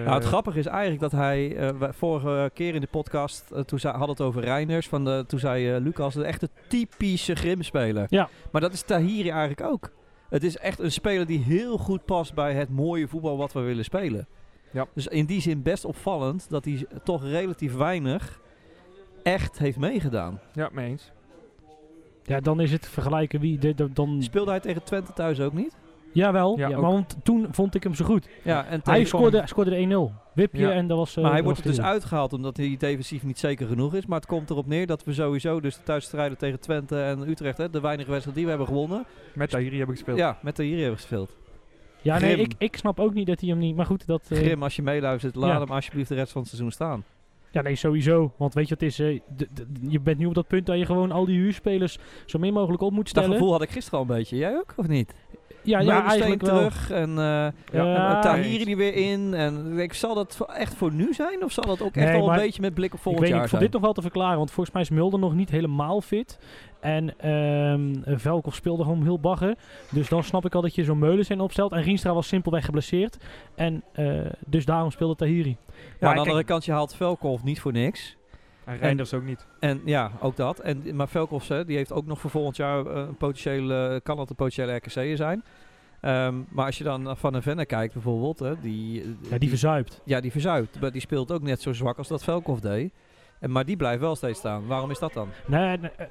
[0.06, 3.98] Nou, het grappige is eigenlijk dat hij eh, vorige keer in de podcast, toen zei,
[3.98, 8.06] had het over Reiners, van de, toen zei Lucas, de echte typische Grim-speler.
[8.10, 8.30] Ja.
[8.52, 9.92] Maar dat is Tahiri eigenlijk ook.
[10.30, 13.60] Het is echt een speler die heel goed past bij het mooie voetbal wat we
[13.60, 14.28] willen spelen.
[14.72, 14.86] Ja.
[14.94, 18.40] Dus in die zin best opvallend dat hij toch relatief weinig
[19.24, 20.40] echt heeft meegedaan.
[20.54, 21.12] Ja, mee eens.
[22.28, 23.58] Ja, dan is het vergelijken wie...
[23.58, 25.78] De, de- dan, Speelde hij tegen Twente thuis ook niet?
[26.14, 28.28] Jawel, Ja, ja, maar want toen vond ik hem zo goed.
[28.44, 30.14] Ja, en Hij scoorde, scoorde de 1-0.
[30.34, 30.72] Wipje Ja.
[30.72, 31.16] en dat was...
[31.18, 34.06] eh, Maar hij wordt er dus uitgehaald omdat hij defensief niet zeker genoeg is.
[34.06, 37.58] Maar het komt erop neer dat we sowieso dus de thuisstrijden tegen Twente en Utrecht,
[37.58, 40.18] hè, de weinige wedstrijden die we hebben gewonnen, Met Tahiri heb ik gespeeld.
[40.18, 41.36] ja, met de hier hebben gespeeld.
[42.02, 43.76] Ja, nee, ik, ik snap ook niet dat hij hem niet...
[43.76, 44.22] Maar goed, dat...
[44.30, 45.60] eh, Grim, als je meeluistert, laat ja.
[45.60, 47.04] hem alsjeblieft de rest van het seizoen staan.
[47.58, 48.34] Ja, nee, sowieso.
[48.38, 49.20] Want weet je wat het is?
[49.38, 52.54] d- je bent nu op dat punt dat je gewoon al die huurspelers zo min
[52.54, 53.32] mogelijk op moet Dat stellen.
[53.32, 54.38] gevoel had ik gisteren al een beetje.
[54.38, 55.14] Jij ook, of niet?
[55.68, 56.56] Ja, ja, eigenlijk wel.
[56.56, 59.34] terug en, eh Ja, en, eh, Tahiri die weer in.
[59.34, 61.44] En ik, zal dat echt voor nu zijn?
[61.44, 63.34] Of zal dat ook echt Nee, wel een beetje met blik op Ik volgend weet
[63.34, 63.72] niet, jaar ik vond zijn?
[63.72, 66.40] dit nog wel te verklaren, want volgens mij is Mulder nog niet helemaal fit.
[66.80, 69.56] En ehm Velkov speelde gewoon heel bagger.
[69.92, 71.72] Dus dan snap ik al dat je zo'n Meulensteen opstelt.
[71.72, 73.18] En Rienstra was simpelweg geblesseerd.
[73.56, 75.50] En eh, dus daarom speelde Tahiri.
[75.50, 78.17] Ja, Maar aan de andere kant, je haalt Velkov niet voor niks.
[78.68, 79.46] En Reinders ook niet.
[79.60, 80.60] En ja, ook dat.
[80.60, 84.18] En, maar Velkovs, hè, die heeft ook nog voor volgend jaar eh, een potentiële, kan
[84.18, 85.44] dat een potentiële RKC'er zijn.
[86.02, 89.38] Ehm, maar als je dan naar Van den Venne kijkt bijvoorbeeld, hè, die, eh, Ja,
[89.38, 90.02] die verzuipt.
[90.06, 90.80] ja, die verzuipt.
[90.80, 92.94] Maar die speelt ook net zo zwak als dat Velkov deed.
[93.40, 94.68] En, maar die blijft wel steeds staan.
[94.68, 95.30] Waarom is dat dan?
[95.46, 96.06] Nee, nee, eh,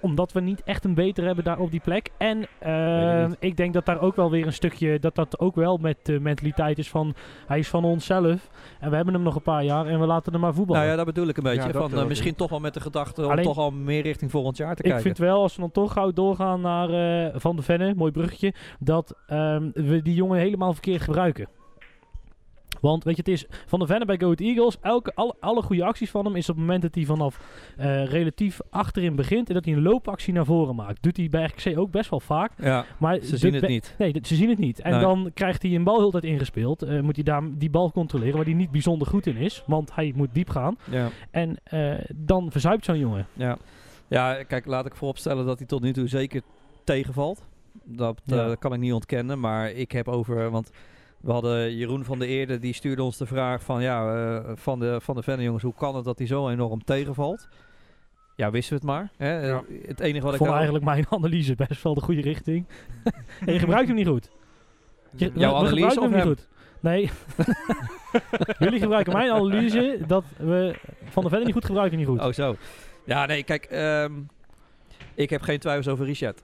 [0.00, 2.10] omdat we niet echt een beter hebben daar op die plek.
[2.18, 5.38] En Weet eh, ik ik denk dat daar ook wel weer een stukje, dat dat
[5.38, 7.14] ook wel met de mentaliteit is van,
[7.46, 8.50] hij is van onszelf.
[8.80, 10.80] En we hebben hem nog een paar jaar en we laten hem maar voetballen.
[10.82, 11.66] Nou ja, dat bedoel ik een beetje.
[11.72, 14.02] Ja, van, eh, ik misschien toch wel met de gedachte om Alleen- toch al meer
[14.02, 15.02] richting volgend jaar te ik kijken.
[15.02, 18.54] vind wel, als we dan toch gauw doorgaan naar eh, Van de Venne, mooi bruggetje,
[18.78, 21.48] dat ehm, we die jongen helemaal verkeerd gebruiken.
[22.80, 24.76] Want weet je, het is Van de Venne bij Go Eagles.
[24.80, 27.40] Elke, alle, alle goede acties van hem is op het moment dat hij vanaf
[27.76, 31.02] eh, relatief achterin begint en dat hij een loopactie naar voren maakt.
[31.02, 32.52] Doet hij bij RKC ook best wel vaak.
[32.62, 33.94] Ja, Maar ze zien het niet.
[33.98, 34.80] Nee, ze zien het niet.
[34.80, 35.00] En Nee.
[35.00, 36.82] dan krijgt hij een bal heel tijd ingespeeld.
[36.82, 39.62] Eh, moet hij daar die bal controleren, waar hij niet bijzonder goed in is.
[39.66, 40.76] Want hij moet diep gaan.
[40.90, 41.08] Ja.
[41.30, 43.26] En eh, dan verzuipt zo'n jongen.
[43.32, 43.56] Ja.
[44.08, 46.42] ja, kijk, laat ik vooropstellen dat hij tot nu toe zeker
[46.84, 47.44] tegenvalt.
[47.84, 48.54] Dat Ja.
[48.54, 50.70] kan ik niet ontkennen, maar ik heb over, want
[51.20, 54.78] we hadden Jeroen van der Eerde, die stuurde ons de vraag van, ja, eh, van
[54.78, 57.48] de, van de Venne jongens, hoe kan het dat hij zo enorm tegenvalt?
[58.36, 59.10] Ja, wisten we het maar.
[59.16, 59.46] Hè?
[59.48, 59.62] Ja.
[59.86, 62.66] Het enige wat Ik ik vond eigenlijk mijn analyse best wel de goede richting.
[63.46, 64.30] en je gebruikt hem niet goed.
[65.16, 66.26] Je, Jouw we analyse of hem niet hem?
[66.26, 66.48] goed.
[66.80, 67.10] Nee.
[68.58, 72.20] Jullie gebruiken mijn analyse dat we Van de Ven niet goed gebruiken, niet goed.
[72.20, 72.56] Oh, zo.
[73.04, 73.64] Ja, nee, kijk.
[73.64, 74.12] ehm,
[75.14, 76.42] ik heb geen twijfels over Richard.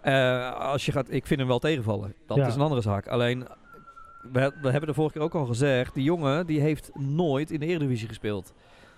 [0.00, 2.14] Eh, als je gaat, ik vind hem wel tegenvallen.
[2.26, 2.46] Dat Ja.
[2.46, 3.06] is een andere zaak.
[3.08, 3.46] Alleen,
[4.32, 5.94] we, hebben de vorige keer ook al gezegd.
[5.94, 8.54] Die jongen die heeft nooit in de Eredivisie gespeeld.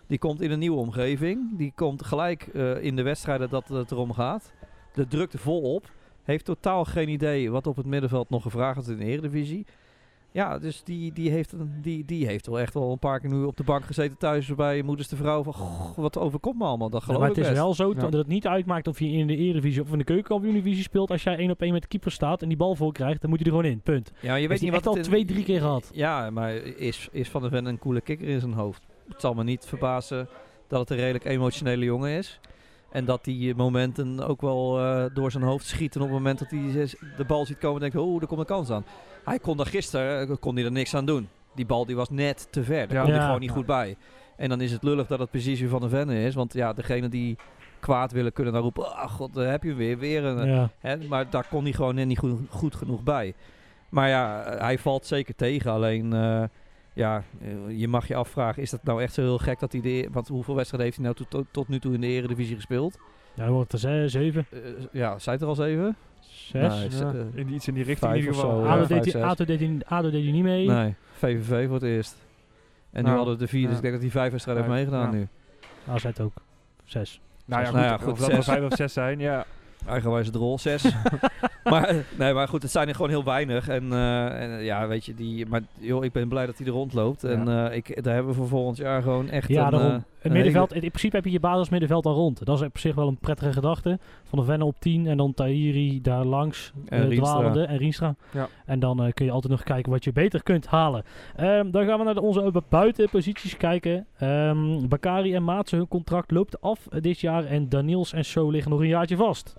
[0.07, 1.59] Die komt in een nieuwe omgeving.
[1.59, 4.53] Die komt gelijk eh, in de wedstrijden dat het erom gaat.
[4.93, 5.91] De drukte volop.
[6.23, 9.67] Heeft totaal geen idee wat op het middenveld nog gevraagd wordt in de Eredivisie.
[10.35, 13.31] Ja, dus die, die, heeft, een- die, die heeft wel echt wel een paar keer
[13.31, 16.65] nu op de bank gezeten thuis bij moeders de vrouw van "Goh, wat overkomt me
[16.65, 16.91] allemaal.
[16.91, 17.63] Dat Ja, geloof maar ik het is best.
[17.63, 18.01] wel zo Ja.
[18.01, 21.11] dat het niet uitmaakt of je in de Eredivisie of in de Keukenkampioen-divisie speelt.
[21.11, 23.31] Als jij één op één met de keeper staat en die bal voor krijgt, dan
[23.31, 23.81] moet je er gewoon in.
[23.81, 24.13] Punt.
[24.21, 25.91] Ja, maar je Weet niet wat al twee, drie keer gehad.
[25.93, 28.83] Ja, maar is, is Van der Ven een coole kikker in zijn hoofd?
[29.09, 30.29] Het zal me niet verbazen
[30.69, 32.41] dat het een redelijk emotionele jongen is.
[32.91, 36.51] En dat die momenten ook wel eh, door zijn hoofd schieten op het moment dat
[36.51, 38.85] hij de bal ziet komen en denkt, oh, er komt een kans aan.
[39.25, 41.29] Hij kon daar gisteren eh, kon hij er niks aan doen.
[41.55, 42.87] Die bal die was net te ver.
[42.89, 43.03] Daar Ja.
[43.03, 43.97] kon hij gewoon niet goed bij.
[44.37, 46.35] En dan is het lullig dat het precies weer Van der Ven is.
[46.35, 47.37] Want ja, degene die
[47.81, 49.99] kwaad willen kunnen dan roepen, ah god, daar heb je hem weer.
[49.99, 50.69] Weer een.
[50.79, 53.35] Hè, maar daar kon hij gewoon net niet goed, goed genoeg bij.
[53.89, 55.71] Maar ja, eh, hij valt zeker tegen.
[55.73, 56.43] Alleen, eh,
[56.93, 59.81] ja, eh, je mag je afvragen, is dat nou echt zo heel gek dat hij
[59.81, 59.89] de...
[59.89, 62.99] e- Want hoeveel wedstrijden heeft hij nou tot, tot, nu toe in de Eredivisie gespeeld?
[63.35, 64.59] Ja, dan wordt er zeven, Eh,
[64.93, 65.97] ja, zijn het er al zeven?
[66.35, 66.79] Zes.
[66.79, 68.59] Nee, Ja, eh, in iets in die richting in ieder of geval.
[68.59, 68.73] zo, Ja.
[68.73, 69.23] ADO, deed hij.
[69.25, 70.69] ADO, deed hij, ADO deed hij niet mee.
[70.69, 72.17] Nee, VVV voor het eerst.
[72.91, 74.75] En nu Nou, hadden we de vier, dus ik denk dat hij vijf wedstrijden heeft
[74.77, 75.17] meegedaan ja.
[75.17, 75.29] nu.
[75.89, 76.33] AZ ook.
[76.85, 77.21] Zes.
[77.45, 79.45] Nou ja, Nou goed, ja, goed, of dat er vijf of zes zijn, ja.
[79.87, 80.85] Eigenwijze drol, zes.
[81.65, 83.69] maar, nee, maar goed, het zijn er gewoon heel weinig.
[83.69, 86.73] En, eh, en ja, weet je, die, maar joh, ik ben blij dat hij er
[86.73, 87.25] rondloopt.
[87.25, 90.05] En eh, ik, daar hebben we voor volgend jaar gewoon echt Ja, een, daarom.
[90.25, 92.45] Het middenveld, in principe heb je je basismiddenveld al rond.
[92.45, 93.99] Dat is op zich wel een prettige gedachte.
[94.25, 98.15] Van de Venne op 10 en dan Tahiri daar langs, En eh, dwalende en Rienstra.
[98.33, 98.49] Ja.
[98.67, 101.05] En dan eh, kun je altijd nog kijken wat je beter kunt halen.
[101.37, 104.07] Ehm, dan gaan we naar onze buitenposities kijken.
[104.19, 107.45] Ehm Bakari en Maatsen, hun contract loopt af eh, dit jaar.
[107.45, 109.55] En Daniels en So liggen nog een jaartje vast.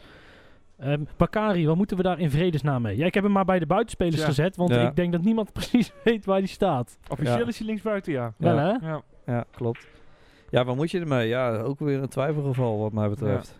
[0.79, 2.97] Ehm Bakari, wat moeten we daar in vredesnaam mee?
[2.97, 4.25] Ja, ik heb hem maar bij de buitenspelers Ja.
[4.25, 4.87] gezet, want Ja.
[4.89, 6.97] ik denk dat niemand precies weet waar die staat.
[7.09, 7.47] Officieel Ja.
[7.47, 8.33] is hij linksbuiten, ja.
[8.37, 8.55] Ja.
[8.55, 8.87] Wel hè?
[8.87, 9.01] Ja.
[9.25, 9.87] Ja, klopt.
[10.55, 11.27] Ja, wat moet je ermee?
[11.27, 13.57] Ja, ook weer een twijfelgeval wat mij betreft.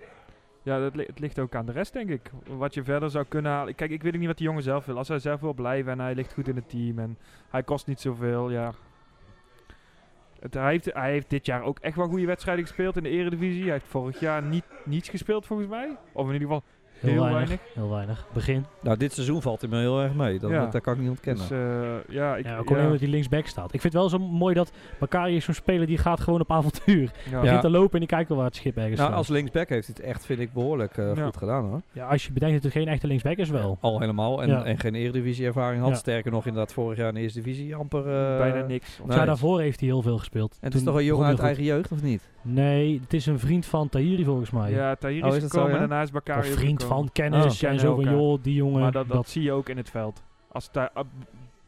[0.64, 2.32] Ja, dat li- het ligt ook aan de rest, denk ik.
[2.58, 3.76] Wat je verder zou kunnen halen.
[3.76, 4.98] Kijk, ik weet ook niet wat die jongen zelf wil.
[4.98, 7.18] Als hij zelf wil blijven en hij ligt goed in het team en
[7.50, 8.72] hij kost niet zoveel, ja.
[10.40, 13.10] Het, hij, heeft, hij heeft dit jaar ook echt wel goede wedstrijden gespeeld in de
[13.10, 13.64] eredivisie.
[13.64, 15.98] Hij heeft vorig jaar niet, niets gespeeld, volgens mij.
[16.12, 16.64] Of in ieder geval
[17.06, 17.74] Heel, heel, weinig, weinig.
[17.74, 18.26] Heel weinig.
[18.34, 18.66] Begin.
[18.82, 20.40] Nou, dit seizoen valt hij me heel erg mee.
[20.40, 20.66] Dat, Ja.
[20.66, 21.48] dat kan ik niet ontkennen.
[21.48, 22.46] Dus eh, ja, ik...
[22.46, 23.74] Ja, ook alleen omdat hij linksback staat.
[23.74, 26.52] Ik vind het wel zo mooi dat Bakari is zo'n speler die gaat gewoon op
[26.52, 27.12] avontuur.
[27.32, 27.42] ja.
[27.42, 29.18] Begint te lopen en die kijkt wel waar het schip ergens nou, staat.
[29.20, 31.24] als linksback heeft hij het echt, vind ik, behoorlijk eh, Ja.
[31.26, 31.82] goed gedaan hoor.
[31.92, 33.78] Ja, als je bedenkt dat het geen echte linksback is wel.
[33.82, 34.42] Al helemaal.
[34.42, 34.64] En, Ja.
[34.64, 35.90] en geen eredivisie ervaring had.
[35.90, 35.96] Ja.
[35.96, 38.00] Sterker nog, inderdaad, vorig jaar in de eerste divisie amper...
[38.00, 39.00] eh, Bijna niks.
[39.06, 39.18] nee.
[39.18, 40.52] Ja, daarvoor heeft hij heel veel gespeeld.
[40.62, 42.30] En het is toch een jongen uit eigen jeugd, of niet?
[42.42, 44.72] Nee, het is een vriend van Tahiri volgens mij.
[44.72, 46.95] Ja, Tahir Oh, is gekomen en daarna is Bakari ook vriend gekomen.
[46.96, 47.70] Van, kennis Oh.
[47.70, 48.82] en zo van joh, die jongen.
[48.82, 50.24] Maar dat, dat, zie je ook in het veld.
[50.52, 50.90] Als je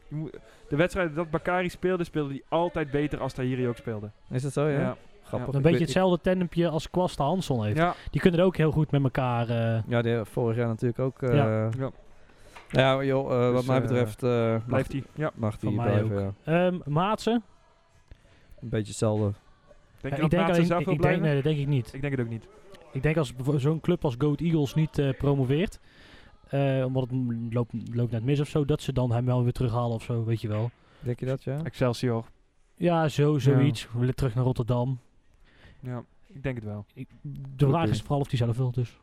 [0.09, 0.37] moet-
[0.69, 4.09] de wedstrijden dat Bakari speelde, speelde hij altijd beter als Tahiri ook speelde.
[4.29, 4.79] Is dat zo, ja?
[4.79, 4.95] Ja.
[5.23, 5.53] Grappig.
[5.53, 7.77] een beetje hetzelfde tandempje als Kwasta Hansson heeft.
[7.77, 7.93] Ja.
[8.11, 9.49] Die kunnen er ook heel goed met elkaar.
[9.49, 11.21] eh, Ja, de, vorig jaar natuurlijk ook.
[11.21, 11.69] eh Ja.
[11.77, 11.91] Ja.
[12.71, 15.03] Nou ja, joh, eh, wat Dus, mij betreft eh, mag, Blijft hij.
[15.15, 15.31] Ja.
[15.35, 16.35] mag mij blijven.
[16.43, 16.67] Ja.
[16.67, 17.43] Ehm Maatsen.
[18.61, 19.31] Een beetje hetzelfde.
[20.01, 21.23] Denk ik dat denk, Maatsen alleen, zelf ik wil denk, blijven?
[21.23, 21.93] nee, dat denk ik niet.
[21.93, 22.47] Ik denk het ook niet.
[22.97, 25.79] Ik denk als zo'n club als Goat Eagles niet eh, promoveert,
[26.49, 27.19] eh, omdat het
[27.53, 30.23] loopt, loopt net mis of zo, dat ze dan hem wel weer terughalen of zo,
[30.23, 30.71] weet je wel.
[30.99, 31.63] Denk je dat, ja?
[31.63, 32.25] Excelsior.
[32.75, 33.87] Ja, zo, zoiets.
[33.91, 34.99] We willen terug naar Rotterdam.
[35.79, 36.85] Ja, ik denk het wel.
[36.93, 37.07] Ik,
[37.55, 38.97] de vraag is vooral of hij zelf wil, dus.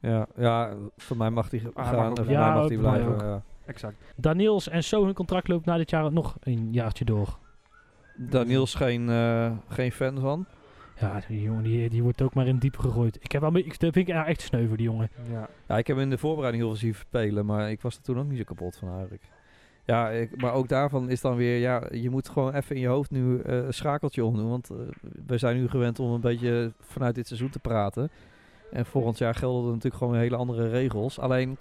[0.00, 1.94] Ja, ja voor mij mag die Ah, gaan.
[1.96, 2.52] mag en ook voor blijven.
[2.54, 3.26] mij mag Ja, mij blijven.
[3.28, 3.42] ja.
[3.66, 3.96] Exact.
[4.16, 7.38] Daniels en zo hun contract loopt na dit jaar nog een jaartje door.
[8.16, 10.46] Daniels geen, eh, geen fan van.
[11.00, 13.18] Ja, die jongen die, die wordt ook maar in diep gegooid.
[13.20, 15.10] Ik heb wel, ik dat vind ik echt sneu voor die jongen.
[15.30, 15.48] Ja.
[15.68, 18.02] Ja, ik heb hem in de voorbereiding heel veel zien spelen, maar ik was er
[18.02, 19.22] toen ook niet zo kapot van eigenlijk.
[19.84, 22.88] Ja, ik, maar ook daarvan is dan weer, ja, je moet gewoon even in je
[22.88, 24.48] hoofd nu eh, een schakeltje omdoen.
[24.48, 24.76] Want eh,
[25.26, 28.10] we zijn nu gewend om een beetje vanuit dit seizoen te praten.
[28.70, 31.18] En volgend jaar gelden er natuurlijk gewoon hele andere regels.
[31.18, 31.56] Alleen,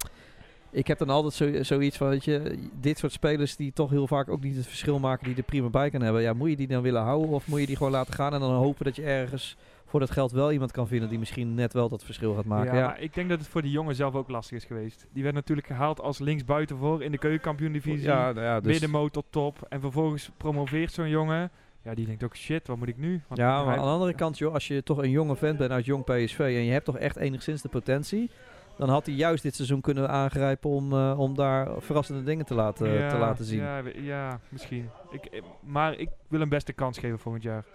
[0.77, 4.07] ik heb dan altijd zo, zoiets van, weet je, dit soort spelers die toch heel
[4.07, 6.21] vaak ook niet het verschil maken, die er prima bij kan hebben.
[6.21, 8.39] Ja, moet je die dan willen houden of moet je die gewoon laten gaan en
[8.39, 11.73] dan hopen dat je ergens voor dat geld wel iemand kan vinden die misschien net
[11.73, 12.75] wel dat verschil gaat maken.
[12.75, 15.05] Ja, ik denk dat het voor die jongen zelf ook lastig is geweest.
[15.13, 18.07] Die werd natuurlijk gehaald als linksbuiten voor in de keukenkampioen-divisie.
[18.07, 19.65] ja, nou ja, dus, Middenmoot tot top.
[19.69, 21.51] En vervolgens promoveert zo'n jongen.
[21.83, 23.21] Ja, die denkt ook, shit, wat moet ik nu?
[23.27, 25.71] Want Ja, maar aan de andere kant, joh, als je toch een jonge vent bent
[25.71, 28.29] uit jong PSV en je hebt toch echt enigszins de potentie,
[28.77, 32.53] dan had hij juist dit seizoen kunnen aangrijpen om, eh, om daar verrassende dingen te
[32.53, 33.59] laten, ja, te laten zien.
[33.59, 34.89] Ja, ja misschien.
[35.11, 37.65] Ik, eh, maar ik wil hem best de kans geven volgend jaar.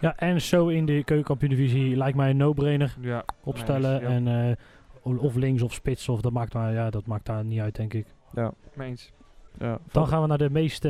[0.00, 4.00] Ja, en zo in de keukenkampioen-divisie lijkt mij een no-brainer Ja, opstellen.
[4.02, 4.56] En,
[5.02, 7.76] eh, of links of spits, of dat maakt, maar, ja, dat maakt daar niet uit,
[7.76, 8.06] denk ik.
[8.34, 9.12] Ja, mee eens.
[9.58, 9.78] ja.
[9.92, 10.88] Dan gaan we naar de meest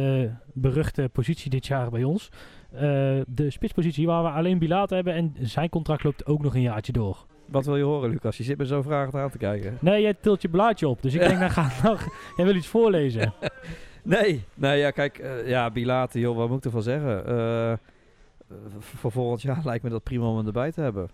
[0.53, 2.31] beruchte positie dit jaar bij ons.
[2.77, 2.81] Eh,
[3.27, 6.93] de spitspositie waar we alleen Bilaat hebben en zijn contract loopt ook nog een jaartje
[6.93, 7.27] door.
[7.47, 8.37] Wat wil je horen, Lucas?
[8.37, 9.79] Je zit me zo vragend aan te kijken.
[9.81, 12.67] Nee, jij tilt je blaadje op, dus ik denk, dan ga nog, jij wil iets
[12.69, 13.33] voorlezen.
[14.03, 17.27] Nee, nee, ja, kijk, eh, ja, Bilate, joh, wat moet ik ervan zeggen?
[17.27, 17.73] Eh,
[18.79, 21.09] voor volgend jaar lijkt me dat prima om hem erbij te hebben.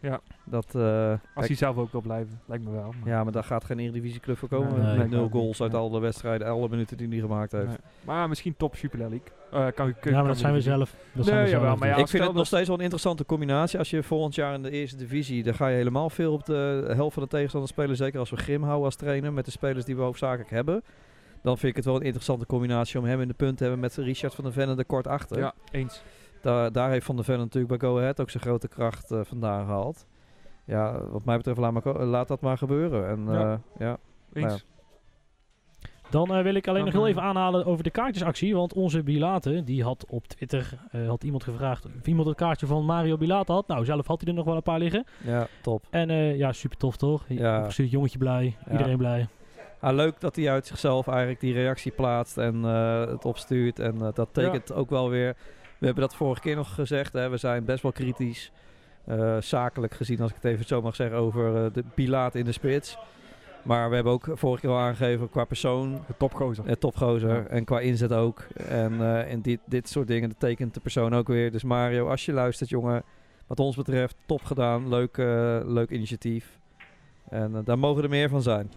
[0.00, 0.20] Ja.
[0.44, 2.94] Dat, eh, Als kijk, hij zelf ook wil blijven, lijkt me wel.
[3.00, 4.82] maar- ja, maar daar gaat geen Eredivisieclub voor komen.
[4.82, 5.78] Nee, met nul goals niet, uit ja.
[5.78, 7.66] alle wedstrijden, alle minuten die hij gemaakt heeft.
[7.66, 7.76] Nee.
[8.04, 9.20] Maar misschien top Super League.
[9.50, 10.94] Eh, kan, Ja, maar dat zijn we zelf.
[11.12, 12.82] Dat zijn Nee, we jawel, zelf maar ja, ik vind het nog steeds wel een
[12.82, 13.78] interessante combinatie.
[13.78, 16.92] Als je volgend jaar in de eerste divisie, dan ga je helemaal veel op de
[16.96, 17.96] helft van de tegenstander spelen.
[17.96, 20.82] Zeker als we Grim houden als trainer met de spelers die we hoofdzakelijk hebben.
[21.42, 23.80] Dan vind ik het wel een interessante combinatie om hem in de punt te hebben
[23.80, 25.38] met Richard van der Venne er kort achter.
[25.38, 26.02] Ja, eens.
[26.42, 29.20] Daar, daar heeft Van der Ven natuurlijk bij Go Ahead ook zijn grote kracht eh,
[29.22, 30.06] vandaan gehaald.
[30.64, 33.08] Ja, wat mij betreft laat, maar laat dat maar gebeuren.
[33.08, 33.40] En, Ja.
[33.40, 33.60] ja.
[33.78, 33.98] ja.
[34.32, 34.52] Eens.
[34.52, 34.58] Ja.
[36.10, 38.54] Dan eh, wil ik alleen nog heel eh, even aanhalen over de kaartjesactie.
[38.54, 42.66] Want onze Bilate, die had op Twitter eh, had iemand gevraagd of iemand het kaartje
[42.66, 43.66] van Mario Bilate had.
[43.66, 45.04] Nou, zelf had hij er nog wel een paar liggen.
[45.24, 45.84] ja, top.
[45.90, 47.24] En eh, ja, super tof toch?
[47.28, 47.58] Ja.
[47.58, 48.72] Opgestuurd, jongetje blij, Ja.
[48.72, 49.26] iedereen blij.
[49.80, 53.78] Ah, leuk dat hij uit zichzelf eigenlijk die reactie plaatst en eh, het opstuurt.
[53.78, 55.36] En eh, dat tekent ook wel weer.
[55.80, 57.12] We hebben dat vorige keer nog gezegd.
[57.12, 58.52] Hè, we zijn best wel kritisch.
[59.04, 62.44] eh, zakelijk gezien, als ik het even zo mag zeggen, over eh, de pilaat in
[62.44, 62.98] de spits.
[63.62, 66.66] Maar we hebben ook vorige keer al aangegeven qua persoon De topgozer.
[66.66, 67.34] Eh, topgozer.
[67.34, 67.46] Ja.
[67.46, 68.46] En qua inzet ook.
[68.68, 71.50] En, eh, en dit, dit soort dingen dat tekent de persoon ook weer.
[71.52, 73.02] Dus Mario, als je luistert, jongen.
[73.46, 74.88] Wat ons betreft, top gedaan.
[74.88, 76.58] Leuk, eh, leuk initiatief.
[77.28, 78.72] En daar mogen er meer van zijn.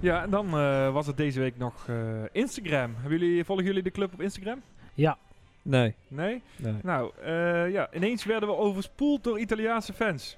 [0.00, 1.96] Ja, en dan eh, was het deze week nog eh,
[2.32, 2.94] Instagram.
[3.00, 4.62] Hebben jullie, volgen jullie de club op Instagram?
[4.94, 5.18] Ja,
[5.66, 5.94] Nee.
[6.08, 6.42] Nee?
[6.56, 6.74] nee.
[6.82, 10.36] Nou, eh, ja, ineens werden we overspoeld door Italiaanse fans.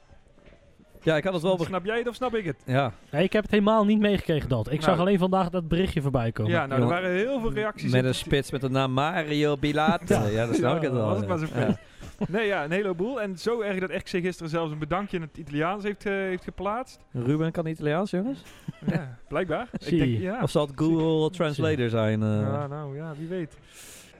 [1.02, 1.56] Ja, ik had het wel...
[1.56, 2.56] be- Snap jij het of snap ik het?
[2.66, 4.66] Ja, Nee, ik heb het helemaal niet meegekregen dat.
[4.66, 4.82] Ik Nou.
[4.82, 6.52] zag alleen vandaag dat berichtje voorbij komen.
[6.52, 7.90] Ja, nou, er waren heel veel reacties.
[7.92, 10.14] met een de- spits met de naam Mario Bilate.
[10.14, 10.46] Ja, Ja.
[10.46, 11.26] dat snap ik het Ja, wel.
[11.26, 11.78] was Ja.
[12.28, 13.20] Nee, ja, een heleboel.
[13.20, 16.98] En zo erg dat RKC gisteren zelfs een bedankje in het Italiaans heeft, heeft geplaatst.
[17.12, 18.42] Ruben kan Italiaans, jongens?
[18.86, 19.68] ja, blijkbaar.
[19.78, 20.42] Ik denk, ja.
[20.42, 22.22] Of zal het Google Translator zijn?
[22.22, 22.28] eh?
[22.40, 23.56] Ja, nou ja, wie weet.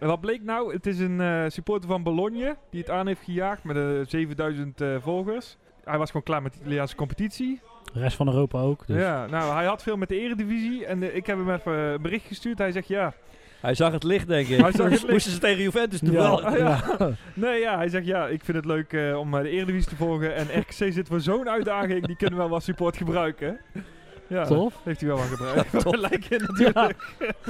[0.01, 0.73] En wat bleek nou?
[0.73, 4.81] Het is een eh, supporter van Bologna die het aan heeft gejaagd met eh 7000
[4.81, 5.57] eh, volgers.
[5.85, 7.61] Hij was gewoon klaar met de Italiaanse competitie.
[7.93, 8.87] De rest van Europa ook.
[8.87, 9.01] Dus.
[9.01, 10.87] Ja, nou, hij had veel met de eredivisie.
[10.87, 12.59] En ik heb hem even een bericht gestuurd.
[12.59, 13.15] Hij zegt ja.
[13.61, 14.61] Hij zag het licht, denk ik.
[14.61, 15.11] Hij zag het licht.
[15.11, 16.13] Moesten ze tegen Juventus doen?
[16.13, 16.57] Ja, wel?
[16.57, 16.83] ja.
[17.35, 20.35] Nee, ja, hij zegt ja, ik vind het leuk eh, om de eredivisie te volgen.
[20.35, 22.07] En RKC zit voor zo'n uitdaging.
[22.07, 23.61] Die kunnen wel wat support gebruiken.
[24.29, 24.75] Ja, Tof.
[24.85, 25.73] heeft hij wel wat gebruikt.
[26.29, 26.97] Ja, in natuurlijk.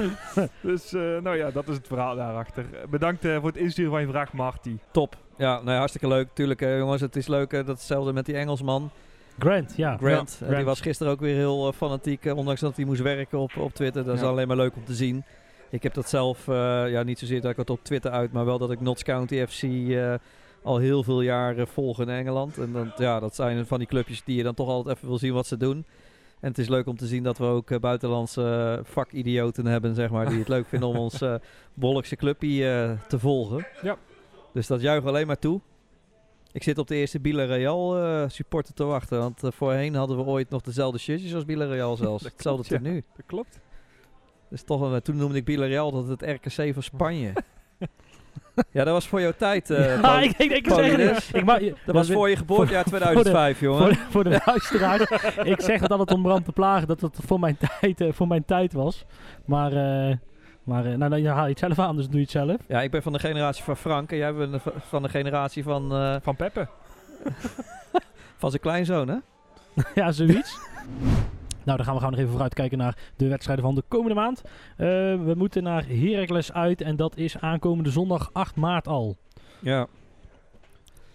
[0.60, 2.64] dus, eh, nou ja, dat is het verhaal daarachter.
[2.90, 4.76] Bedankt eh, voor het insturen van je vraag, Marty.
[4.90, 5.16] Top.
[5.36, 6.28] Ja, nee, hartstikke leuk.
[6.32, 7.50] Tuurlijk, eh, jongens, het is leuk.
[7.50, 8.90] dat hetzelfde met die Engelsman.
[9.38, 9.96] Grant, ja.
[9.96, 10.40] Grant.
[10.48, 12.24] Ja, die was gisteren ook weer heel fanatiek.
[12.34, 14.04] ondanks dat hij moest werken op, op Twitter.
[14.04, 14.26] Dat is Ja.
[14.26, 15.24] alleen maar leuk om te zien.
[15.70, 18.44] Ik heb dat zelf, eh, ja, niet zozeer dat ik het op Twitter uit, maar
[18.44, 20.14] wel dat ik Notts County FC eh,
[20.62, 22.58] al heel veel jaren volg in Engeland.
[22.58, 25.18] En dan, ja, dat zijn van die clubjes die je dan toch altijd even wil
[25.18, 25.84] zien wat ze doen.
[26.40, 29.94] En het is leuk om te zien dat we ook eh, buitenlandse eh, vakidioten hebben,
[29.94, 31.34] zeg maar, die het leuk vinden om ons eh
[31.74, 33.66] Bollikse clubje te volgen.
[33.82, 33.96] Ja.
[34.52, 35.60] Dus dat juich alleen maar toe.
[36.52, 39.18] Ik zit op de eerste Villarreal eh supporter te wachten.
[39.18, 42.22] Want voorheen hadden we ooit nog dezelfde shirtjes als Villarreal zelfs.
[42.22, 42.88] Dat Hetzelfde klopt, ja.
[42.88, 43.04] tenue.
[43.16, 43.60] Dat klopt.
[44.50, 47.32] Dus toch een, toen noemde ik Villarreal dat het RKC van Spanje.
[48.70, 49.70] ja, dat was voor jouw tijd.
[49.70, 50.20] eh, Ja, Paul.
[50.22, 53.78] ik, ik, ik, zeg, ik ma- dat was voor je geboortejaar 2005, jongen.
[53.80, 55.02] voor de, voor de luisteraars.
[55.54, 58.26] ik zeg het altijd om brand te plagen dat het voor mijn tijd, eh, voor
[58.26, 59.04] mijn tijd was.
[59.44, 60.16] Maar, eh,
[60.62, 62.56] maar eh, nou, dan haal je het zelf aan, dus doe je het zelf.
[62.68, 65.92] Ja, ik ben van de generatie van Frank en jij bent van de generatie van,
[65.92, 66.68] eh, Van Peppe.
[68.40, 69.16] van zijn kleinzoon, hè?
[69.94, 70.58] ja, zoiets.
[71.68, 74.14] Nou, dan gaan we gewoon nog even vooruit kijken naar de wedstrijden van de komende
[74.14, 74.42] maand.
[74.44, 74.86] Eh,
[75.24, 79.16] we moeten naar Heracles uit en dat is aankomende zondag 8 maart al.
[79.60, 79.86] Ja.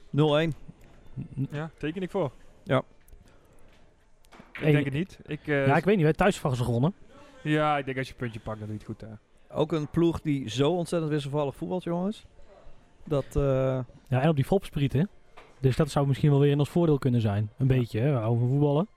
[0.09, 0.53] 0-1.
[1.51, 2.31] Ja, teken ik voor.
[2.63, 2.77] Ja.
[4.51, 5.19] Ik Hey, denk het niet.
[5.25, 6.93] Ik, eh, ja, ik weet niet, wij thuis van ze gewonnen.
[7.43, 9.19] ja, ik denk als je een puntje pakt, dan doe je het goed daar.
[9.59, 12.25] Ook een ploeg die zo ontzettend wisselvallig voetbalt, jongens.
[13.05, 15.09] Dat, eh, Ja, en op die volksprieten.
[15.59, 17.49] Dus dat zou misschien wel weer in ons voordeel kunnen zijn.
[17.57, 18.11] Een beetje, hè?
[18.11, 18.87] we houden van voetballen.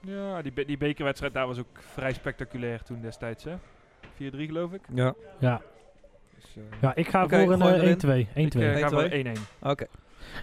[0.00, 3.54] Ja, die, be- die bekerwedstrijd daar was ook vrij spectaculair toen destijds, hè?
[4.14, 4.80] 4-3 geloof ik.
[4.94, 5.14] ja.
[5.38, 5.60] Ja,
[6.34, 8.26] Dus, eh, ja ik ga Oké, voor een gooi eh, erin.
[8.26, 8.28] 1-2.
[8.28, 8.34] 1-2.
[8.34, 8.92] ik eh, ga 1-2.
[8.92, 9.40] voor 1-1.
[9.62, 9.86] Oké.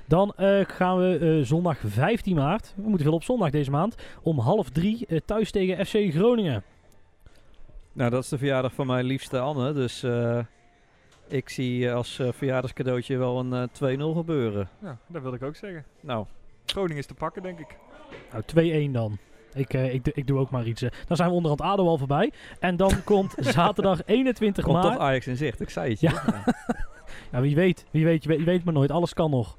[0.06, 3.96] Dan eh, gaan we eh, zondag 15 maart, we moeten veel op zondag deze maand,
[4.22, 6.64] om half drie eh, thuis tegen FC Groningen.
[7.94, 9.74] Nou, dat is de verjaardag van mijn liefste Anne.
[9.74, 10.40] Dus eh,
[11.28, 14.70] ik zie eh, als eh, verjaardagscadeautje wel een eh 2-0 gebeuren.
[14.82, 15.86] Ja, dat wilde ik ook zeggen.
[16.00, 16.26] Nou,
[16.66, 17.78] Groningen is te pakken, denk ik.
[18.32, 19.18] Nou, 2-1 dan.
[19.56, 20.82] Ik, eh, ik, doe- ik doe ook maar iets.
[20.82, 20.90] eh.
[21.08, 22.32] Dan zijn we onderhand ADO al voorbij.
[22.60, 25.00] En dan komt zaterdag 21 komt toch maart.
[25.02, 25.62] Ajax in zicht.
[25.62, 26.10] Ik zei het je.
[26.10, 26.24] Ja.
[27.32, 27.86] Ja, wie weet.
[27.92, 28.92] Wie weet, je weet, je weet maar nooit.
[28.92, 29.58] Alles kan nog.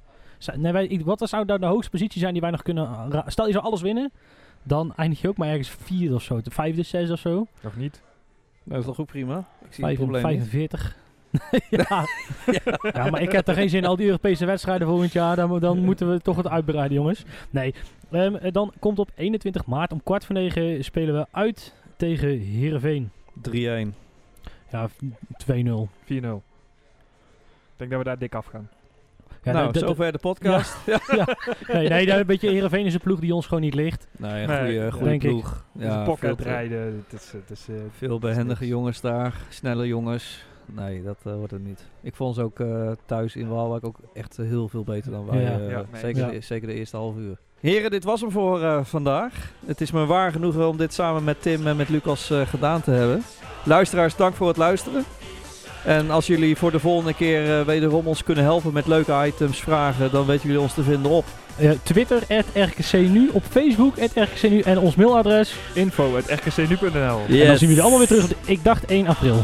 [0.57, 3.13] Nee, wij, ik- wat zou daar de hoogste positie zijn die wij nog kunnen...
[3.27, 4.13] Stel je zou alles winnen,
[4.63, 6.41] dan eindig je ook maar ergens vierde of zo.
[6.41, 7.47] De vijfde, zesde of zo.
[7.61, 8.01] Nog niet.
[8.63, 9.39] Nou, dat is toch goed prima.
[9.39, 9.45] Ik
[9.75, 10.49] zie Vijf- het probleem niet.
[10.49, 10.97] 45.
[11.71, 12.07] ja.
[12.93, 13.89] ja, maar ik heb er geen zin in.
[13.89, 17.25] Al die Europese wedstrijden volgend jaar, dan, dan moeten we toch wat uitbreiden, jongens.
[17.51, 17.75] Nee,
[18.11, 22.39] Ehm, eh, dan komt op 21 maart om kwart voor negen spelen we uit tegen
[22.41, 23.11] Heerenveen.
[23.43, 23.95] 3-1.
[24.71, 24.89] Ja,
[25.37, 25.89] 2-0.
[26.05, 26.43] 4-0.
[27.69, 28.69] Ik denk dat we daar dik af gaan.
[29.43, 30.77] Ja, nou, dat- dat- zover de podcast.
[30.87, 31.27] Ja.
[31.73, 34.07] nee, nee, een beetje Heerenveen is een ploeg die ons gewoon niet ligt.
[34.17, 35.29] Nee, een Nee, goede, goede denk ik.
[35.31, 35.65] ploeg.
[35.73, 37.05] Ja, uitrijden.
[37.09, 39.35] Het is, het is, eh, veel behendige jongens daar.
[39.49, 40.45] Snelle jongens.
[40.75, 41.81] Nee, dat eh, wordt het niet.
[42.03, 45.41] Ik vond ze ook eh, thuis in Waalwijk ook echt heel veel beter dan wij.
[45.43, 45.59] Ja.
[45.59, 46.01] eh, Ja, nee.
[46.01, 46.31] zeker, Ja.
[46.31, 47.37] De, zeker de eerste half uur.
[47.61, 49.53] Heren, dit was hem voor eh, vandaag.
[49.67, 52.81] Het is me waar genoegen om dit samen met Tim en met Lucas eh, gedaan
[52.83, 53.23] te hebben.
[53.65, 55.05] Luisteraars, dank voor het luisteren.
[55.85, 59.61] En als jullie voor de volgende keer eh, wederom ons kunnen helpen met leuke items,
[59.61, 61.25] vragen, dan weten jullie ons te vinden op
[61.57, 62.23] Eh, Twitter,
[62.55, 63.29] RKCNU.
[63.33, 64.61] Op Facebook, RKCNU.
[64.61, 65.57] En ons mailadres.
[65.75, 66.91] info at rkcnu.nl.
[66.91, 68.23] En dan zien we jullie allemaal weer terug.
[68.25, 69.43] op de- Ik dacht 1 april.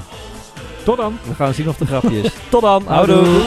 [0.85, 1.19] Tot dan.
[1.29, 2.33] We gaan zien of de grapje is.
[2.49, 2.83] Tot dan.
[2.87, 3.41] Houdoe.